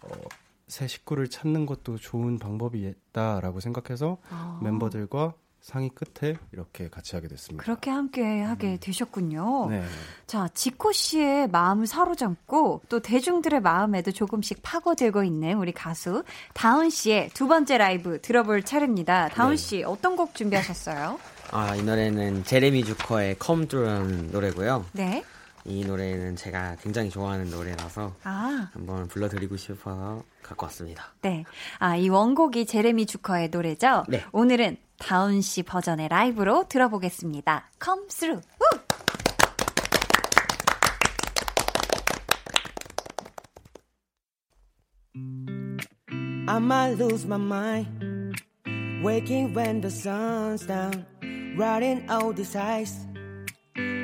어, 0.00 0.08
새 0.72 0.88
식구를 0.88 1.28
찾는 1.28 1.66
것도 1.66 1.98
좋은 1.98 2.38
방법이겠다라고 2.38 3.60
생각해서 3.60 4.16
아. 4.30 4.58
멤버들과 4.62 5.34
상의 5.60 5.90
끝에 5.90 6.38
이렇게 6.50 6.88
같이 6.88 7.14
하게 7.14 7.28
됐습니다. 7.28 7.62
그렇게 7.62 7.90
함께 7.90 8.40
하게 8.40 8.78
되셨군요. 8.80 9.68
네. 9.68 9.84
자, 10.26 10.48
지코 10.54 10.90
씨의 10.90 11.48
마음을 11.48 11.86
사로잡고 11.86 12.80
또 12.88 13.00
대중들의 13.00 13.60
마음에도 13.60 14.12
조금씩 14.12 14.60
파고들고 14.62 15.22
있는 15.24 15.58
우리 15.58 15.72
가수 15.72 16.24
다운 16.54 16.88
씨의 16.88 17.28
두 17.34 17.48
번째 17.48 17.76
라이브 17.76 18.18
들어볼 18.22 18.62
차례입니다. 18.62 19.28
다운 19.28 19.50
네. 19.50 19.56
씨 19.56 19.82
어떤 19.84 20.16
곡 20.16 20.34
준비하셨어요? 20.34 21.20
아, 21.50 21.76
이 21.76 21.82
노래는 21.82 22.44
제레미 22.44 22.82
주커의 22.82 23.36
Come 23.44 23.66
Through라는 23.66 24.32
노래고요. 24.32 24.86
네. 24.92 25.22
이 25.64 25.84
노래는 25.84 26.36
제가 26.36 26.76
굉장히 26.76 27.10
좋아하는 27.10 27.50
노래라서 27.50 28.14
아, 28.24 28.68
한번 28.72 29.06
불러드리고 29.08 29.56
싶어서 29.56 30.22
갖고 30.42 30.66
왔습니다. 30.66 31.14
네. 31.22 31.44
아, 31.78 31.96
이 31.96 32.08
원곡이 32.08 32.66
제레미 32.66 33.06
주커의 33.06 33.50
노래죠? 33.50 34.04
네. 34.08 34.24
오늘은 34.32 34.76
다운 34.98 35.40
씨 35.40 35.62
버전의 35.62 36.08
라이브로 36.08 36.66
들어보겠습니다. 36.68 37.70
Come 37.82 38.06
through. 38.08 38.46
후! 38.58 38.78
I 46.48 46.58
might 46.58 46.98
lose 46.98 47.24
my 47.26 47.38
mind. 47.38 48.36
Waking 49.02 49.54
when 49.54 49.80
the 49.80 49.90
sun's 49.90 50.66
down. 50.66 51.06
Riding 51.56 52.08
all 52.10 52.32
these 52.32 52.52
heights. 52.54 53.06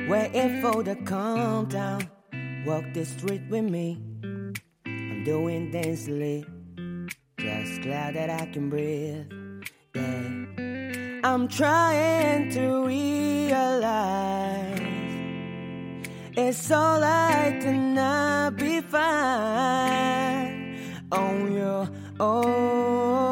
Waiting 0.09 0.59
for 0.59 0.81
the 0.81 0.95
calm 1.05 1.65
down. 1.65 2.09
Walk 2.65 2.83
the 2.93 3.05
street 3.05 3.43
with 3.47 3.65
me. 3.65 4.01
I'm 4.87 5.23
doing 5.23 5.69
densely. 5.69 6.45
Just 7.37 7.81
glad 7.83 8.15
that 8.15 8.31
I 8.31 8.47
can 8.47 8.71
breathe. 8.71 9.31
Yeah. 9.93 11.21
I'm 11.23 11.47
trying 11.47 12.49
to 12.51 12.85
realize. 12.87 14.79
It's 16.35 16.71
alright 16.71 17.61
to 17.61 17.71
not 17.71 18.55
be 18.55 18.81
fine 18.81 20.79
on 21.11 21.53
your 21.53 21.87
own. 22.19 23.29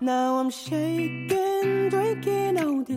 Now 0.00 0.38
I'm 0.38 0.50
shaking, 0.50 1.25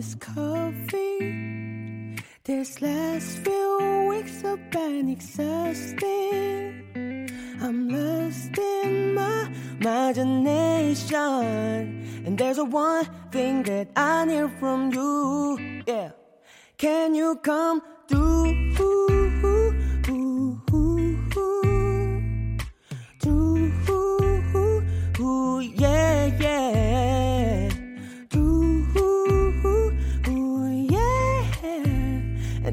this 0.00 0.14
coffee. 0.14 2.16
This 2.44 2.80
last 2.82 3.38
few 3.38 4.06
weeks 4.08 4.42
have 4.42 4.70
been 4.70 5.08
exhausting. 5.08 6.84
I'm 7.60 7.88
lost 7.88 8.56
in 8.58 9.14
my 9.14 9.50
imagination. 9.80 11.24
And 12.26 12.38
there's 12.38 12.58
a 12.58 12.64
one 12.64 13.06
thing 13.30 13.62
that 13.64 13.88
I 13.96 14.24
need 14.24 14.50
from 14.58 14.92
you. 14.92 15.58
Yeah. 15.86 16.10
Can 16.78 17.14
you 17.14 17.36
come? 17.42 17.82
Through, 18.08 18.74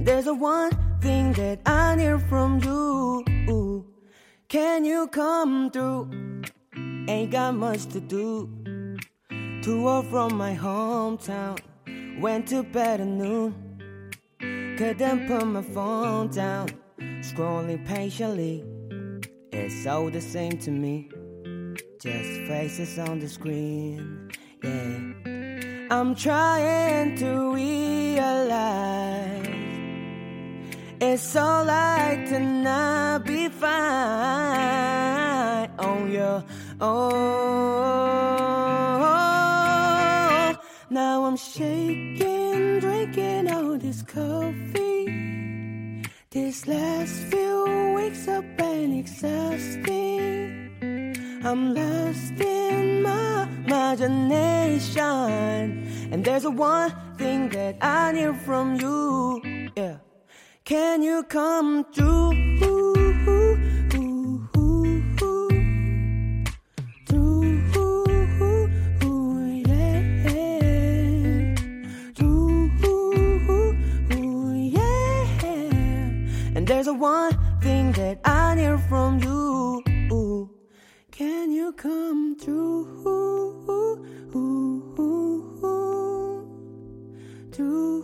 there's 0.07 0.25
a 0.27 0.33
one 0.33 0.71
thing 1.01 1.33
that 1.33 1.59
I 1.65 1.95
need 1.95 2.21
from 2.29 2.61
you. 2.63 3.85
Can 4.47 4.85
you 4.85 5.07
come 5.07 5.69
through? 5.69 6.09
Ain't 7.09 7.31
got 7.31 7.55
much 7.55 7.87
to 7.87 7.99
do. 7.99 8.49
To 9.63 9.87
or 9.87 10.03
from 10.03 10.37
my 10.37 10.55
hometown. 10.55 11.59
Went 12.21 12.47
to 12.47 12.63
bed 12.63 13.01
at 13.01 13.07
noon. 13.07 13.53
Couldn't 14.77 15.27
put 15.27 15.45
my 15.45 15.61
phone 15.61 16.29
down. 16.29 16.69
Scrolling 17.19 17.85
patiently. 17.85 18.63
It's 19.51 19.85
all 19.85 20.09
the 20.09 20.21
same 20.21 20.57
to 20.59 20.71
me. 20.71 21.09
Just 21.99 22.47
faces 22.47 22.97
on 22.97 23.19
the 23.19 23.27
screen. 23.27 24.31
Yeah. 24.63 25.87
I'm 25.91 26.15
trying 26.15 27.17
to 27.17 27.53
realize. 27.53 29.16
It's 30.99 31.35
alright 31.35 32.27
to 32.29 32.39
not 32.39 33.23
be 33.23 33.49
fine 33.49 33.69
on 35.77 36.11
your 36.11 36.43
own. 36.81 37.13
Now 40.89 41.25
I'm 41.25 41.37
shaking, 41.37 42.79
drinking 42.79 43.51
all 43.51 43.77
this 43.77 44.01
coffee. 44.01 46.01
This 46.31 46.67
last 46.67 47.13
few 47.29 47.93
weeks 47.95 48.25
have 48.25 48.57
been 48.57 48.97
exhausting. 48.97 50.71
I'm 51.45 51.75
lost 51.75 52.41
in 52.41 53.03
my 53.03 53.47
imagination. 53.67 55.05
And 56.11 56.25
there's 56.25 56.47
one 56.47 56.91
thing 57.19 57.49
that 57.49 57.77
I 57.83 58.13
need 58.13 58.35
from 58.37 58.77
you. 58.81 59.43
Yeah. 59.75 59.97
Can 60.67 61.01
you 61.01 61.23
come 61.23 61.85
through? 61.93 62.47
There's 76.67 76.87
a 76.87 76.93
one 76.93 77.31
thing 77.61 77.93
that 77.93 78.19
I 78.25 78.53
need 78.55 78.79
from 78.89 79.19
you. 79.19 79.81
Can 81.11 81.51
you 81.51 81.71
come 81.71 82.35
through? 82.37 82.85
Through. 87.53 87.97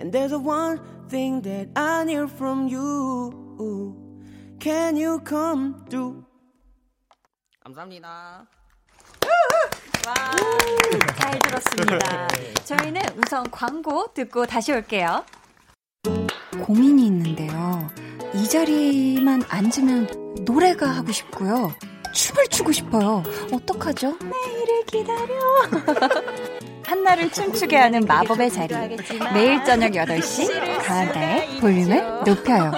And 0.00 0.10
there's 0.10 0.32
one 0.32 0.80
thing 1.08 1.42
that 1.42 1.68
I 1.76 2.04
need 2.04 2.30
from 2.32 2.68
you. 2.68 3.94
Can 4.58 4.96
you 4.96 5.20
come 5.24 5.84
through? 5.88 6.24
감사합니다. 7.62 8.46
와, 10.06 10.14
잘 11.16 11.38
들었습니다. 11.38 12.28
저희는 12.64 13.02
우선 13.18 13.50
광고 13.50 14.12
듣고 14.14 14.46
다시 14.46 14.72
올게요. 14.72 15.24
고민이 16.64 17.06
있는데요. 17.06 17.88
이 18.34 18.48
자리만 18.48 19.42
앉으면 19.48 20.44
노래가 20.46 20.88
하고 20.88 21.12
싶고요. 21.12 21.72
춤을 22.12 22.48
추고 22.48 22.72
싶어요. 22.72 23.22
어떡하죠? 23.52 24.16
내일을 24.20 24.84
기다려. 24.86 25.34
한나를 26.84 27.30
춤추게 27.30 27.76
하는 27.76 28.00
마법의 28.00 28.50
자리. 28.50 28.74
매일 29.32 29.64
저녁 29.64 29.92
8시 29.92 30.82
강한나의 30.84 31.60
볼륨을 31.60 32.04
높여요. 32.26 32.72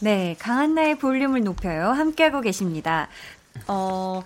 네, 0.00 0.34
강한나의 0.38 0.96
볼륨을 0.98 1.42
높여요. 1.42 1.88
함께하고 1.90 2.40
계십니다. 2.40 3.08
어, 3.66 4.22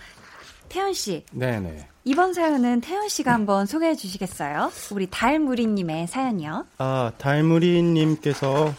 태연 0.68 0.92
씨. 0.92 1.24
네네. 1.32 1.88
이번 2.04 2.34
사연은 2.34 2.80
태연 2.80 3.08
씨가 3.08 3.32
한번 3.32 3.66
소개해 3.66 3.94
주시겠어요? 3.94 4.70
우리 4.92 5.08
달무리님의 5.10 6.06
사연이요. 6.06 6.66
아, 6.78 7.12
달무리님께서 7.18 8.72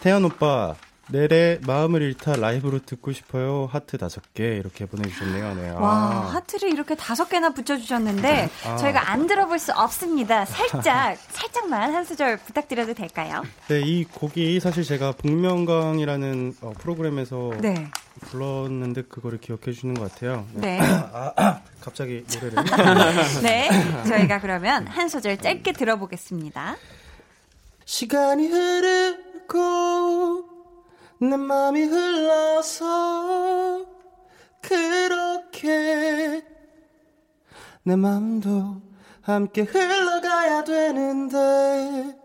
태연 0.00 0.24
오빠 0.24 0.74
내래 1.08 1.58
마음을 1.64 2.02
잃다 2.02 2.34
라이브로 2.36 2.80
듣고 2.84 3.12
싶어요. 3.12 3.68
하트 3.70 3.96
다섯 3.96 4.22
개 4.34 4.56
이렇게 4.56 4.86
보내주셨네요. 4.86 5.54
네. 5.54 5.70
와 5.70 6.34
하트를 6.34 6.72
이렇게 6.72 6.96
다섯 6.96 7.28
개나 7.28 7.50
붙여주셨는데 7.50 8.50
아. 8.64 8.76
저희가 8.76 9.10
안 9.12 9.28
들어볼 9.28 9.58
수 9.60 9.72
없습니다. 9.72 10.44
살짝 10.44 11.16
살짝만 11.30 11.94
한 11.94 12.04
소절 12.04 12.38
부탁드려도 12.38 12.94
될까요? 12.94 13.44
네, 13.68 13.80
이 13.82 14.04
곡이 14.04 14.58
사실 14.58 14.82
제가 14.82 15.12
복면가왕이라는 15.12 16.56
어, 16.62 16.72
프로그램에서 16.78 17.52
네. 17.60 17.88
불렀는데 18.22 19.02
그거를 19.02 19.38
기억해 19.38 19.72
주는 19.72 19.94
것 19.94 20.12
같아요. 20.12 20.44
네. 20.54 20.80
아, 20.80 21.32
아, 21.36 21.60
갑자기 21.80 22.24
노래를. 22.34 22.64
네, 23.44 23.68
저희가 24.08 24.40
그러면 24.40 24.86
한 24.88 25.08
소절 25.08 25.36
짧게 25.38 25.72
들어보겠습니다. 25.72 26.76
시간이 27.84 28.48
흐르고 28.48 29.16
내 31.20 31.36
맘이 31.36 31.82
흘러서 31.84 32.86
그렇게 34.60 36.42
내 37.82 37.96
맘도 37.96 38.82
함께 39.22 39.62
흘러가야 39.62 40.64
되는데 40.64 42.16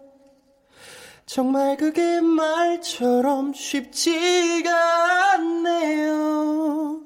정말 1.25 1.77
그게 1.77 2.19
말처럼 2.19 3.53
쉽지가 3.53 5.33
않네요. 5.33 7.01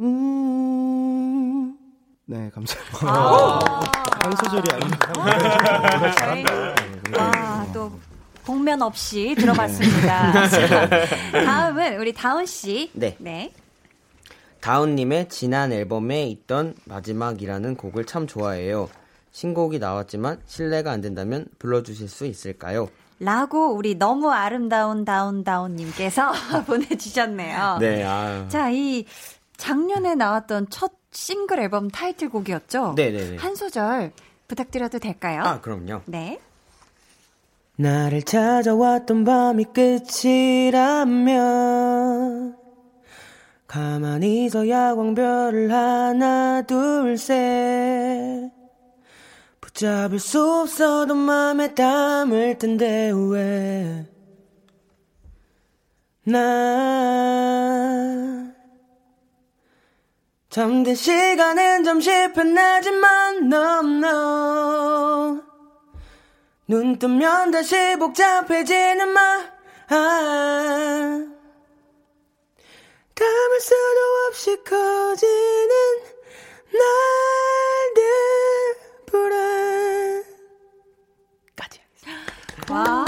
음. 0.00 1.78
네, 2.26 2.50
감사합니다. 2.50 3.08
한 4.22 4.36
소절이 4.36 4.64
아닌데. 4.72 4.96
저희가 6.18 6.74
와, 7.18 7.66
또 7.72 7.92
복면 8.44 8.82
없이 8.82 9.34
들어봤습니다. 9.38 10.48
자, 10.48 10.88
다음은 11.32 11.98
우리 11.98 12.12
다운 12.12 12.46
씨. 12.46 12.90
네. 12.92 13.16
네. 13.18 13.52
다운님의 14.60 15.28
지난 15.28 15.72
앨범에 15.72 16.26
있던 16.28 16.74
마지막이라는 16.84 17.76
곡을 17.76 18.04
참 18.04 18.26
좋아해요. 18.26 18.88
신곡이 19.32 19.78
나왔지만 19.78 20.40
실례가 20.46 20.92
안 20.92 21.00
된다면 21.00 21.46
불러주실 21.58 22.08
수 22.08 22.26
있을까요? 22.26 22.88
라고 23.18 23.72
우리 23.74 23.94
너무 23.94 24.30
아름다운 24.30 25.04
다운 25.04 25.42
다운님께서 25.44 26.32
보내주셨네요. 26.66 27.78
네, 27.80 28.04
아유. 28.04 28.44
자, 28.48 28.70
이 28.70 29.04
작년에 29.56 30.14
나왔던 30.14 30.68
첫 30.70 30.92
싱글 31.12 31.60
앨범 31.60 31.88
타이틀곡이었죠? 31.88 32.94
네네네. 32.96 33.36
한 33.36 33.54
소절 33.54 34.12
부탁드려도 34.48 34.98
될까요? 34.98 35.42
아, 35.44 35.60
그럼요. 35.60 36.02
네. 36.06 36.38
나를 37.76 38.22
찾아왔던 38.22 39.24
밤이 39.24 39.64
끝이라면 39.72 41.32
가만히 43.66 44.50
서 44.50 44.68
야광별을 44.68 45.72
하나 45.72 46.62
둘 46.62 47.16
셋. 47.16 48.52
붙잡을 49.62 50.18
수 50.18 50.60
없어도 50.60 51.14
맘에 51.14 51.74
담을 51.74 52.58
텐데 52.58 53.10
왜 53.30 54.06
나. 56.24 56.42
잠든 60.50 60.94
시간은 60.94 61.84
잠시 61.84 62.10
편하지만 62.34 63.50
no 63.50 63.80
no 64.04 65.41
눈 66.72 66.98
뜨면 66.98 67.50
다시 67.50 67.76
복잡해지는 67.98 69.12
마 69.12 69.20
아. 69.90 71.26
감을 73.14 73.60
수도 73.60 74.00
없이 74.26 74.56
커지는 74.64 75.68
날들 76.72 78.02
불안 79.04 80.24
와, 82.70 83.04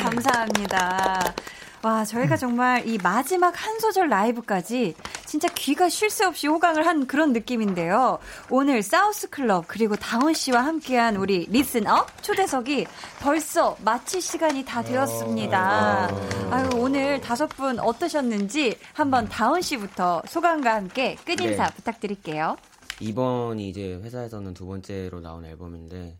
감사합니다. 0.00 1.34
와, 1.82 2.04
저희가 2.04 2.36
정말 2.36 2.84
이 2.84 2.98
마지막 2.98 3.54
한 3.64 3.78
소절 3.78 4.08
라이브까지 4.08 4.96
진짜 5.30 5.46
귀가 5.54 5.88
쉴 5.88 6.10
새 6.10 6.24
없이 6.24 6.48
호강을 6.48 6.84
한 6.88 7.06
그런 7.06 7.32
느낌인데요. 7.32 8.18
오늘 8.50 8.82
사우스 8.82 9.30
클럽 9.30 9.66
그리고 9.68 9.94
다운 9.94 10.34
씨와 10.34 10.64
함께한 10.64 11.14
우리 11.14 11.46
Listen 11.48 12.02
Up 12.02 12.20
초대석이 12.24 12.88
벌써 13.20 13.76
마칠 13.84 14.20
시간이 14.20 14.64
다 14.64 14.82
되었습니다. 14.82 16.08
아유, 16.50 16.68
오늘 16.74 17.20
다섯 17.20 17.46
분 17.46 17.78
어떠셨는지 17.78 18.76
한번 18.92 19.28
다운 19.28 19.62
씨부터 19.62 20.22
소감과 20.26 20.74
함께 20.74 21.16
끝 21.24 21.40
인사 21.40 21.66
네. 21.66 21.74
부탁드릴게요. 21.76 22.56
이번이 22.98 23.68
이제 23.68 24.00
회사에서는 24.02 24.52
두 24.52 24.66
번째로 24.66 25.20
나온 25.20 25.44
앨범인데 25.44 26.18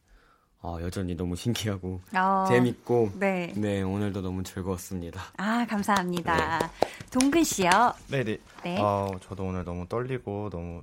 어, 0.62 0.76
여전히 0.82 1.14
너무 1.16 1.36
신기하고 1.36 2.00
어, 2.14 2.44
재밌고 2.48 3.12
네. 3.14 3.52
네, 3.56 3.80
오늘도 3.82 4.20
너무 4.20 4.42
즐거웠습니다. 4.42 5.20
아, 5.38 5.64
감사합니다. 5.66 6.70
동근 7.10 7.42
씨요. 7.44 7.70
네네. 8.08 8.38
네. 8.64 8.78
어, 8.78 9.10
저도 9.22 9.44
오늘 9.44 9.64
너무 9.64 9.88
떨리고 9.88 10.50
너무 10.50 10.82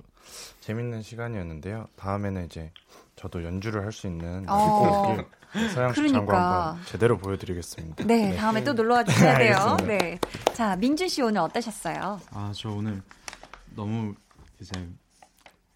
재밌는 0.62 1.02
시간이었는데요. 1.02 1.86
다음에는 1.96 2.46
이제 2.46 2.72
저도 3.14 3.44
연주를 3.44 3.84
할 3.84 3.92
수 3.92 4.08
있는 4.08 4.44
어. 4.48 5.02
곡을 5.06 5.26
서양 5.72 5.92
식 5.94 6.00
그러니까. 6.02 6.18
장구 6.18 6.32
한번 6.34 6.84
제대로 6.86 7.16
보여드리겠습니다. 7.16 8.04
네, 8.04 8.34
다음에 8.36 8.64
또 8.64 8.72
놀러 8.72 8.96
와 8.96 9.04
주셔야 9.04 9.38
돼요. 9.38 9.56
알겠습니다. 9.56 9.86
네. 9.86 10.18
자, 10.54 10.74
민준 10.76 11.08
씨 11.08 11.22
오늘 11.22 11.40
어떠셨어요? 11.42 12.20
아, 12.32 12.52
저 12.54 12.68
오늘 12.70 13.00
너무 13.76 14.12
이제 14.60 14.72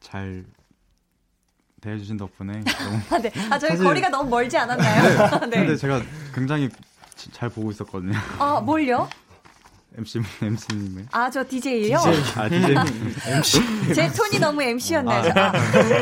잘 0.00 0.44
대해주신 1.82 2.16
덕분에 2.16 2.52
너무. 2.64 3.00
아, 3.10 3.18
네. 3.18 3.30
아, 3.50 3.58
저희 3.58 3.70
사실- 3.70 3.84
거리가 3.84 4.08
너무 4.08 4.30
멀지 4.30 4.56
않았나요? 4.56 5.02
네. 5.50 5.58
근데 5.60 5.76
제가 5.76 6.00
굉장히 6.34 6.70
지- 7.16 7.30
잘 7.32 7.48
보고 7.50 7.70
있었거든요. 7.70 8.16
아, 8.38 8.60
뭘요? 8.60 9.08
MC 9.98 10.20
MC님의. 10.40 11.04
아, 11.12 11.28
저 11.28 11.44
DJ요? 11.46 11.98
아, 12.36 12.48
DJ. 12.48 12.74
MC. 13.26 13.92
제 13.94 14.08
톤이 14.08 14.38
너무 14.38 14.62
MC였나요? 14.62 15.30
아, 15.36 15.52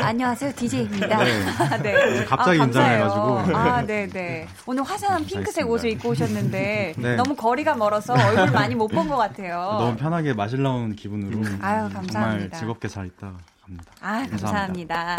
안녕하세요, 0.05 0.53
DJ입니다. 0.55 1.17
네. 1.17 1.43
네. 1.81 2.25
갑자기 2.25 2.57
아, 2.61 2.63
감사해요. 2.63 3.03
긴장해가지고. 3.03 3.57
아, 3.57 3.81
네, 3.81 4.07
네. 4.07 4.47
오늘 4.65 4.83
화사한 4.83 5.25
핑크색 5.25 5.67
옷을 5.69 5.89
입고 5.89 6.09
오셨는데 6.11 6.93
네. 6.95 7.15
너무 7.17 7.35
거리가 7.35 7.75
멀어서 7.75 8.13
얼굴 8.13 8.51
많이 8.51 8.75
못 8.75 8.87
본 8.87 9.09
것 9.09 9.17
같아요. 9.17 9.55
너무 9.79 9.97
편하게 9.97 10.33
마실 10.35 10.63
나온 10.63 10.95
기분으로. 10.95 11.39
아유, 11.61 11.81
정말 11.81 11.91
감사합니다. 11.91 12.57
즐겁게 12.59 12.87
잘 12.87 13.07
있다 13.07 13.33
갑니다. 13.61 13.83
아, 13.99 14.25
감사합니다. 14.29 15.17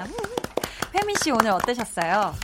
혜민 0.94 1.16
씨 1.22 1.30
오늘 1.30 1.50
어떠셨어요? 1.52 2.34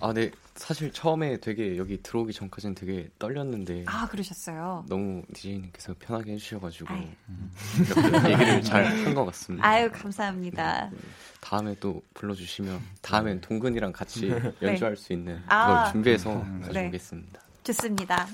아, 0.00 0.12
네. 0.12 0.30
사실 0.54 0.90
처음에 0.90 1.38
되게 1.38 1.76
여기 1.76 2.02
들어오기 2.02 2.32
전까지는 2.32 2.74
되게 2.74 3.10
떨렸는데 3.18 3.84
아, 3.86 4.06
그러셨어요. 4.08 4.86
너무 4.88 5.22
디제이님께서 5.34 5.94
편하게 5.98 6.32
해주셔가지고 6.32 6.94
얘기를 8.30 8.62
잘 8.62 8.84
한 8.86 9.14
것 9.14 9.26
같습니다. 9.26 9.68
아유, 9.68 9.90
감사합니다. 9.92 10.90
다음에 11.42 11.74
또 11.78 12.00
불러주시면 12.14 12.80
다음엔 13.02 13.42
동근이랑 13.42 13.92
같이 13.92 14.32
연주할 14.62 14.96
수 14.96 15.12
있는 15.12 15.42
아. 15.48 15.90
준비해서 15.92 16.42
네. 16.60 16.66
가져오겠습니다. 16.68 17.40
좋습니다. 17.64 18.26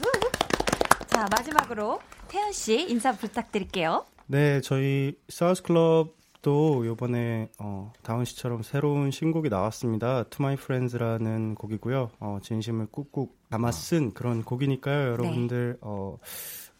자, 1.08 1.26
마지막으로 1.28 2.00
태연 2.28 2.52
씨 2.52 2.88
인사 2.88 3.10
부탁드릴게요. 3.10 4.06
네, 4.26 4.60
저희 4.60 5.18
사우스 5.28 5.60
클럽 5.64 6.14
도 6.42 6.84
요번에 6.84 7.48
어, 7.60 7.92
다운 8.02 8.24
씨처럼 8.24 8.62
새로운 8.62 9.12
신곡이 9.12 9.48
나왔습니다. 9.48 10.24
To 10.24 10.44
My 10.44 10.54
Friends라는 10.54 11.54
곡이고요. 11.54 12.10
어, 12.18 12.38
진심을 12.42 12.86
꾹꾹 12.90 13.32
담아 13.48 13.70
쓴 13.70 14.12
그런 14.12 14.42
곡이니까요. 14.42 15.12
여러분들 15.12 15.78
어, 15.80 16.18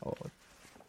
어, 0.00 0.10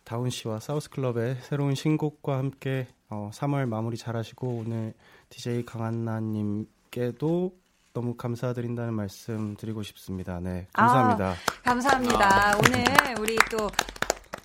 다운 0.03 0.31
씨와 0.31 0.59
사우스 0.59 0.89
클럽의 0.89 1.37
새로운 1.43 1.75
신곡과 1.75 2.37
함께 2.37 2.87
어, 3.09 3.29
3월 3.31 3.67
마무리 3.67 3.95
잘하시고 3.95 4.47
오늘 4.47 4.93
DJ 5.29 5.65
강한나님께도 5.65 7.53
너무 7.93 8.15
감사드린다는 8.15 8.95
말씀 8.95 9.55
드리고 9.55 9.83
싶습니다. 9.83 10.39
네, 10.39 10.67
감사합니다. 10.73 11.29
아, 11.29 11.61
감사합니다. 11.63 12.49
아. 12.49 12.57
오늘 12.57 13.19
우리 13.19 13.35
또 13.51 13.69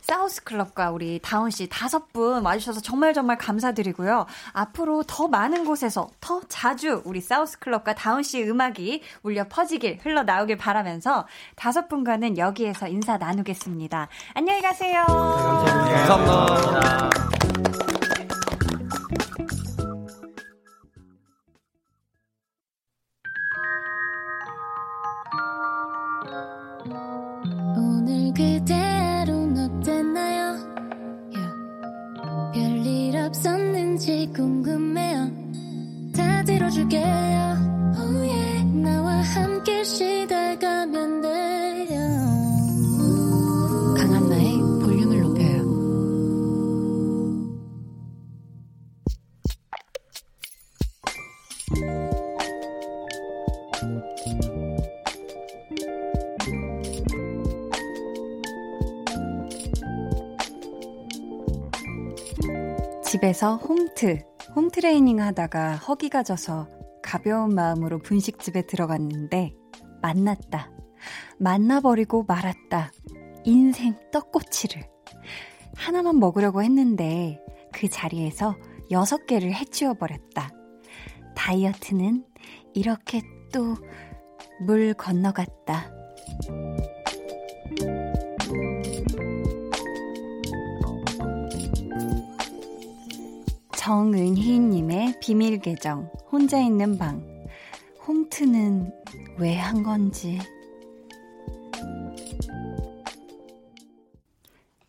사우스 0.08 0.42
클럽과 0.42 0.90
우리 0.90 1.20
다운 1.22 1.50
씨 1.50 1.68
다섯 1.68 2.14
분 2.14 2.42
와주셔서 2.42 2.80
정말 2.80 3.12
정말 3.12 3.36
감사드리고요. 3.36 4.24
앞으로 4.54 5.02
더 5.06 5.28
많은 5.28 5.66
곳에서 5.66 6.08
더 6.18 6.40
자주 6.48 7.02
우리 7.04 7.20
사우스 7.20 7.58
클럽과 7.58 7.94
다운 7.94 8.22
씨의 8.22 8.48
음악이 8.48 9.02
울려 9.22 9.46
퍼지길 9.48 9.98
흘러 10.02 10.22
나오길 10.22 10.56
바라면서 10.56 11.26
다섯 11.56 11.88
분과는 11.88 12.38
여기에서 12.38 12.88
인사 12.88 13.18
나누겠습니다. 13.18 14.08
안녕히 14.32 14.62
가세요. 14.62 15.04
네, 15.08 16.06
감사합니다. 16.06 16.06
감사합니다. 16.06 17.37
집에서 63.38 63.54
홈트, 63.54 64.18
홈트레이닝 64.56 65.20
하다가 65.20 65.76
허기가 65.76 66.24
져서 66.24 66.68
가벼운 67.04 67.54
마음으로 67.54 68.00
분식집에 68.00 68.62
들어갔는데 68.62 69.54
만났다. 70.02 70.72
만나버리고 71.38 72.24
말았다. 72.26 72.90
인생 73.44 73.94
떡꼬치를. 74.10 74.82
하나만 75.76 76.18
먹으려고 76.18 76.64
했는데 76.64 77.40
그 77.72 77.88
자리에서 77.88 78.56
여섯 78.90 79.24
개를 79.26 79.54
해치워버렸다. 79.54 80.50
다이어트는 81.36 82.24
이렇게 82.74 83.22
또 83.52 83.76
물 84.60 84.94
건너갔다. 84.94 85.92
정은희님의 93.88 95.14
비밀 95.18 95.60
계정, 95.60 96.10
혼자 96.30 96.60
있는 96.60 96.98
방. 96.98 97.24
홈트는 98.06 98.92
왜 99.38 99.54
한 99.54 99.82
건지. 99.82 100.38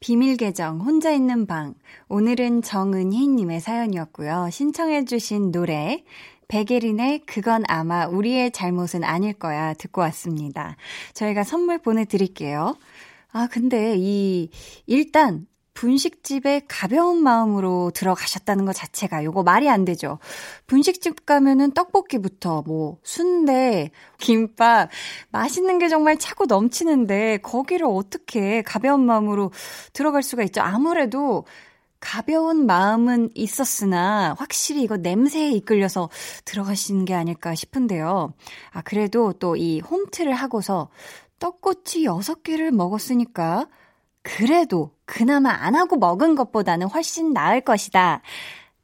비밀 0.02 0.36
계정, 0.36 0.82
혼자 0.82 1.12
있는 1.12 1.46
방. 1.48 1.76
오늘은 2.10 2.62
정은희님의 2.62 3.62
사연이었고요. 3.62 4.50
신청해주신 4.52 5.54
노래, 5.54 6.04
백예린의 6.50 7.20
그건 7.20 7.64
아마 7.70 8.06
우리의 8.06 8.52
잘못은 8.52 9.06
아닐 9.06 9.32
거야 9.32 9.76
듣고 9.76 10.02
왔습니다. 10.02 10.76
저희가 11.14 11.46
선물 11.46 11.78
보내드릴게요. 11.78 12.76
아, 13.32 13.48
근데 13.50 13.96
이, 13.98 14.50
일단 14.88 15.48
분식집에 15.80 16.64
가벼운 16.68 17.24
마음으로 17.24 17.92
들어가셨다는 17.94 18.66
것 18.66 18.74
자체가 18.74 19.24
요거 19.24 19.44
말이 19.44 19.70
안 19.70 19.86
되죠. 19.86 20.20
분식집 20.68 21.26
가면은 21.26 21.72
떡볶이부터 21.72 22.64
뭐 22.64 22.98
순대, 23.02 23.90
김밥 24.18 24.90
맛있는 25.30 25.80
게 25.80 25.88
정말 25.88 26.18
차고 26.18 26.48
넘치는데 26.48 27.38
거기를 27.38 27.88
어떻게 27.90 28.62
가벼운 28.62 29.06
마음으로 29.06 29.54
들어갈 29.94 30.22
수가 30.22 30.44
있죠. 30.44 30.60
아무래도 30.60 31.46
가벼운 32.02 32.66
마음은 32.66 33.30
있었으나 33.34 34.36
확실히 34.38 34.84
이거 34.84 34.98
냄새에 34.98 35.50
이끌려서 35.52 36.10
들어가시는 36.44 37.06
게 37.06 37.14
아닐까 37.14 37.56
싶은데요. 37.56 38.34
아, 38.72 38.82
그래도 38.82 39.32
또 39.32 39.56
이 39.56 39.80
홈트를 39.80 40.34
하고서 40.34 40.90
떡꼬치 41.40 42.04
6개를 42.04 42.72
먹었으니까 42.72 43.68
그래도 44.24 44.96
그나마 45.06 45.52
안 45.52 45.76
하고 45.76 45.98
먹은 45.98 46.36
것보다는 46.36 46.88
훨씬 46.88 47.34
나을 47.34 47.62
것이다. 47.62 48.22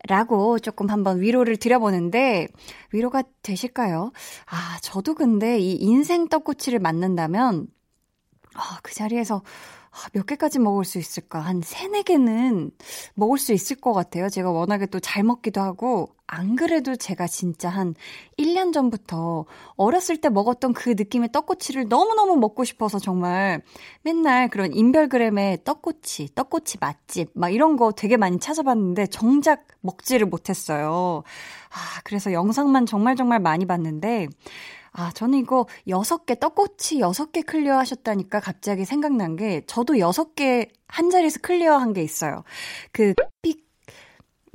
라고 0.07 0.59
조금 0.59 0.89
한번 0.89 1.19
위로를 1.21 1.57
드려보는데, 1.57 2.47
위로가 2.91 3.23
되실까요? 3.41 4.11
아, 4.45 4.77
저도 4.81 5.15
근데 5.15 5.57
이 5.59 5.73
인생 5.75 6.29
떡꼬치를 6.29 6.79
만든다면, 6.79 7.67
아, 8.53 8.79
그 8.83 8.93
자리에서 8.93 9.37
아, 9.37 9.41
몇 10.13 10.25
개까지 10.25 10.59
먹을 10.59 10.85
수 10.85 10.97
있을까? 10.99 11.39
한 11.39 11.61
세네 11.63 12.03
개는 12.03 12.71
먹을 13.15 13.37
수 13.37 13.53
있을 13.53 13.77
것 13.77 13.93
같아요. 13.93 14.29
제가 14.29 14.51
워낙에 14.51 14.87
또 14.87 14.99
잘 14.99 15.23
먹기도 15.23 15.61
하고, 15.61 16.09
안 16.27 16.55
그래도 16.55 16.95
제가 16.95 17.27
진짜 17.27 17.69
한 17.69 17.93
1년 18.37 18.73
전부터 18.73 19.45
어렸을 19.75 20.17
때 20.17 20.29
먹었던 20.29 20.73
그 20.73 20.89
느낌의 20.97 21.31
떡꼬치를 21.31 21.87
너무너무 21.87 22.35
먹고 22.37 22.63
싶어서 22.63 22.97
정말 22.97 23.61
맨날 24.01 24.49
그런 24.49 24.73
인별그램에 24.73 25.59
떡꼬치, 25.63 26.33
떡꼬치 26.33 26.79
맛집, 26.81 27.29
막 27.33 27.49
이런 27.53 27.77
거 27.77 27.91
되게 27.91 28.17
많이 28.17 28.39
찾아봤는데 28.39 29.07
정작 29.07 29.67
먹지를 29.81 30.25
못했어요. 30.27 31.23
아, 31.69 32.01
그래서 32.03 32.33
영상만 32.33 32.85
정말 32.87 33.15
정말 33.15 33.39
많이 33.39 33.65
봤는데, 33.65 34.27
아, 34.97 35.11
저는 35.13 35.39
이거 35.39 35.67
6개, 35.87 36.39
떡꼬치 36.39 36.99
6개 36.99 37.45
clear 37.45 37.77
하셨다니까 37.79 38.39
갑자기 38.39 38.85
생각난 38.85 39.35
게, 39.35 39.61
저도 39.67 39.95
6개 39.95 40.69
한 40.87 41.09
자리에서 41.09 41.39
clear 41.41 41.75
한 41.77 41.91
게 41.93 42.01
있어요. 42.01 42.43
그, 42.93 43.13
픽 43.41 43.64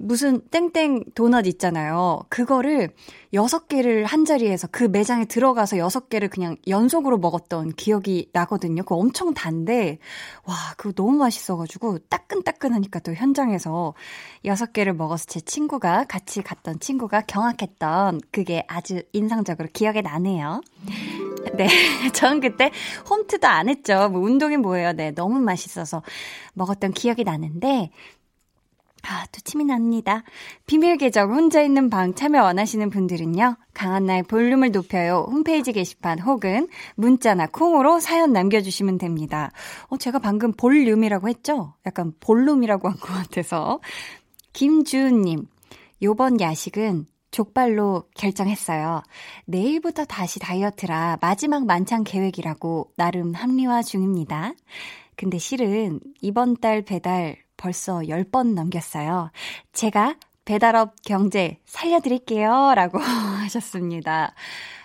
무슨 0.00 0.40
땡땡 0.50 1.04
도넛 1.14 1.46
있잖아요. 1.46 2.20
그거를 2.28 2.90
여섯 3.32 3.68
개를 3.68 4.04
한 4.04 4.24
자리에서 4.24 4.68
그 4.70 4.84
매장에 4.84 5.24
들어가서 5.24 5.78
여섯 5.78 6.08
개를 6.08 6.28
그냥 6.28 6.56
연속으로 6.66 7.18
먹었던 7.18 7.74
기억이 7.74 8.30
나거든요. 8.32 8.82
그거 8.82 8.96
엄청 8.96 9.34
단데, 9.34 9.98
와, 10.44 10.54
그거 10.76 10.92
너무 10.92 11.18
맛있어가지고 11.18 11.98
따끈따끈하니까 12.08 12.98
또 13.00 13.14
현장에서 13.14 13.94
여섯 14.44 14.72
개를 14.72 14.94
먹어서 14.94 15.26
제 15.26 15.40
친구가 15.40 16.04
같이 16.04 16.42
갔던 16.42 16.80
친구가 16.80 17.22
경악했던 17.22 18.20
그게 18.32 18.64
아주 18.66 19.02
인상적으로 19.12 19.68
기억에 19.72 20.00
나네요. 20.00 20.60
네. 21.54 21.68
저는 22.14 22.40
그때 22.40 22.70
홈트도 23.08 23.46
안 23.46 23.68
했죠. 23.68 24.08
뭐 24.08 24.20
운동이 24.22 24.56
뭐예요. 24.56 24.92
네. 24.92 25.12
너무 25.12 25.38
맛있어서 25.40 26.02
먹었던 26.54 26.92
기억이 26.92 27.24
나는데, 27.24 27.90
아, 29.08 29.24
또 29.32 29.40
침이 29.42 29.64
납니다. 29.64 30.22
비밀 30.66 30.96
계정 30.96 31.32
혼자 31.34 31.62
있는 31.62 31.90
방 31.90 32.14
참여 32.14 32.42
원하시는 32.42 32.90
분들은요. 32.90 33.56
강한나의 33.74 34.24
볼륨을 34.24 34.70
높여요. 34.72 35.26
홈페이지 35.30 35.72
게시판 35.72 36.18
혹은 36.20 36.68
문자나 36.96 37.46
콩으로 37.46 37.98
사연 38.00 38.32
남겨주시면 38.32 38.98
됩니다. 38.98 39.50
어, 39.88 39.96
제가 39.96 40.18
방금 40.18 40.52
볼륨이라고 40.52 41.28
했죠? 41.28 41.74
약간 41.86 42.12
볼륨이라고 42.20 42.88
한 42.88 42.96
것 43.00 43.06
같아서. 43.12 43.80
김주은님, 44.52 45.46
요번 46.02 46.40
야식은 46.40 47.06
족발로 47.30 48.04
결정했어요. 48.16 49.02
내일부터 49.46 50.04
다시 50.04 50.40
다이어트라 50.40 51.18
마지막 51.20 51.64
만찬 51.64 52.02
계획이라고 52.04 52.92
나름 52.96 53.34
합리화 53.34 53.82
중입니다. 53.82 54.52
근데 55.16 55.38
실은 55.38 56.00
이번 56.20 56.56
달 56.56 56.82
배달 56.82 57.36
벌써 57.60 57.98
10번 57.98 58.54
넘겼어요. 58.54 59.30
제가 59.72 60.16
배달업 60.46 60.94
경제 61.04 61.58
살려드릴게요. 61.66 62.72
라고 62.74 62.98
하셨습니다. 63.44 64.34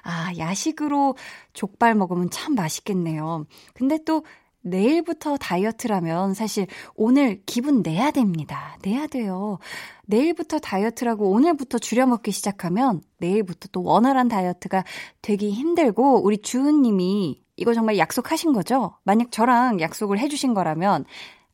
아, 0.03 0.31
야식으로 0.37 1.15
족발 1.53 1.95
먹으면 1.95 2.29
참 2.29 2.53
맛있겠네요. 2.53 3.45
근데 3.73 3.97
또 4.05 4.25
내일부터 4.61 5.37
다이어트라면 5.37 6.33
사실 6.33 6.67
오늘 6.95 7.41
기분 7.45 7.81
내야 7.81 8.11
됩니다. 8.11 8.77
내야 8.81 9.07
돼요. 9.07 9.59
내일부터 10.05 10.59
다이어트라고 10.59 11.29
오늘부터 11.29 11.77
줄여 11.79 12.07
먹기 12.07 12.31
시작하면 12.31 13.01
내일부터 13.19 13.69
또 13.71 13.83
원활한 13.83 14.27
다이어트가 14.27 14.83
되기 15.21 15.51
힘들고 15.51 16.25
우리 16.25 16.41
주은님이 16.41 17.41
이거 17.55 17.73
정말 17.73 17.97
약속하신 17.97 18.51
거죠? 18.51 18.97
만약 19.03 19.31
저랑 19.31 19.79
약속을 19.79 20.19
해주신 20.19 20.53
거라면 20.53 21.05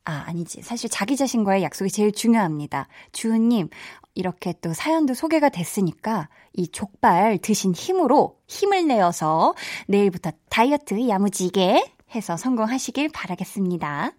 아, 0.04 0.24
아니지. 0.28 0.62
사실 0.62 0.90
자기 0.90 1.16
자신과의 1.16 1.64
약속이 1.64 1.92
제일 1.92 2.12
중요합니다. 2.12 2.88
주은님, 3.12 3.70
이렇게 4.16 4.54
또 4.62 4.74
사연도 4.74 5.14
소개가 5.14 5.50
됐으니까 5.50 6.28
이 6.54 6.68
족발 6.68 7.38
드신 7.38 7.74
힘으로 7.74 8.40
힘을 8.48 8.88
내어서 8.88 9.54
내일부터 9.88 10.32
다이어트 10.50 11.08
야무지게 11.08 11.94
해서 12.14 12.36
성공하시길 12.36 13.10
바라겠습니다. 13.10 14.12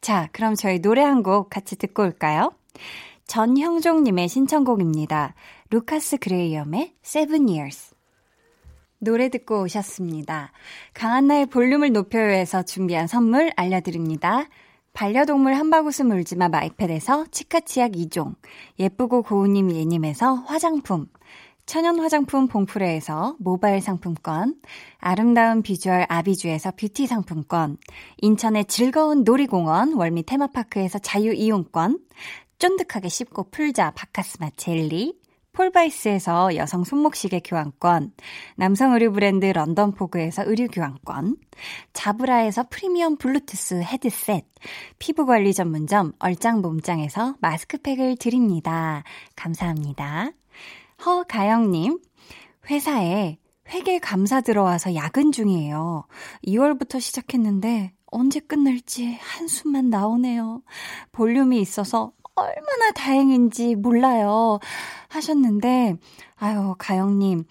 자, 0.00 0.28
그럼 0.32 0.54
저희 0.54 0.80
노래 0.80 1.02
한 1.02 1.22
곡 1.22 1.50
같이 1.50 1.76
듣고 1.76 2.02
올까요? 2.02 2.52
전형종님의 3.26 4.28
신청곡입니다. 4.28 5.34
루카스 5.70 6.18
그레이엄의 6.18 6.94
Seven 7.04 7.48
Years. 7.48 7.94
노래 8.98 9.28
듣고 9.28 9.62
오셨습니다. 9.62 10.52
강한나의 10.94 11.46
볼륨을 11.46 11.92
높여요해서 11.92 12.62
준비한 12.62 13.06
선물 13.06 13.52
알려드립니다. 13.56 14.46
반려동물 14.94 15.54
한바구스 15.54 16.02
물지마 16.02 16.48
마이패드에서 16.50 17.26
치카치약 17.32 17.92
2종, 17.92 18.36
예쁘고 18.78 19.22
고운님 19.22 19.72
예님에서 19.72 20.34
화장품, 20.34 21.06
천연 21.66 21.98
화장품 21.98 22.46
봉프레에서 22.46 23.34
모바일 23.40 23.80
상품권, 23.80 24.54
아름다운 24.98 25.62
비주얼 25.62 26.06
아비주에서 26.08 26.74
뷰티 26.76 27.08
상품권, 27.08 27.76
인천의 28.18 28.66
즐거운 28.66 29.24
놀이공원 29.24 29.94
월미 29.94 30.26
테마파크에서 30.26 31.00
자유 31.00 31.32
이용권, 31.32 31.98
쫀득하게 32.58 33.08
씹고 33.08 33.50
풀자 33.50 33.90
박카스맛 33.96 34.50
젤리, 34.56 35.23
폴바이스에서 35.54 36.56
여성 36.56 36.84
손목시계 36.84 37.40
교환권, 37.44 38.12
남성 38.56 38.92
의류 38.92 39.12
브랜드 39.12 39.46
런던포그에서 39.46 40.42
의류 40.46 40.68
교환권, 40.68 41.36
자브라에서 41.92 42.66
프리미엄 42.68 43.16
블루투스 43.16 43.82
헤드셋, 43.82 44.44
피부관리 44.98 45.54
전문점 45.54 46.12
얼짱 46.18 46.60
몸짱에서 46.60 47.36
마스크팩을 47.40 48.16
드립니다. 48.16 49.04
감사합니다. 49.36 50.32
허가영님, 51.06 52.00
회사에 52.68 53.38
회계 53.70 53.98
감사 53.98 54.40
들어와서 54.40 54.94
야근 54.94 55.32
중이에요. 55.32 56.06
2월부터 56.46 57.00
시작했는데 57.00 57.92
언제 58.06 58.40
끝날지 58.40 59.18
한숨만 59.20 59.88
나오네요. 59.88 60.62
볼륨이 61.12 61.60
있어서 61.60 62.12
얼마나 62.34 62.92
다행인지 62.94 63.74
몰라요. 63.76 64.58
하셨는데, 65.08 65.96
아유, 66.36 66.74
가영님, 66.78 67.44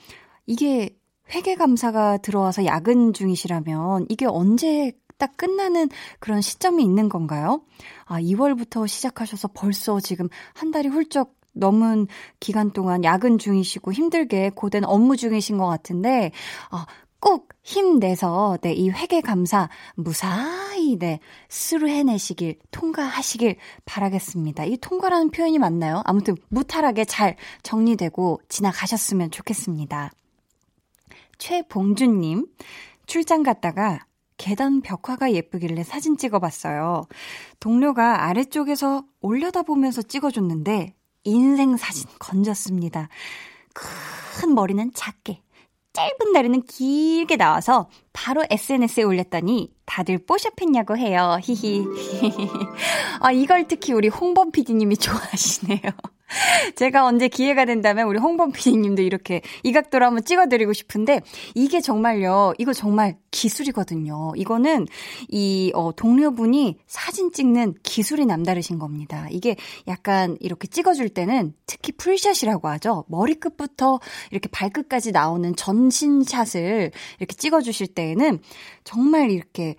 이게 0.45 0.97
회계감사가 1.33 2.17
들어와서 2.17 2.65
야근 2.65 3.13
중이시라면 3.13 4.07
이게 4.09 4.25
언제 4.25 4.91
딱 5.17 5.37
끝나는 5.37 5.89
그런 6.19 6.41
시점이 6.41 6.83
있는 6.83 7.07
건가요? 7.07 7.61
아, 8.05 8.19
2월부터 8.19 8.87
시작하셔서 8.87 9.49
벌써 9.53 9.99
지금 9.99 10.27
한 10.53 10.71
달이 10.71 10.89
훌쩍 10.89 11.35
넘은 11.53 12.07
기간 12.39 12.71
동안 12.71 13.03
야근 13.03 13.37
중이시고 13.37 13.93
힘들게 13.93 14.49
고된 14.49 14.83
업무 14.83 15.15
중이신 15.15 15.57
것 15.57 15.67
같은데, 15.67 16.31
아, 16.71 16.85
꼭 17.23 17.47
힘내서 17.63 18.57
네, 18.61 18.73
이 18.73 18.89
회계 18.89 19.21
감사 19.21 19.69
무사히 19.95 20.97
네, 20.99 21.21
스루 21.47 21.87
해내시길 21.87 22.59
통과하시길 22.71 23.55
바라겠습니다. 23.85 24.65
이 24.65 24.75
통과라는 24.75 25.31
표현이 25.31 25.57
맞나요? 25.57 26.01
아무튼 26.03 26.35
무탈하게 26.49 27.05
잘 27.05 27.37
정리되고 27.63 28.41
지나가셨으면 28.49 29.31
좋겠습니다. 29.31 30.11
최봉준 31.37 32.19
님 32.19 32.45
출장 33.05 33.41
갔다가 33.43 34.05
계단 34.35 34.81
벽화가 34.81 35.31
예쁘길래 35.31 35.85
사진 35.85 36.17
찍어봤어요. 36.17 37.05
동료가 37.61 38.25
아래쪽에서 38.25 39.05
올려다보면서 39.21 40.01
찍어줬는데 40.01 40.93
인생 41.23 41.77
사진 41.77 42.09
건졌습니다. 42.19 43.07
큰 43.73 44.53
머리는 44.53 44.91
작게, 44.93 45.41
짧은 45.93 46.33
다리는 46.33 46.63
길게 46.63 47.37
나와서 47.37 47.87
바로 48.13 48.43
SNS에 48.49 49.03
올렸더니 49.03 49.71
다들 49.85 50.25
뽀샵했냐고 50.25 50.97
해요. 50.97 51.37
히히. 51.41 51.85
아, 53.21 53.31
이걸 53.31 53.67
특히 53.67 53.93
우리 53.93 54.07
홍범 54.07 54.51
PD님이 54.51 54.97
좋아하시네요. 54.97 55.81
제가 56.75 57.05
언제 57.05 57.27
기회가 57.27 57.65
된다면 57.65 58.07
우리 58.07 58.19
홍범 58.19 58.51
PD님도 58.51 59.01
이렇게 59.01 59.41
이 59.63 59.71
각도로 59.71 60.05
한번 60.05 60.23
찍어드리고 60.23 60.73
싶은데 60.73 61.21
이게 61.53 61.81
정말요. 61.81 62.53
이거 62.57 62.73
정말 62.73 63.17
기술이거든요. 63.31 64.33
이거는 64.35 64.87
이 65.29 65.71
어, 65.75 65.91
동료분이 65.95 66.77
사진 66.87 67.31
찍는 67.31 67.75
기술이 67.83 68.25
남다르신 68.25 68.79
겁니다. 68.79 69.27
이게 69.31 69.55
약간 69.87 70.37
이렇게 70.39 70.67
찍어줄 70.67 71.09
때는 71.09 71.53
특히 71.65 71.91
풀샷이라고 71.93 72.67
하죠. 72.69 73.05
머리끝부터 73.07 73.99
이렇게 74.31 74.49
발끝까지 74.49 75.11
나오는 75.11 75.55
전신샷을 75.55 76.91
이렇게 77.19 77.35
찍어주실 77.35 77.87
때에는 77.87 78.39
정말 78.83 79.31
이렇게 79.31 79.75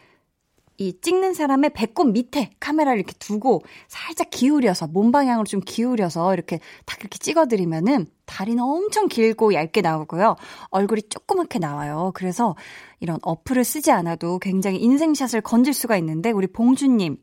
이 0.77 0.99
찍는 1.01 1.35
사람의 1.35 1.71
배꼽 1.71 2.11
밑에 2.11 2.51
카메라를 2.59 2.99
이렇게 2.99 3.15
두고 3.19 3.63
살짝 3.87 4.29
기울여서 4.31 4.89
몸 4.89 5.13
방향으로 5.13 5.47
좀 5.47 5.61
기울여서 5.65 6.35
이렇게 6.35 6.59
딱 6.85 6.99
이렇게 7.01 7.19
찍어드리면은 7.19 8.07
다리는 8.27 8.63
엄청 8.63 9.07
길고 9.09 9.55
얇게 9.55 9.83
나오고요. 9.83 10.37
얼굴이 10.71 11.03
조그맣게 11.09 11.59
나와요. 11.59 12.11
그래서 12.15 12.57
이런 13.01 13.19
어플을 13.23 13.65
쓰지 13.65 13.93
않아도 13.93 14.39
굉장히 14.39 14.79
인생샷을 14.79 15.43
건질 15.43 15.75
수가 15.75 15.97
있는데 15.99 16.31
우리 16.31 16.47
봉주님 16.47 17.19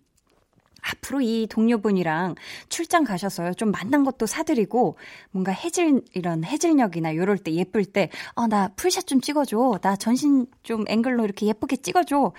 앞으로 0.82 1.22
이 1.22 1.48
동료분이랑 1.50 2.36
출장 2.70 3.04
가셔서요. 3.04 3.54
좀 3.54 3.72
만난 3.72 4.04
것도 4.04 4.26
사드리고, 4.26 4.98
뭔가 5.30 5.52
해질, 5.52 6.02
이런 6.14 6.44
해질녘이나 6.44 7.16
요럴 7.16 7.38
때 7.38 7.54
예쁠 7.54 7.86
때, 7.86 8.10
어, 8.34 8.48
나 8.48 8.70
풀샷 8.76 9.06
좀 9.06 9.22
찍어줘. 9.22 9.80
나 9.82 9.96
전신 9.96 10.48
좀 10.64 10.84
앵글로 10.88 11.24
이렇게 11.24 11.46
예쁘게 11.46 11.78
찍어줘. 11.78 12.34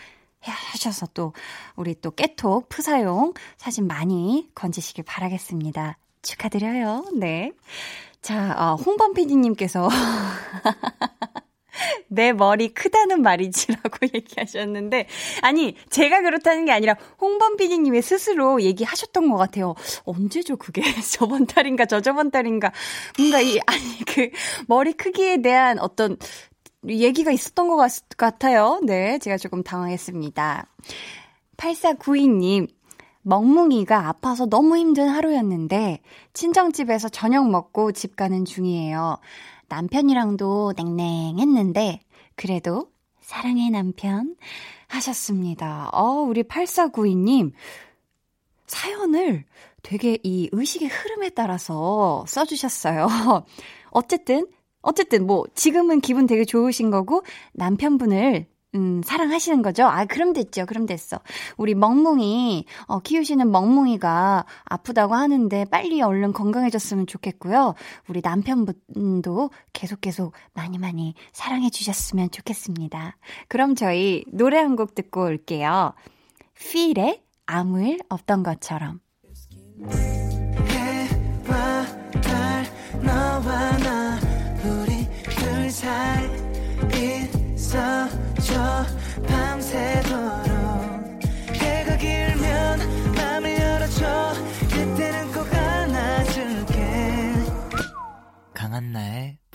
하셔서 0.50 1.06
또 1.14 1.32
우리 1.76 1.94
또 2.00 2.10
깨톡 2.10 2.68
푸사용 2.68 3.34
사진 3.56 3.86
많이 3.86 4.48
건지시길 4.54 5.04
바라겠습니다. 5.04 5.98
축하드려요. 6.22 7.04
네. 7.16 7.52
자, 8.20 8.54
어, 8.56 8.74
홍범 8.76 9.14
PD님께서 9.14 9.88
내 12.08 12.32
머리 12.32 12.68
크다는 12.68 13.22
말이지라고 13.22 13.98
얘기하셨는데 14.14 15.08
아니 15.40 15.76
제가 15.90 16.20
그렇다는 16.20 16.64
게 16.64 16.72
아니라 16.72 16.94
홍범 17.20 17.56
PD님의 17.56 18.02
스스로 18.02 18.62
얘기하셨던 18.62 19.30
것 19.30 19.36
같아요. 19.36 19.74
언제죠 20.04 20.56
그게 20.56 20.82
저번 21.10 21.46
달인가 21.46 21.86
저저번 21.86 22.30
달인가 22.30 22.72
뭔가 23.18 23.40
이 23.40 23.58
아니 23.66 24.04
그 24.06 24.30
머리 24.68 24.92
크기에 24.92 25.42
대한 25.42 25.78
어떤 25.78 26.16
얘기가 26.88 27.30
있었던 27.30 27.68
것 27.68 27.76
같, 27.76 27.90
같아요. 28.16 28.80
네, 28.84 29.18
제가 29.18 29.36
조금 29.36 29.62
당황했습니다. 29.62 30.66
8492님, 31.56 32.68
멍뭉이가 33.22 34.08
아파서 34.08 34.46
너무 34.46 34.76
힘든 34.76 35.08
하루였는데, 35.08 36.00
친정집에서 36.32 37.08
저녁 37.08 37.48
먹고 37.50 37.92
집 37.92 38.16
가는 38.16 38.44
중이에요. 38.44 39.18
남편이랑도 39.68 40.74
냉랭했는데, 40.76 42.00
그래도 42.34 42.90
사랑해 43.20 43.70
남편 43.70 44.36
하셨습니다. 44.88 45.88
어, 45.92 46.22
우리 46.22 46.42
8492님, 46.42 47.52
사연을 48.66 49.44
되게 49.82 50.18
이 50.22 50.48
의식의 50.52 50.88
흐름에 50.88 51.30
따라서 51.30 52.24
써주셨어요. 52.26 53.06
어쨌든 53.90 54.46
어쨌든 54.82 55.26
뭐 55.26 55.44
지금은 55.54 56.00
기분 56.00 56.26
되게 56.26 56.44
좋으신 56.44 56.90
거고 56.90 57.22
남편분을 57.54 58.46
음, 58.74 59.02
사랑하시는 59.04 59.60
거죠? 59.60 59.84
아, 59.84 60.06
그럼 60.06 60.32
됐죠. 60.32 60.64
그럼 60.64 60.86
됐어. 60.86 61.20
우리 61.58 61.74
멍뭉이, 61.74 62.64
어, 62.86 63.00
키우시는 63.00 63.50
멍뭉이가 63.50 64.46
아프다고 64.64 65.14
하는데 65.14 65.66
빨리 65.66 66.00
얼른 66.00 66.32
건강해졌으면 66.32 67.06
좋겠고요. 67.06 67.74
우리 68.08 68.22
남편분도 68.24 69.50
계속 69.74 70.00
계속 70.00 70.32
많이 70.54 70.78
많이 70.78 71.14
사랑해 71.34 71.68
주셨으면 71.68 72.30
좋겠습니다. 72.30 73.18
그럼 73.48 73.74
저희 73.74 74.24
노래 74.32 74.56
한 74.58 74.74
곡 74.76 74.94
듣고 74.94 75.24
올게요. 75.24 75.92
필의 76.58 77.22
아무 77.44 77.82
일 77.86 77.98
없던 78.08 78.42
것처럼. 78.42 79.00
해와 80.70 81.86
달, 82.22 82.64
너 83.02 83.31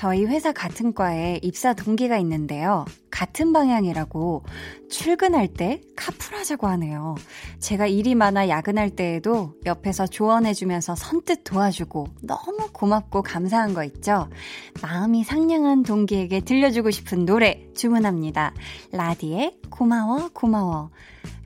저희 0.00 0.24
회사 0.24 0.50
같은 0.50 0.94
과에 0.94 1.38
입사 1.42 1.74
동기가 1.74 2.16
있는데요. 2.16 2.86
같은 3.10 3.52
방향이라고 3.52 4.44
출근할 4.88 5.48
때 5.48 5.82
카풀하자고 5.94 6.66
하네요. 6.68 7.16
제가 7.58 7.86
일이 7.86 8.14
많아 8.14 8.48
야근할 8.48 8.88
때에도 8.88 9.52
옆에서 9.66 10.06
조언해주면서 10.06 10.94
선뜻 10.94 11.44
도와주고 11.44 12.06
너무 12.22 12.70
고맙고 12.72 13.20
감사한 13.20 13.74
거 13.74 13.84
있죠? 13.84 14.30
마음이 14.80 15.22
상냥한 15.22 15.82
동기에게 15.82 16.40
들려주고 16.40 16.90
싶은 16.90 17.26
노래 17.26 17.62
주문합니다. 17.76 18.54
라디에 18.92 19.58
고마워, 19.68 20.30
고마워. 20.32 20.88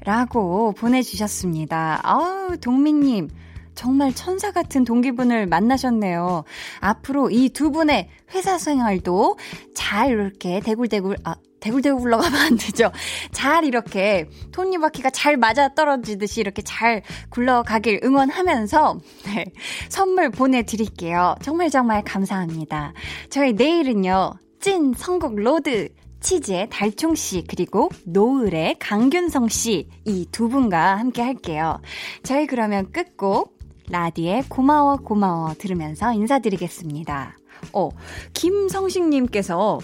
라고 0.05 0.71
보내주셨습니다. 0.79 1.99
아우, 2.05 2.57
동민님. 2.59 3.31
정말 3.75 4.15
천사 4.15 4.51
같은 4.53 4.85
동기분을 4.85 5.47
만나셨네요. 5.47 6.45
앞으로 6.81 7.31
이 7.31 7.49
두 7.51 7.71
분의 7.71 8.09
회사 8.35 8.59
생활도 8.59 9.39
잘 9.75 10.11
이렇게 10.11 10.61
대굴대굴, 10.61 11.17
아, 11.25 11.37
대굴대굴 11.61 12.01
굴러가면 12.01 12.41
안 12.41 12.57
되죠. 12.57 12.91
잘 13.33 13.65
이렇게 13.65 14.29
톱니바퀴가 14.53 15.11
잘 15.11 15.37
맞아 15.37 15.69
떨어지듯이 15.75 16.41
이렇게 16.41 16.63
잘 16.63 17.03
굴러가길 17.31 18.01
응원하면서 18.05 18.99
네, 19.27 19.45
선물 19.89 20.31
보내드릴게요. 20.31 21.37
정말 21.43 21.71
정말 21.71 22.03
감사합니다. 22.05 22.93
저희 23.31 23.53
내일은요. 23.53 24.35
찐 24.61 24.95
선곡 24.95 25.37
로드 25.37 25.89
치즈의 26.21 26.69
달총 26.71 27.15
씨 27.15 27.45
그리고 27.47 27.91
노을의 28.07 28.77
강균성 28.79 29.49
씨 29.49 29.89
이 30.07 30.27
두 30.33 30.49
분과 30.49 30.97
함께 30.99 31.21
할게요. 31.21 31.81
저희 32.23 32.47
그러면 32.47 32.91
끝곡 32.93 33.54
라디의 33.91 34.45
고마워 34.49 34.97
고마워 34.97 35.55
들으면서 35.55 36.13
인사드리겠습니다. 36.13 37.37
어, 37.73 37.91
김성식님께서 38.33 39.79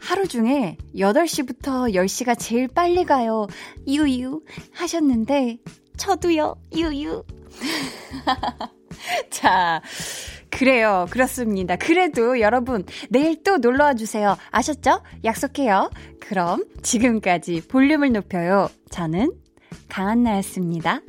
하루 0.00 0.26
중에 0.26 0.76
8시부터 0.94 1.94
10시가 1.94 2.36
제일 2.38 2.68
빨리 2.68 3.04
가요. 3.04 3.46
유유 3.86 4.42
하셨는데 4.72 5.58
저도요. 5.96 6.56
유유. 6.74 7.22
자, 9.30 9.82
그래요. 10.50 11.06
그렇습니다. 11.10 11.76
그래도 11.76 12.40
여러분, 12.40 12.84
내일 13.10 13.42
또 13.42 13.58
놀러 13.58 13.84
와 13.84 13.94
주세요. 13.94 14.36
아셨죠? 14.50 15.02
약속해요. 15.24 15.90
그럼 16.20 16.64
지금까지 16.82 17.62
볼륨을 17.68 18.12
높여요. 18.12 18.68
저는 18.90 19.32
강한나였습니다. 19.88 21.02